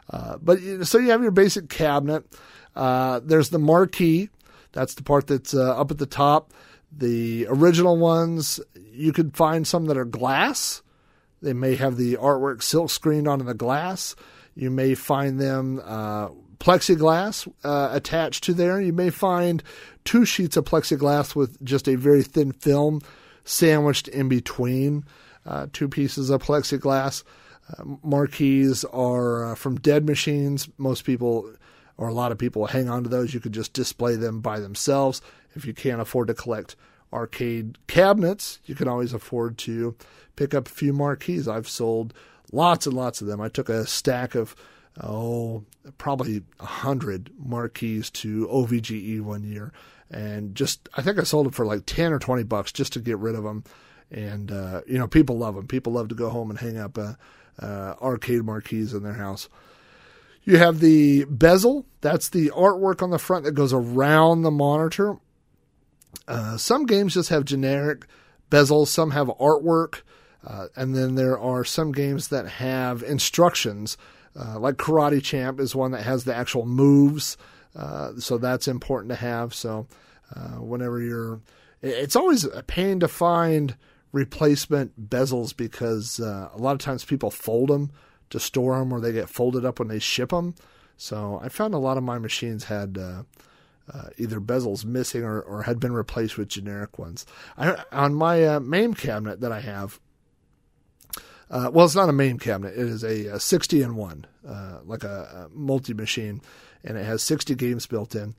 Uh, 0.10 0.38
but 0.42 0.60
so 0.84 0.98
you 0.98 1.12
have 1.12 1.22
your 1.22 1.32
basic 1.32 1.70
cabinet. 1.70 2.26
Uh, 2.76 3.20
there's 3.24 3.50
the 3.50 3.60
marquee. 3.60 4.30
That's 4.74 4.94
the 4.94 5.04
part 5.04 5.28
that's 5.28 5.54
up 5.54 5.92
at 5.92 5.98
the 5.98 6.06
top. 6.06 6.54
The 6.92 7.48
original 7.50 7.98
ones, 7.98 8.60
you 8.92 9.14
could 9.14 9.36
find 9.36 9.66
some 9.66 9.86
that 9.86 9.98
are 9.98 10.06
glass. 10.06 10.82
They 11.42 11.54
may 11.54 11.76
have 11.76 11.98
the 11.98 12.16
artwork 12.18 12.62
silk 12.62 12.90
screened 12.90 13.28
onto 13.28 13.46
the 13.46 13.54
glass. 13.54 14.16
You 14.56 14.70
may 14.70 14.96
find 14.96 15.40
them 15.40 15.82
uh, 15.84 16.30
plexiglass 16.62 17.52
uh, 17.64 17.90
attached 17.92 18.44
to 18.46 18.54
there. 18.54 18.80
You 18.80 18.94
may 18.94 19.10
find 19.10 19.64
two 20.06 20.26
sheets 20.26 20.56
of 20.56 20.66
plexiglass 20.66 21.36
with 21.36 21.62
just 21.64 21.88
a 21.88 21.96
very 21.96 22.24
thin 22.24 22.52
film 22.52 23.02
sandwiched 23.44 24.08
in 24.08 24.30
between 24.30 25.04
uh, 25.46 25.68
two 25.74 25.90
pieces 25.90 26.30
of 26.30 26.44
plexiglass. 26.44 27.24
Uh, 27.68 27.84
marquees 28.04 28.84
are 28.86 29.52
uh, 29.52 29.56
from 29.56 29.76
dead 29.76 30.06
machines. 30.06 30.70
Most 30.78 31.04
people, 31.04 31.52
or 31.98 32.08
a 32.08 32.14
lot 32.14 32.32
of 32.32 32.38
people, 32.38 32.68
hang 32.68 32.90
on 32.90 33.04
to 33.04 33.10
those. 33.10 33.34
You 33.34 33.40
could 33.40 33.54
just 33.54 33.74
display 33.74 34.16
them 34.16 34.40
by 34.40 34.60
themselves 34.60 35.22
if 35.56 35.66
you 35.66 35.74
can't 35.74 36.00
afford 36.00 36.28
to 36.28 36.34
collect 36.34 36.76
arcade 37.14 37.78
cabinets, 37.88 38.60
you 38.66 38.76
can 38.76 38.88
always 38.88 39.14
afford 39.14 39.58
to 39.58 39.96
pick 40.36 40.54
up 40.54 40.68
a 40.68 40.72
few 40.72 40.94
marquees. 40.94 41.48
I've 41.48 41.68
sold 41.68 42.14
lots 42.52 42.86
and 42.86 42.96
lots 42.96 43.22
of 43.22 43.28
them. 43.28 43.42
I 43.42 43.50
took 43.50 43.70
a 43.70 43.86
stack 43.86 44.36
of 44.36 44.56
oh 45.00 45.64
probably 45.98 46.44
a 46.60 46.66
hundred 46.66 47.32
marquees 47.38 48.10
to 48.10 48.48
OVGE 48.48 49.22
one 49.22 49.44
year, 49.44 49.72
and 50.10 50.56
just 50.56 50.90
I 50.96 51.02
think 51.02 51.20
I 51.20 51.24
sold 51.24 51.46
them 51.46 51.54
for 51.54 51.66
like 51.66 51.86
ten 51.86 52.14
or 52.14 52.20
twenty 52.20 52.44
bucks 52.44 52.72
just 52.72 52.94
to 52.94 53.00
get 53.00 53.18
rid 53.18 53.36
of 53.36 53.44
them. 53.44 53.64
And 54.10 54.52
uh, 54.52 54.82
you 54.88 54.98
know, 54.98 55.08
people 55.08 55.38
love 55.38 55.56
them. 55.56 55.68
People 55.68 55.94
love 55.94 56.10
to 56.10 56.16
go 56.16 56.30
home 56.30 56.50
and 56.50 56.60
hang 56.60 56.78
up 56.78 56.98
a, 56.98 57.18
uh, 57.60 57.96
arcade 58.02 58.44
marquees 58.44 58.94
in 58.94 59.04
their 59.04 59.14
house. 59.14 59.48
You 60.44 60.58
have 60.58 60.80
the 60.80 61.26
bezel. 61.26 61.86
That's 62.02 62.30
the 62.30 62.50
artwork 62.50 63.02
on 63.02 63.12
the 63.12 63.20
front 63.20 63.46
that 63.46 63.52
goes 63.52 63.74
around 63.74 64.42
the 64.42 64.52
monitor. 64.52 65.18
Uh, 66.28 66.58
some 66.58 66.86
games 66.86 67.14
just 67.14 67.30
have 67.30 67.46
generic 67.46 68.06
bezels. 68.50 68.88
Some 68.88 69.12
have 69.12 69.28
artwork. 69.28 70.02
Uh, 70.46 70.68
and 70.76 70.96
then 70.96 71.16
there 71.16 71.38
are 71.38 71.64
some 71.64 71.92
games 71.92 72.30
that 72.30 72.48
have 72.48 73.04
instructions. 73.04 73.98
Uh, 74.40 74.60
like 74.60 74.76
Karate 74.76 75.22
Champ 75.22 75.60
is 75.60 75.76
one 75.76 75.92
that 75.92 76.04
has 76.04 76.24
the 76.24 76.36
actual 76.36 76.66
moves. 76.66 77.38
Uh, 77.76 78.14
so 78.18 78.38
that's 78.38 78.68
important 78.68 79.10
to 79.10 79.16
have. 79.16 79.54
So 79.54 79.88
uh, 80.36 80.60
whenever 80.62 81.02
you're, 81.02 81.42
it's 81.82 82.16
always 82.16 82.44
a 82.44 82.64
pain 82.64 83.00
to 83.00 83.08
find 83.08 83.76
replacement 84.12 85.10
bezels 85.10 85.56
because 85.56 86.20
uh, 86.20 86.50
a 86.54 86.58
lot 86.58 86.74
of 86.74 86.80
times 86.80 87.06
people 87.06 87.32
fold 87.32 87.70
them 87.70 87.92
to 88.30 88.40
store 88.40 88.78
them 88.78 88.92
or 88.92 89.00
they 89.00 89.12
get 89.12 89.30
folded 89.30 89.66
up 89.66 89.80
when 89.80 89.88
they 89.88 90.00
ship 90.00 90.30
them. 90.30 90.56
So 90.98 91.40
I 91.44 91.50
found 91.50 91.74
a 91.74 91.80
lot 91.80 91.98
of 91.98 92.04
my 92.04 92.20
machines 92.20 92.66
had 92.66 92.98
uh, 92.98 93.24
uh, 93.92 94.10
either 94.18 94.40
bezels 94.40 94.86
missing 94.86 95.24
or, 95.24 95.42
or 95.42 95.64
had 95.64 95.80
been 95.80 95.94
replaced 95.94 96.38
with 96.38 96.48
generic 96.48 97.00
ones. 97.00 97.26
I, 97.58 97.84
on 97.92 98.14
my 98.14 98.60
main 98.60 98.94
cabinet 98.94 99.42
that 99.42 99.52
I 99.52 99.62
have, 99.62 100.00
uh, 101.52 101.70
well, 101.72 101.86
it's 101.86 101.96
not 101.96 102.08
a 102.08 102.14
main 102.14 102.40
cabinet. 102.40 102.74
It 102.74 102.88
is 102.88 103.04
a, 103.04 103.26
a 103.28 103.40
60 103.40 103.82
in 103.82 103.96
one, 103.96 104.26
uh, 104.48 104.80
like 104.86 105.04
a, 105.04 105.50
a 105.52 105.58
multi 105.58 105.94
machine, 105.94 106.42
and 106.82 106.98
it 106.98 107.06
has 107.06 107.22
60 107.22 107.56
games 107.56 107.86
built 107.86 108.16
in. 108.16 108.36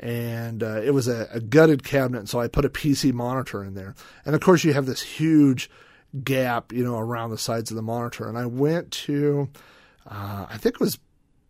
And 0.00 0.62
uh, 0.62 0.80
it 0.82 0.92
was 0.92 1.06
a, 1.06 1.28
a 1.30 1.40
gutted 1.40 1.84
cabinet, 1.84 2.28
so 2.28 2.40
I 2.40 2.48
put 2.48 2.64
a 2.64 2.70
PC 2.70 3.12
monitor 3.12 3.62
in 3.62 3.74
there. 3.74 3.94
And 4.24 4.34
of 4.34 4.40
course, 4.40 4.64
you 4.64 4.72
have 4.72 4.86
this 4.86 5.02
huge 5.02 5.70
gap, 6.24 6.72
you 6.72 6.82
know, 6.82 6.98
around 6.98 7.30
the 7.30 7.38
sides 7.38 7.70
of 7.70 7.76
the 7.76 7.82
monitor. 7.82 8.28
And 8.28 8.38
I 8.38 8.46
went 8.46 8.90
to, 8.92 9.50
uh, 10.06 10.46
I 10.48 10.56
think 10.56 10.76
it 10.76 10.80
was 10.80 10.98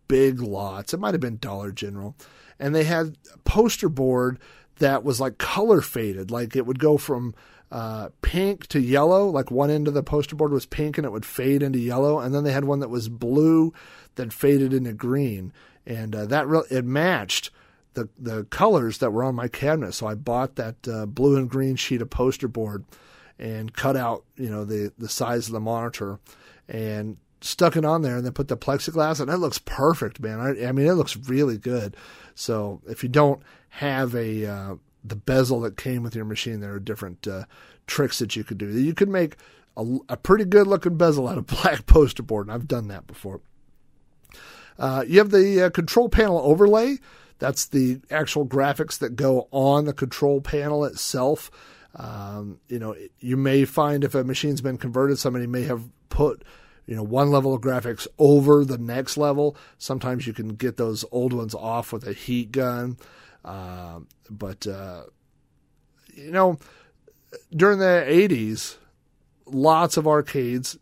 Big 0.09 0.41
Lots. 0.41 0.93
It 0.93 0.99
might 0.99 1.13
have 1.13 1.21
been 1.21 1.37
Dollar 1.37 1.71
General, 1.71 2.13
and 2.59 2.75
they 2.75 2.83
had 2.83 3.17
poster 3.45 3.89
board 3.89 4.37
that 4.79 5.05
was 5.05 5.21
like 5.21 5.37
color 5.37 5.79
faded, 5.79 6.29
like 6.29 6.57
it 6.57 6.65
would 6.65 6.79
go 6.79 6.97
from 6.97 7.33
uh, 7.71 8.09
pink 8.21 8.67
to 8.67 8.79
yellow. 8.79 9.27
Like 9.27 9.51
one 9.51 9.69
end 9.69 9.87
of 9.87 9.93
the 9.93 10.03
poster 10.03 10.35
board 10.35 10.51
was 10.51 10.65
pink 10.65 10.97
and 10.97 11.05
it 11.05 11.11
would 11.11 11.25
fade 11.25 11.63
into 11.63 11.79
yellow, 11.79 12.19
and 12.19 12.33
then 12.33 12.43
they 12.43 12.51
had 12.51 12.65
one 12.65 12.79
that 12.79 12.89
was 12.89 13.09
blue 13.09 13.73
that 14.15 14.33
faded 14.33 14.73
into 14.73 14.93
green, 14.93 15.51
and 15.85 16.15
uh, 16.15 16.25
that 16.25 16.47
re- 16.47 16.63
it 16.69 16.85
matched 16.85 17.51
the 17.93 18.09
the 18.17 18.45
colors 18.45 18.99
that 18.99 19.11
were 19.11 19.23
on 19.23 19.35
my 19.35 19.47
cabinet. 19.47 19.93
So 19.93 20.07
I 20.07 20.15
bought 20.15 20.55
that 20.55 20.87
uh, 20.87 21.05
blue 21.05 21.37
and 21.37 21.49
green 21.49 21.75
sheet 21.75 22.01
of 22.01 22.09
poster 22.09 22.47
board 22.47 22.85
and 23.37 23.73
cut 23.73 23.97
out 23.97 24.23
you 24.35 24.49
know 24.49 24.63
the 24.63 24.91
the 24.97 25.09
size 25.09 25.47
of 25.47 25.53
the 25.53 25.59
monitor 25.59 26.19
and 26.67 27.17
stuck 27.41 27.75
it 27.75 27.85
on 27.85 28.01
there 28.01 28.15
and 28.15 28.25
then 28.25 28.33
put 28.33 28.47
the 28.47 28.57
plexiglass 28.57 29.19
and 29.19 29.29
it 29.29 29.37
looks 29.37 29.59
perfect 29.59 30.19
man 30.19 30.39
I, 30.39 30.67
I 30.67 30.71
mean 30.71 30.87
it 30.87 30.93
looks 30.93 31.17
really 31.17 31.57
good 31.57 31.95
so 32.33 32.81
if 32.87 33.03
you 33.03 33.09
don't 33.09 33.41
have 33.69 34.15
a 34.15 34.45
uh, 34.45 34.75
the 35.07 35.15
bezel 35.15 35.61
that 35.61 35.77
came 35.77 36.03
with 36.03 36.15
your 36.15 36.25
machine 36.25 36.59
there 36.59 36.73
are 36.73 36.79
different 36.79 37.27
uh, 37.27 37.43
tricks 37.87 38.19
that 38.19 38.35
you 38.35 38.43
could 38.43 38.57
do 38.57 38.67
you 38.67 38.93
could 38.93 39.09
make 39.09 39.35
a, 39.77 39.97
a, 40.09 40.17
pretty 40.17 40.45
good 40.45 40.67
looking 40.67 40.97
bezel 40.97 41.27
out 41.27 41.37
of 41.37 41.45
black 41.45 41.85
poster 41.87 42.23
board 42.23 42.47
and 42.47 42.53
i've 42.53 42.67
done 42.67 42.87
that 42.87 43.05
before 43.07 43.41
uh, 44.77 45.03
you 45.07 45.19
have 45.19 45.31
the 45.31 45.63
uh, 45.63 45.69
control 45.69 46.09
panel 46.09 46.39
overlay 46.39 46.97
that's 47.39 47.65
the 47.65 47.99
actual 48.09 48.45
graphics 48.45 48.97
that 48.97 49.15
go 49.15 49.47
on 49.51 49.85
the 49.85 49.93
control 49.93 50.41
panel 50.41 50.85
itself 50.85 51.51
um, 51.95 52.59
you 52.67 52.77
know, 52.77 52.95
you 53.19 53.37
may 53.37 53.65
find 53.65 54.03
if 54.03 54.15
a 54.15 54.23
machine's 54.23 54.61
been 54.61 54.77
converted, 54.77 55.17
somebody 55.17 55.47
may 55.47 55.63
have 55.63 55.87
put, 56.09 56.43
you 56.85 56.95
know, 56.95 57.03
one 57.03 57.31
level 57.31 57.53
of 57.53 57.61
graphics 57.61 58.07
over 58.19 58.65
the 58.65 58.77
next 58.77 59.17
level. 59.17 59.55
Sometimes 59.77 60.27
you 60.27 60.33
can 60.33 60.49
get 60.49 60.77
those 60.77 61.05
old 61.11 61.31
ones 61.31 61.55
off 61.55 61.93
with 61.93 62.05
a 62.05 62.13
heat 62.13 62.51
gun. 62.51 62.97
Uh, 63.45 63.99
but, 64.29 64.67
uh, 64.67 65.03
you 66.13 66.31
know, 66.31 66.57
during 67.55 67.79
the 67.79 68.03
80s, 68.07 68.77
lots 69.45 69.97
of 69.97 70.07
arcades 70.07 70.77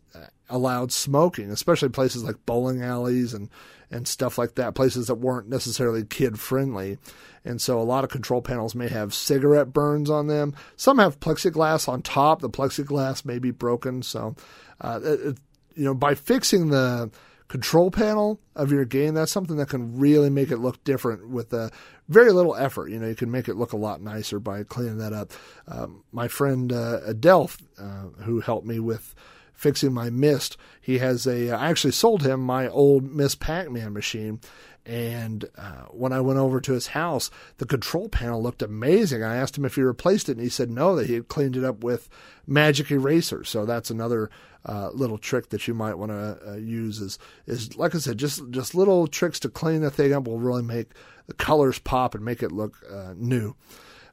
allowed 0.48 0.92
smoking, 0.92 1.50
especially 1.50 1.88
places 1.88 2.24
like 2.24 2.46
bowling 2.46 2.82
alleys 2.82 3.34
and, 3.34 3.50
and 3.90 4.06
stuff 4.08 4.38
like 4.38 4.54
that, 4.54 4.74
places 4.74 5.06
that 5.06 5.16
weren't 5.16 5.48
necessarily 5.48 6.04
kid 6.04 6.38
friendly. 6.38 6.98
And 7.44 7.60
so 7.60 7.78
a 7.78 7.82
lot 7.82 8.04
of 8.04 8.10
control 8.10 8.40
panels 8.40 8.74
may 8.74 8.88
have 8.88 9.12
cigarette 9.12 9.72
burns 9.72 10.08
on 10.08 10.26
them. 10.26 10.54
Some 10.76 10.98
have 10.98 11.20
plexiglass 11.20 11.88
on 11.88 12.02
top. 12.02 12.40
The 12.40 12.50
plexiglass 12.50 13.24
may 13.24 13.38
be 13.38 13.50
broken. 13.50 14.02
So, 14.02 14.34
uh, 14.80 15.00
it, 15.02 15.38
you 15.74 15.84
know, 15.84 15.94
by 15.94 16.14
fixing 16.14 16.70
the 16.70 17.10
control 17.54 17.88
panel 17.88 18.40
of 18.56 18.72
your 18.72 18.84
game, 18.84 19.14
that's 19.14 19.30
something 19.30 19.56
that 19.58 19.68
can 19.68 19.96
really 19.96 20.28
make 20.28 20.50
it 20.50 20.56
look 20.56 20.82
different 20.82 21.28
with 21.28 21.54
uh, 21.54 21.70
very 22.08 22.32
little 22.32 22.56
effort. 22.56 22.90
You 22.90 22.98
know, 22.98 23.06
you 23.06 23.14
can 23.14 23.30
make 23.30 23.46
it 23.46 23.54
look 23.54 23.72
a 23.72 23.76
lot 23.76 24.02
nicer 24.02 24.40
by 24.40 24.64
cleaning 24.64 24.98
that 24.98 25.12
up. 25.12 25.30
Um, 25.68 26.02
my 26.10 26.26
friend 26.26 26.72
uh, 26.72 26.98
Adelph, 27.06 27.62
uh, 27.78 28.24
who 28.24 28.40
helped 28.40 28.66
me 28.66 28.80
with 28.80 29.14
fixing 29.52 29.92
my 29.92 30.10
Ms., 30.10 30.56
he 30.80 30.98
has 30.98 31.28
a. 31.28 31.52
I 31.52 31.70
actually 31.70 31.92
sold 31.92 32.26
him 32.26 32.40
my 32.40 32.66
old 32.66 33.04
Ms. 33.04 33.36
Pac-Man 33.36 33.92
machine, 33.92 34.40
and 34.84 35.44
uh, 35.56 35.84
when 35.92 36.12
I 36.12 36.20
went 36.20 36.40
over 36.40 36.60
to 36.60 36.72
his 36.72 36.88
house, 36.88 37.30
the 37.58 37.66
control 37.66 38.08
panel 38.08 38.42
looked 38.42 38.62
amazing. 38.62 39.22
I 39.22 39.36
asked 39.36 39.56
him 39.56 39.64
if 39.64 39.76
he 39.76 39.82
replaced 39.82 40.28
it, 40.28 40.32
and 40.32 40.40
he 40.40 40.48
said 40.48 40.70
no, 40.70 40.96
that 40.96 41.06
he 41.06 41.14
had 41.14 41.28
cleaned 41.28 41.56
it 41.56 41.62
up 41.62 41.84
with 41.84 42.08
Magic 42.48 42.90
Eraser. 42.90 43.44
So 43.44 43.64
that's 43.64 43.90
another 43.90 44.28
uh, 44.66 44.90
little 44.92 45.18
trick 45.18 45.50
that 45.50 45.68
you 45.68 45.74
might 45.74 45.94
want 45.94 46.10
to 46.10 46.38
uh, 46.48 46.54
use. 46.56 47.00
Is 47.00 47.18
is 47.46 47.76
like 47.76 47.94
I 47.94 47.98
said, 47.98 48.18
just 48.18 48.42
just 48.50 48.74
little 48.74 49.06
tricks 49.06 49.40
to 49.40 49.48
clean 49.48 49.82
the 49.82 49.90
thing 49.90 50.12
up 50.12 50.26
will 50.26 50.38
really 50.38 50.62
make 50.62 50.90
the 51.26 51.34
colors 51.34 51.78
pop 51.78 52.14
and 52.14 52.24
make 52.24 52.42
it 52.42 52.52
look 52.52 52.76
uh, 52.90 53.14
new. 53.16 53.54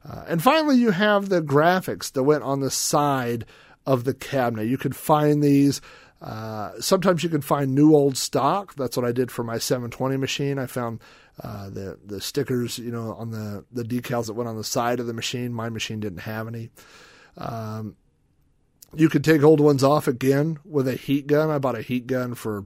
Uh, 0.08 0.24
and 0.26 0.42
finally, 0.42 0.76
you 0.76 0.90
have 0.90 1.28
the 1.28 1.42
graphics 1.42 2.10
that 2.12 2.24
went 2.24 2.42
on 2.42 2.60
the 2.60 2.70
side 2.70 3.44
of 3.86 4.04
the 4.04 4.14
cabinet. 4.14 4.64
You 4.64 4.78
could 4.78 4.96
find 4.96 5.42
these 5.42 5.80
uh, 6.22 6.80
sometimes 6.80 7.24
you 7.24 7.28
can 7.28 7.40
find 7.40 7.74
new 7.74 7.94
old 7.94 8.16
stock. 8.16 8.74
That's 8.76 8.96
what 8.96 9.04
I 9.04 9.10
did 9.10 9.32
for 9.32 9.42
my 9.42 9.58
720 9.58 10.16
machine. 10.16 10.58
I 10.58 10.66
found 10.66 11.00
uh, 11.42 11.68
the 11.68 11.98
the 12.04 12.20
stickers, 12.20 12.78
you 12.78 12.92
know, 12.92 13.14
on 13.14 13.30
the 13.30 13.64
the 13.72 13.82
decals 13.82 14.26
that 14.26 14.34
went 14.34 14.48
on 14.48 14.56
the 14.56 14.64
side 14.64 15.00
of 15.00 15.06
the 15.06 15.14
machine. 15.14 15.52
My 15.52 15.68
machine 15.68 15.98
didn't 15.98 16.20
have 16.20 16.46
any. 16.46 16.70
Um, 17.36 17.96
you 18.94 19.08
could 19.08 19.24
take 19.24 19.42
old 19.42 19.60
ones 19.60 19.82
off 19.82 20.06
again 20.06 20.58
with 20.64 20.86
a 20.88 20.94
heat 20.94 21.26
gun. 21.26 21.50
I 21.50 21.58
bought 21.58 21.78
a 21.78 21.82
heat 21.82 22.06
gun 22.06 22.34
for 22.34 22.64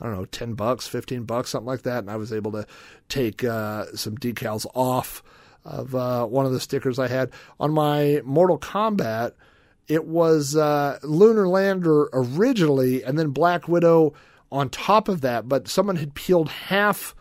I 0.00 0.06
don't 0.06 0.14
know, 0.14 0.24
ten 0.26 0.54
bucks, 0.54 0.86
fifteen 0.86 1.24
bucks, 1.24 1.50
something 1.50 1.66
like 1.66 1.82
that, 1.82 2.00
and 2.00 2.10
I 2.10 2.16
was 2.16 2.32
able 2.32 2.52
to 2.52 2.66
take 3.08 3.44
uh, 3.44 3.86
some 3.94 4.16
decals 4.16 4.66
off 4.74 5.22
of 5.64 5.94
uh, 5.94 6.26
one 6.26 6.46
of 6.46 6.52
the 6.52 6.60
stickers 6.60 6.98
I 6.98 7.08
had 7.08 7.30
on 7.58 7.72
my 7.72 8.20
Mortal 8.24 8.58
Kombat 8.58 9.32
it 9.88 10.04
was 10.04 10.56
uh, 10.56 10.98
Lunar 11.02 11.46
Lander 11.46 12.08
originally, 12.12 13.02
and 13.02 13.18
then 13.18 13.30
Black 13.30 13.68
Widow 13.68 14.14
on 14.50 14.68
top 14.68 15.08
of 15.08 15.20
that. 15.20 15.48
But 15.48 15.68
someone 15.68 15.96
had 15.96 16.14
peeled 16.14 16.48
half 16.48 17.14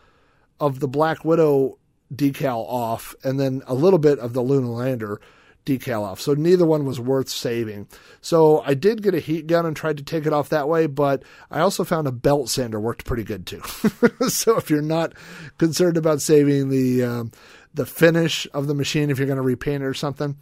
of 0.60 0.80
the 0.80 0.88
Black 0.88 1.24
Widow 1.24 1.78
decal 2.14 2.66
off, 2.68 3.16
and 3.24 3.40
then 3.40 3.62
a 3.68 3.74
little 3.74 4.00
bit 4.00 4.20
of 4.20 4.34
the 4.34 4.42
Lunar 4.42 4.68
Lander 4.68 5.22
decal 5.66 6.04
off. 6.04 6.22
So 6.22 6.34
neither 6.34 6.66
one 6.66 6.86
was 6.86 7.00
worth 7.00 7.30
saving. 7.30 7.88
So 8.22 8.62
I 8.62 8.74
did 8.74 9.02
get 9.02 9.16
a 9.16 9.20
heat 9.20 9.48
gun 9.48 9.66
and 9.66 9.76
tried 9.76 9.98
to 9.98 10.04
take 10.04 10.26
it 10.26 10.34
off 10.34 10.50
that 10.50 10.70
way, 10.70 10.88
but 10.88 11.24
I 11.50 11.60
also 11.60 11.84
found 11.84 12.08
a 12.08 12.12
belt 12.12 12.50
sander 12.50 12.80
worked 12.80 13.06
pretty 13.06 13.24
good 13.24 13.46
too. 13.46 13.62
so 14.28 14.58
if 14.58 14.70
you're 14.70 14.82
not 14.82 15.14
concerned 15.58 15.98
about 15.98 16.22
saving 16.22 16.70
the 16.70 17.04
um, 17.04 17.32
the 17.76 17.86
finish 17.86 18.48
of 18.54 18.68
the 18.68 18.74
machine, 18.74 19.10
if 19.10 19.18
you're 19.18 19.28
going 19.28 19.38
to 19.38 19.44
repaint 19.44 19.84
it 19.84 19.86
or 19.86 19.94
something, 19.94 20.38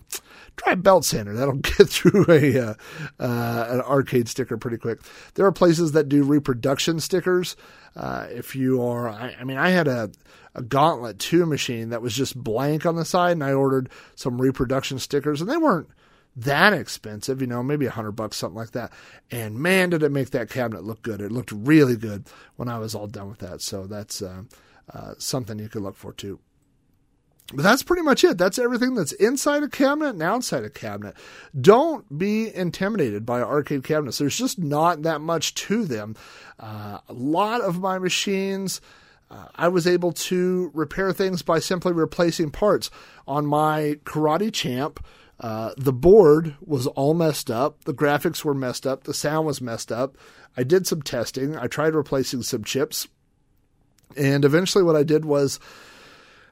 try 0.55 0.73
a 0.73 0.77
belt 0.77 1.05
sander. 1.05 1.33
That'll 1.33 1.53
get 1.77 1.89
through 1.89 2.25
a 2.29 2.59
uh, 2.59 2.73
uh, 3.19 3.67
an 3.69 3.81
arcade 3.81 4.29
sticker 4.29 4.57
pretty 4.57 4.77
quick. 4.77 4.99
There 5.35 5.45
are 5.45 5.51
places 5.51 5.91
that 5.93 6.09
do 6.09 6.23
reproduction 6.23 6.99
stickers. 6.99 7.55
Uh, 7.95 8.27
if 8.29 8.55
you 8.55 8.81
are, 8.81 9.09
I, 9.09 9.35
I, 9.39 9.43
mean, 9.43 9.57
I 9.57 9.69
had 9.69 9.87
a 9.87 10.11
a 10.55 10.61
Gauntlet 10.61 11.17
2 11.17 11.45
machine 11.47 11.89
that 11.89 12.01
was 12.01 12.15
just 12.15 12.37
blank 12.37 12.85
on 12.85 12.95
the 12.95 13.05
side, 13.05 13.31
and 13.31 13.43
I 13.43 13.53
ordered 13.53 13.89
some 14.13 14.39
reproduction 14.39 14.99
stickers, 14.99 15.41
and 15.41 15.49
they 15.49 15.57
weren't 15.57 15.89
that 16.35 16.73
expensive, 16.73 17.41
you 17.41 17.47
know, 17.47 17.63
maybe 17.63 17.85
a 17.85 17.91
hundred 17.91 18.13
bucks, 18.13 18.37
something 18.37 18.57
like 18.57 18.71
that. 18.71 18.91
And 19.31 19.59
man, 19.59 19.89
did 19.89 20.03
it 20.03 20.11
make 20.11 20.31
that 20.31 20.49
cabinet 20.49 20.83
look 20.83 21.01
good! 21.01 21.21
It 21.21 21.31
looked 21.31 21.51
really 21.51 21.95
good 21.95 22.25
when 22.55 22.69
I 22.69 22.79
was 22.79 22.95
all 22.95 23.07
done 23.07 23.29
with 23.29 23.39
that. 23.39 23.61
So 23.61 23.87
that's 23.87 24.21
uh, 24.21 24.43
uh, 24.91 25.13
something 25.17 25.59
you 25.59 25.69
could 25.69 25.83
look 25.83 25.95
for 25.95 26.13
too. 26.13 26.39
But 27.51 27.63
that's 27.63 27.83
pretty 27.83 28.03
much 28.03 28.23
it. 28.23 28.37
That's 28.37 28.57
everything 28.57 28.95
that's 28.95 29.11
inside 29.13 29.63
a 29.63 29.67
cabinet 29.67 30.09
and 30.09 30.23
outside 30.23 30.63
a 30.63 30.69
cabinet. 30.69 31.15
Don't 31.59 32.17
be 32.17 32.53
intimidated 32.53 33.25
by 33.25 33.41
arcade 33.41 33.83
cabinets. 33.83 34.17
There's 34.17 34.37
just 34.37 34.57
not 34.57 35.01
that 35.01 35.21
much 35.21 35.53
to 35.55 35.83
them. 35.83 36.15
Uh, 36.59 36.99
a 37.07 37.13
lot 37.13 37.61
of 37.61 37.79
my 37.79 37.99
machines, 37.99 38.79
uh, 39.29 39.47
I 39.55 39.67
was 39.67 39.85
able 39.85 40.13
to 40.13 40.71
repair 40.73 41.11
things 41.11 41.41
by 41.41 41.59
simply 41.59 41.91
replacing 41.91 42.51
parts. 42.51 42.89
On 43.27 43.45
my 43.45 43.99
Karate 44.05 44.51
Champ, 44.51 45.03
Uh, 45.39 45.73
the 45.75 45.91
board 45.91 46.55
was 46.61 46.87
all 46.87 47.13
messed 47.13 47.49
up. 47.49 47.83
The 47.83 47.93
graphics 47.93 48.45
were 48.45 48.53
messed 48.53 48.87
up. 48.87 49.03
The 49.03 49.15
sound 49.15 49.45
was 49.47 49.59
messed 49.59 49.91
up. 49.91 50.15
I 50.55 50.63
did 50.63 50.87
some 50.87 51.01
testing. 51.01 51.57
I 51.57 51.67
tried 51.67 51.95
replacing 51.95 52.43
some 52.43 52.63
chips. 52.63 53.07
And 54.15 54.45
eventually, 54.45 54.83
what 54.85 54.95
I 54.95 55.03
did 55.03 55.25
was 55.25 55.59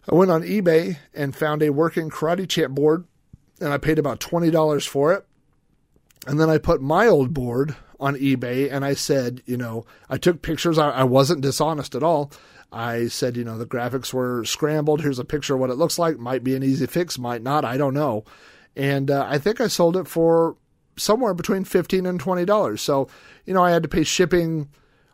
I 0.09 0.15
went 0.15 0.31
on 0.31 0.41
eBay 0.43 0.97
and 1.13 1.35
found 1.35 1.61
a 1.61 1.71
working 1.71 2.09
Karate 2.09 2.47
Champ 2.47 2.73
board, 2.73 3.05
and 3.59 3.71
I 3.71 3.77
paid 3.77 3.99
about 3.99 4.19
$20 4.19 4.87
for 4.87 5.13
it. 5.13 5.25
And 6.27 6.39
then 6.39 6.49
I 6.49 6.57
put 6.57 6.81
my 6.81 7.07
old 7.07 7.33
board 7.33 7.75
on 7.99 8.15
eBay 8.15 8.71
and 8.71 8.83
I 8.83 8.93
said, 8.93 9.41
you 9.45 9.57
know, 9.57 9.85
I 10.09 10.17
took 10.17 10.41
pictures. 10.41 10.77
I, 10.77 10.89
I 10.89 11.03
wasn't 11.03 11.41
dishonest 11.41 11.95
at 11.95 12.03
all. 12.03 12.31
I 12.71 13.07
said, 13.07 13.37
you 13.37 13.43
know, 13.43 13.57
the 13.57 13.65
graphics 13.65 14.13
were 14.13 14.43
scrambled. 14.45 15.01
Here's 15.01 15.19
a 15.19 15.25
picture 15.25 15.55
of 15.55 15.59
what 15.59 15.69
it 15.69 15.75
looks 15.75 15.99
like. 15.99 16.17
Might 16.17 16.43
be 16.43 16.55
an 16.55 16.63
easy 16.63 16.87
fix, 16.87 17.19
might 17.19 17.43
not. 17.43 17.65
I 17.65 17.77
don't 17.77 17.93
know. 17.93 18.23
And 18.75 19.11
uh, 19.11 19.27
I 19.29 19.37
think 19.37 19.59
I 19.59 19.67
sold 19.67 19.97
it 19.97 20.07
for 20.07 20.55
somewhere 20.97 21.33
between 21.33 21.63
fifteen 21.65 22.05
and 22.05 22.19
twenty 22.19 22.45
dollars. 22.45 22.81
So, 22.81 23.09
you 23.45 23.53
know, 23.53 23.63
I 23.63 23.71
had 23.71 23.83
to 23.83 23.89
pay 23.89 24.03
shipping 24.03 24.69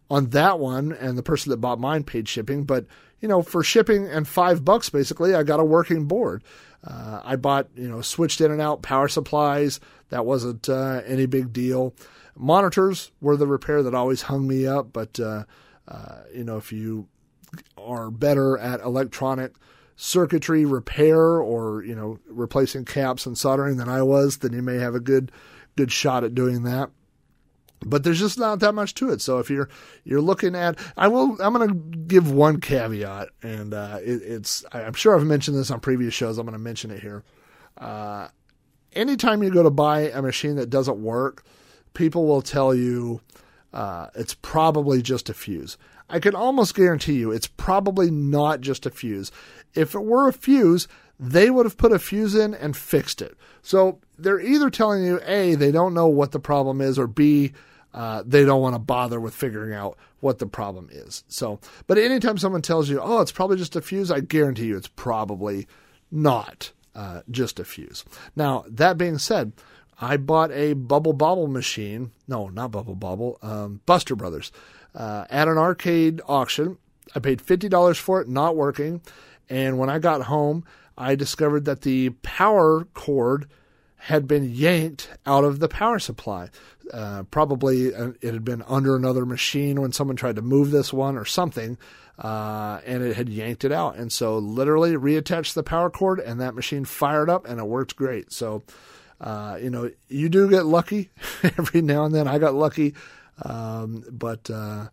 on 0.10 0.30
that 0.30 0.60
one, 0.60 0.92
and 0.92 1.18
the 1.18 1.24
person 1.24 1.50
that 1.50 1.58
bought 1.58 1.80
mine 1.80 2.04
paid 2.04 2.30
shipping. 2.30 2.64
But 2.64 2.86
you 3.22 3.28
know, 3.28 3.42
for 3.42 3.64
shipping 3.64 4.08
and 4.08 4.28
five 4.28 4.64
bucks, 4.64 4.90
basically, 4.90 5.34
I 5.34 5.44
got 5.44 5.60
a 5.60 5.66
working 5.66 6.06
board. 6.06 6.44
Uh, 6.84 7.22
I 7.24 7.36
bought, 7.36 7.68
you 7.76 7.88
know, 7.88 8.02
switched 8.02 8.42
in 8.42 8.52
and 8.52 8.62
out 8.62 8.82
power 8.82 9.08
supplies. 9.08 9.80
That 10.10 10.26
wasn't 10.26 10.70
uh, 10.70 11.02
any 11.06 11.26
big 11.26 11.52
deal. 11.52 11.94
Monitors 12.36 13.12
were 13.20 13.36
the 13.36 13.48
repair 13.48 13.82
that 13.84 13.96
always 13.96 14.24
hung 14.24 14.48
me 14.48 14.68
up, 14.68 14.94
but 14.94 15.20
uh, 15.20 15.44
uh 15.88 16.20
you 16.34 16.44
know, 16.44 16.58
if 16.58 16.72
you 16.72 17.08
are 17.78 18.12
better 18.12 18.58
at 18.58 18.82
electronic 18.82 19.54
circuitry 19.96 20.64
repair 20.64 21.18
or 21.18 21.84
you 21.84 21.96
know 21.96 22.20
replacing 22.30 22.86
caps 22.86 23.26
and 23.26 23.38
soldering 23.38 23.78
than 23.78 23.90
I 23.90 24.04
was, 24.04 24.38
then 24.38 24.54
you 24.54 24.62
may 24.62 24.78
have 24.78 24.96
a 24.96 25.00
good 25.00 25.32
good 25.76 25.92
shot 25.92 26.24
at 26.24 26.36
doing 26.36 26.64
that. 26.64 26.92
But 27.86 28.04
there's 28.04 28.20
just 28.20 28.40
not 28.40 28.60
that 28.60 28.74
much 28.74 28.96
to 28.96 29.12
it. 29.12 29.22
So 29.22 29.38
if 29.38 29.50
you're 29.50 29.70
you're 30.04 30.22
looking 30.22 30.56
at, 30.56 30.80
I 30.98 31.08
will. 31.08 31.40
I'm 31.42 31.54
going 31.54 31.68
to 31.70 31.98
give 32.00 32.32
one 32.32 32.60
caveat, 32.60 33.30
and 33.44 33.74
uh, 33.74 34.00
it, 34.02 34.22
it's. 34.24 34.66
I'm 34.72 34.94
sure 34.94 35.16
I've 35.16 35.26
mentioned 35.26 35.58
this 35.58 35.70
on 35.70 35.80
previous 35.80 36.14
shows. 36.14 36.38
I'm 36.38 36.46
going 36.46 36.54
to 36.54 36.60
mention 36.60 36.90
it 36.90 37.02
here. 37.02 37.24
Uh, 37.78 38.30
anytime 38.94 39.44
you 39.44 39.52
go 39.52 39.64
to 39.64 39.70
buy 39.70 40.10
a 40.10 40.22
machine 40.22 40.56
that 40.56 40.70
doesn't 40.70 40.98
work, 40.98 41.44
people 41.94 42.26
will 42.26 42.42
tell 42.42 42.74
you 42.74 43.22
uh, 43.74 44.08
it's 44.16 44.34
probably 44.34 45.02
just 45.02 45.30
a 45.30 45.34
fuse. 45.34 45.78
I 46.10 46.20
can 46.20 46.36
almost 46.36 46.74
guarantee 46.74 47.16
you 47.16 47.32
it's 47.32 47.48
probably 47.48 48.10
not 48.10 48.62
just 48.62 48.86
a 48.86 48.90
fuse. 48.90 49.32
If 49.76 49.94
it 49.94 50.04
were 50.04 50.28
a 50.28 50.34
fuse, 50.34 50.88
they 51.20 51.50
would 51.50 51.66
have 51.66 51.78
put 51.78 51.92
a 51.92 52.00
fuse 52.00 52.36
in 52.36 52.54
and 52.54 52.76
fixed 52.76 53.22
it. 53.22 53.36
So 53.62 54.00
they're 54.18 54.40
either 54.40 54.70
telling 54.70 55.04
you 55.04 55.20
A, 55.26 55.56
they 55.56 55.72
don't 55.72 55.94
know 55.94 56.08
what 56.08 56.32
the 56.32 56.40
problem 56.40 56.82
is, 56.82 57.00
or 57.00 57.08
B, 57.08 57.54
uh, 57.94 58.24
they 58.26 58.46
don't 58.46 58.62
want 58.62 58.76
to 58.76 58.80
bother 58.80 59.20
with 59.20 59.34
figuring 59.34 59.74
out 59.74 59.98
what 60.20 60.40
the 60.40 60.46
problem 60.46 60.90
is. 60.92 61.24
So, 61.28 61.60
but 61.88 61.98
anytime 61.98 62.38
someone 62.38 62.62
tells 62.62 62.90
you, 62.90 63.00
oh, 63.02 63.22
it's 63.22 63.32
probably 63.32 63.58
just 63.58 63.76
a 63.76 63.82
fuse, 63.82 64.12
I 64.12 64.20
guarantee 64.20 64.68
you 64.68 64.78
it's 64.78 64.88
probably 64.88 65.68
not 66.12 66.72
uh, 66.94 67.22
just 67.32 67.60
a 67.60 67.66
fuse. 67.66 68.06
Now, 68.36 68.66
that 68.68 68.98
being 68.98 69.18
said, 69.18 69.54
I 70.00 70.18
bought 70.18 70.52
a 70.52 70.74
Bubble 70.74 71.14
Bobble 71.14 71.48
machine. 71.48 72.12
No, 72.28 72.50
not 72.50 72.72
Bubble 72.72 72.96
Bobble, 72.96 73.40
um, 73.42 73.82
Buster 73.86 74.16
Brothers 74.16 74.52
uh, 74.94 75.26
at 75.30 75.48
an 75.48 75.58
arcade 75.58 76.22
auction. 76.28 76.78
I 77.16 77.20
paid 77.20 77.42
$50 77.42 77.98
for 77.98 78.22
it, 78.22 78.28
not 78.28 78.56
working. 78.56 79.02
And 79.50 79.78
when 79.78 79.90
I 79.90 80.00
got 80.00 80.24
home, 80.24 80.66
I 80.98 81.16
discovered 81.16 81.66
that 81.66 81.82
the 81.82 82.10
power 82.22 82.86
cord 82.94 83.48
had 83.98 84.28
been 84.28 84.50
yanked 84.50 85.10
out 85.26 85.44
of 85.44 85.60
the 85.60 85.68
power 85.68 86.00
supply. 86.00 86.50
Uh, 86.94 87.24
probably 87.24 87.94
uh, 87.94 88.12
it 88.22 88.34
had 88.34 88.46
been 88.46 88.64
under 88.68 88.96
another 88.96 89.26
machine 89.26 89.82
when 89.82 89.92
someone 89.92 90.16
tried 90.16 90.36
to 90.38 90.42
move 90.42 90.72
this 90.72 90.94
one 90.94 91.18
or 91.18 91.26
something, 91.26 91.78
uh, 92.20 92.80
and 92.86 93.04
it 93.04 93.16
had 93.16 93.28
yanked 93.30 93.66
it 93.66 93.72
out. 93.72 93.96
And 93.96 94.12
so, 94.12 94.38
literally, 94.38 94.94
reattached 94.94 95.54
the 95.54 95.64
power 95.64 95.90
cord, 95.90 96.20
and 96.20 96.40
that 96.40 96.56
machine 96.56 96.86
fired 96.86 97.30
up, 97.30 97.48
and 97.48 97.60
it 97.60 97.66
worked 97.66 97.96
great. 97.96 98.32
So, 98.32 98.64
uh, 99.20 99.58
you 99.62 99.70
know, 99.70 99.92
you 100.08 100.30
do 100.30 100.50
get 100.50 100.66
lucky 100.66 101.10
every 101.44 101.82
now 101.82 102.06
and 102.06 102.16
then. 102.16 102.28
I 102.28 102.38
got 102.40 102.54
lucky 102.54 102.94
um, 103.44 104.04
but 104.12 104.50
uh, 104.50 104.88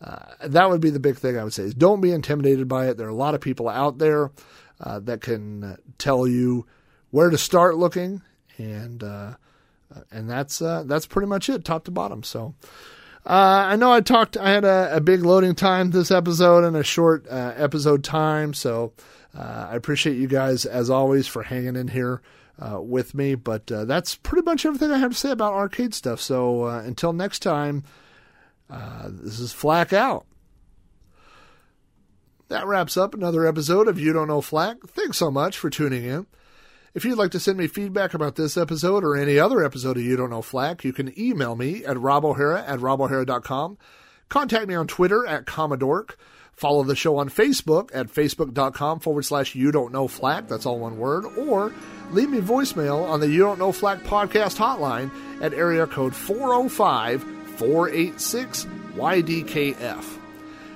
uh, 0.00 0.18
that 0.44 0.70
would 0.70 0.80
be 0.80 0.90
the 0.90 1.00
big 1.00 1.16
thing 1.16 1.38
I 1.38 1.44
would 1.44 1.52
say 1.52 1.64
is 1.64 1.74
don't 1.74 2.00
be 2.00 2.12
intimidated 2.12 2.68
by 2.68 2.88
it. 2.88 2.96
There 2.96 3.06
are 3.06 3.10
a 3.10 3.14
lot 3.14 3.34
of 3.34 3.40
people 3.40 3.68
out 3.68 3.98
there 3.98 4.30
uh, 4.80 4.98
that 5.00 5.20
can 5.20 5.76
tell 5.98 6.26
you 6.26 6.66
where 7.10 7.30
to 7.30 7.38
start 7.38 7.76
looking, 7.76 8.22
and 8.58 9.02
uh, 9.02 9.34
and 10.10 10.28
that's 10.28 10.62
uh, 10.62 10.84
that's 10.86 11.06
pretty 11.06 11.28
much 11.28 11.48
it, 11.48 11.64
top 11.64 11.84
to 11.84 11.90
bottom. 11.90 12.22
So. 12.22 12.54
Uh, 13.26 13.68
I 13.68 13.76
know 13.76 13.92
I 13.92 14.00
talked. 14.00 14.38
I 14.38 14.48
had 14.48 14.64
a, 14.64 14.96
a, 14.96 15.00
big 15.02 15.22
loading 15.22 15.54
time 15.54 15.90
this 15.90 16.10
episode 16.10 16.64
and 16.64 16.74
a 16.74 16.82
short 16.82 17.26
episode 17.28 18.02
time, 18.02 18.54
so 18.54 18.94
I 19.34 19.76
appreciate 19.76 20.16
you 20.16 20.26
guys 20.26 20.64
as 20.64 20.88
always 20.88 21.26
for 21.26 21.42
hanging 21.42 21.76
in 21.76 21.88
here 21.88 22.22
uh, 22.60 22.80
with 22.80 23.14
me. 23.14 23.34
But 23.34 23.70
uh, 23.72 23.84
that's 23.84 24.14
pretty 24.14 24.44
much 24.44 24.66
everything 24.66 24.90
I 24.90 24.98
have 24.98 25.12
to 25.12 25.16
say 25.16 25.30
about 25.30 25.54
arcade 25.54 25.94
stuff. 25.94 26.20
So 26.20 26.64
uh, 26.64 26.82
until 26.84 27.12
next 27.12 27.40
time, 27.40 27.84
uh, 28.68 29.08
this 29.10 29.40
is 29.40 29.52
Flack 29.52 29.92
out. 29.92 30.26
That 32.50 32.66
wraps 32.66 32.96
up 32.96 33.14
another 33.14 33.46
episode 33.46 33.86
of 33.86 34.00
You 34.00 34.12
Don't 34.12 34.26
Know 34.26 34.40
Flack. 34.40 34.78
Thanks 34.84 35.18
so 35.18 35.30
much 35.30 35.56
for 35.56 35.70
tuning 35.70 36.04
in. 36.04 36.26
If 36.94 37.04
you'd 37.04 37.16
like 37.16 37.30
to 37.30 37.38
send 37.38 37.56
me 37.56 37.68
feedback 37.68 38.12
about 38.12 38.34
this 38.34 38.56
episode 38.56 39.04
or 39.04 39.16
any 39.16 39.38
other 39.38 39.64
episode 39.64 39.96
of 39.96 40.02
You 40.02 40.16
Don't 40.16 40.30
Know 40.30 40.42
Flack, 40.42 40.82
you 40.82 40.92
can 40.92 41.16
email 41.16 41.54
me 41.54 41.84
at 41.84 41.96
robohara 41.96 42.68
at 42.68 42.80
robohara.com. 42.80 43.78
Contact 44.28 44.66
me 44.66 44.74
on 44.74 44.88
Twitter 44.88 45.24
at 45.28 45.46
Commodork. 45.46 46.16
Follow 46.52 46.82
the 46.82 46.96
show 46.96 47.18
on 47.18 47.28
Facebook 47.28 47.90
at 47.94 48.08
facebook.com 48.08 48.98
forward 48.98 49.22
slash 49.22 49.54
you 49.54 49.70
don't 49.70 49.92
know 49.92 50.08
flack. 50.08 50.48
That's 50.48 50.66
all 50.66 50.80
one 50.80 50.98
word. 50.98 51.26
Or 51.38 51.72
leave 52.10 52.30
me 52.30 52.40
voicemail 52.40 53.08
on 53.08 53.20
the 53.20 53.28
You 53.28 53.38
Don't 53.38 53.60
Know 53.60 53.70
Flack 53.70 54.00
podcast 54.00 54.56
hotline 54.56 55.12
at 55.40 55.54
area 55.54 55.86
code 55.86 56.16
405 56.16 57.22
486 57.22 58.66
YDKF. 58.96 60.19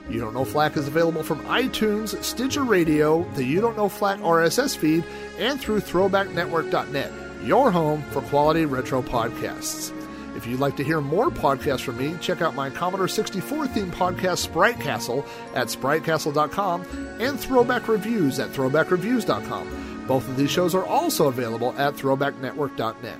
You 0.09 0.20
Don't 0.20 0.35
Know 0.35 0.44
Flack 0.44 0.76
is 0.76 0.86
available 0.86 1.22
from 1.22 1.40
iTunes, 1.44 2.22
Stitcher 2.22 2.62
Radio, 2.64 3.24
the 3.35 3.44
You 3.44 3.60
Don't 3.60 3.76
Know 3.76 3.89
Flack 3.89 4.18
RSS 4.20 4.76
feed, 4.76 5.05
and 5.39 5.59
through 5.59 5.81
throwbacknetwork.net, 5.81 7.12
your 7.43 7.70
home 7.70 8.02
for 8.10 8.20
quality 8.22 8.66
retro 8.66 9.02
podcasts. 9.02 9.93
If 10.36 10.47
you'd 10.47 10.60
like 10.60 10.76
to 10.76 10.85
hear 10.85 11.01
more 11.01 11.31
podcasts 11.31 11.82
from 11.82 11.97
me, 11.97 12.16
check 12.20 12.43
out 12.43 12.55
my 12.55 12.68
Commodore 12.68 13.09
64 13.09 13.66
themed 13.68 13.93
podcast, 13.93 14.39
Sprite 14.39 14.81
Castle, 14.81 15.24
at 15.55 15.68
spritecastle.com, 15.68 16.82
and 17.20 17.39
Throwback 17.39 17.89
Reviews 17.89 18.39
at 18.40 18.51
throwbackreviews.com. 18.51 20.05
Both 20.06 20.28
of 20.28 20.36
these 20.36 20.51
shows 20.51 20.74
are 20.74 20.85
also 20.85 21.28
available 21.28 21.74
at 21.78 21.94
throwbacknetwork.net. 21.94 23.18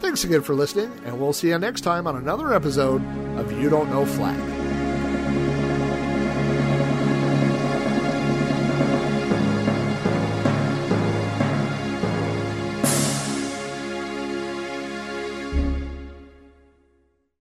Thanks 0.00 0.24
again 0.24 0.42
for 0.42 0.54
listening, 0.54 0.92
and 1.04 1.18
we'll 1.18 1.32
see 1.32 1.48
you 1.48 1.58
next 1.58 1.80
time 1.80 2.06
on 2.06 2.16
another 2.16 2.52
episode 2.52 3.02
of 3.38 3.50
You 3.52 3.70
Don't 3.70 3.90
Know 3.90 4.04
Flack. 4.04 4.71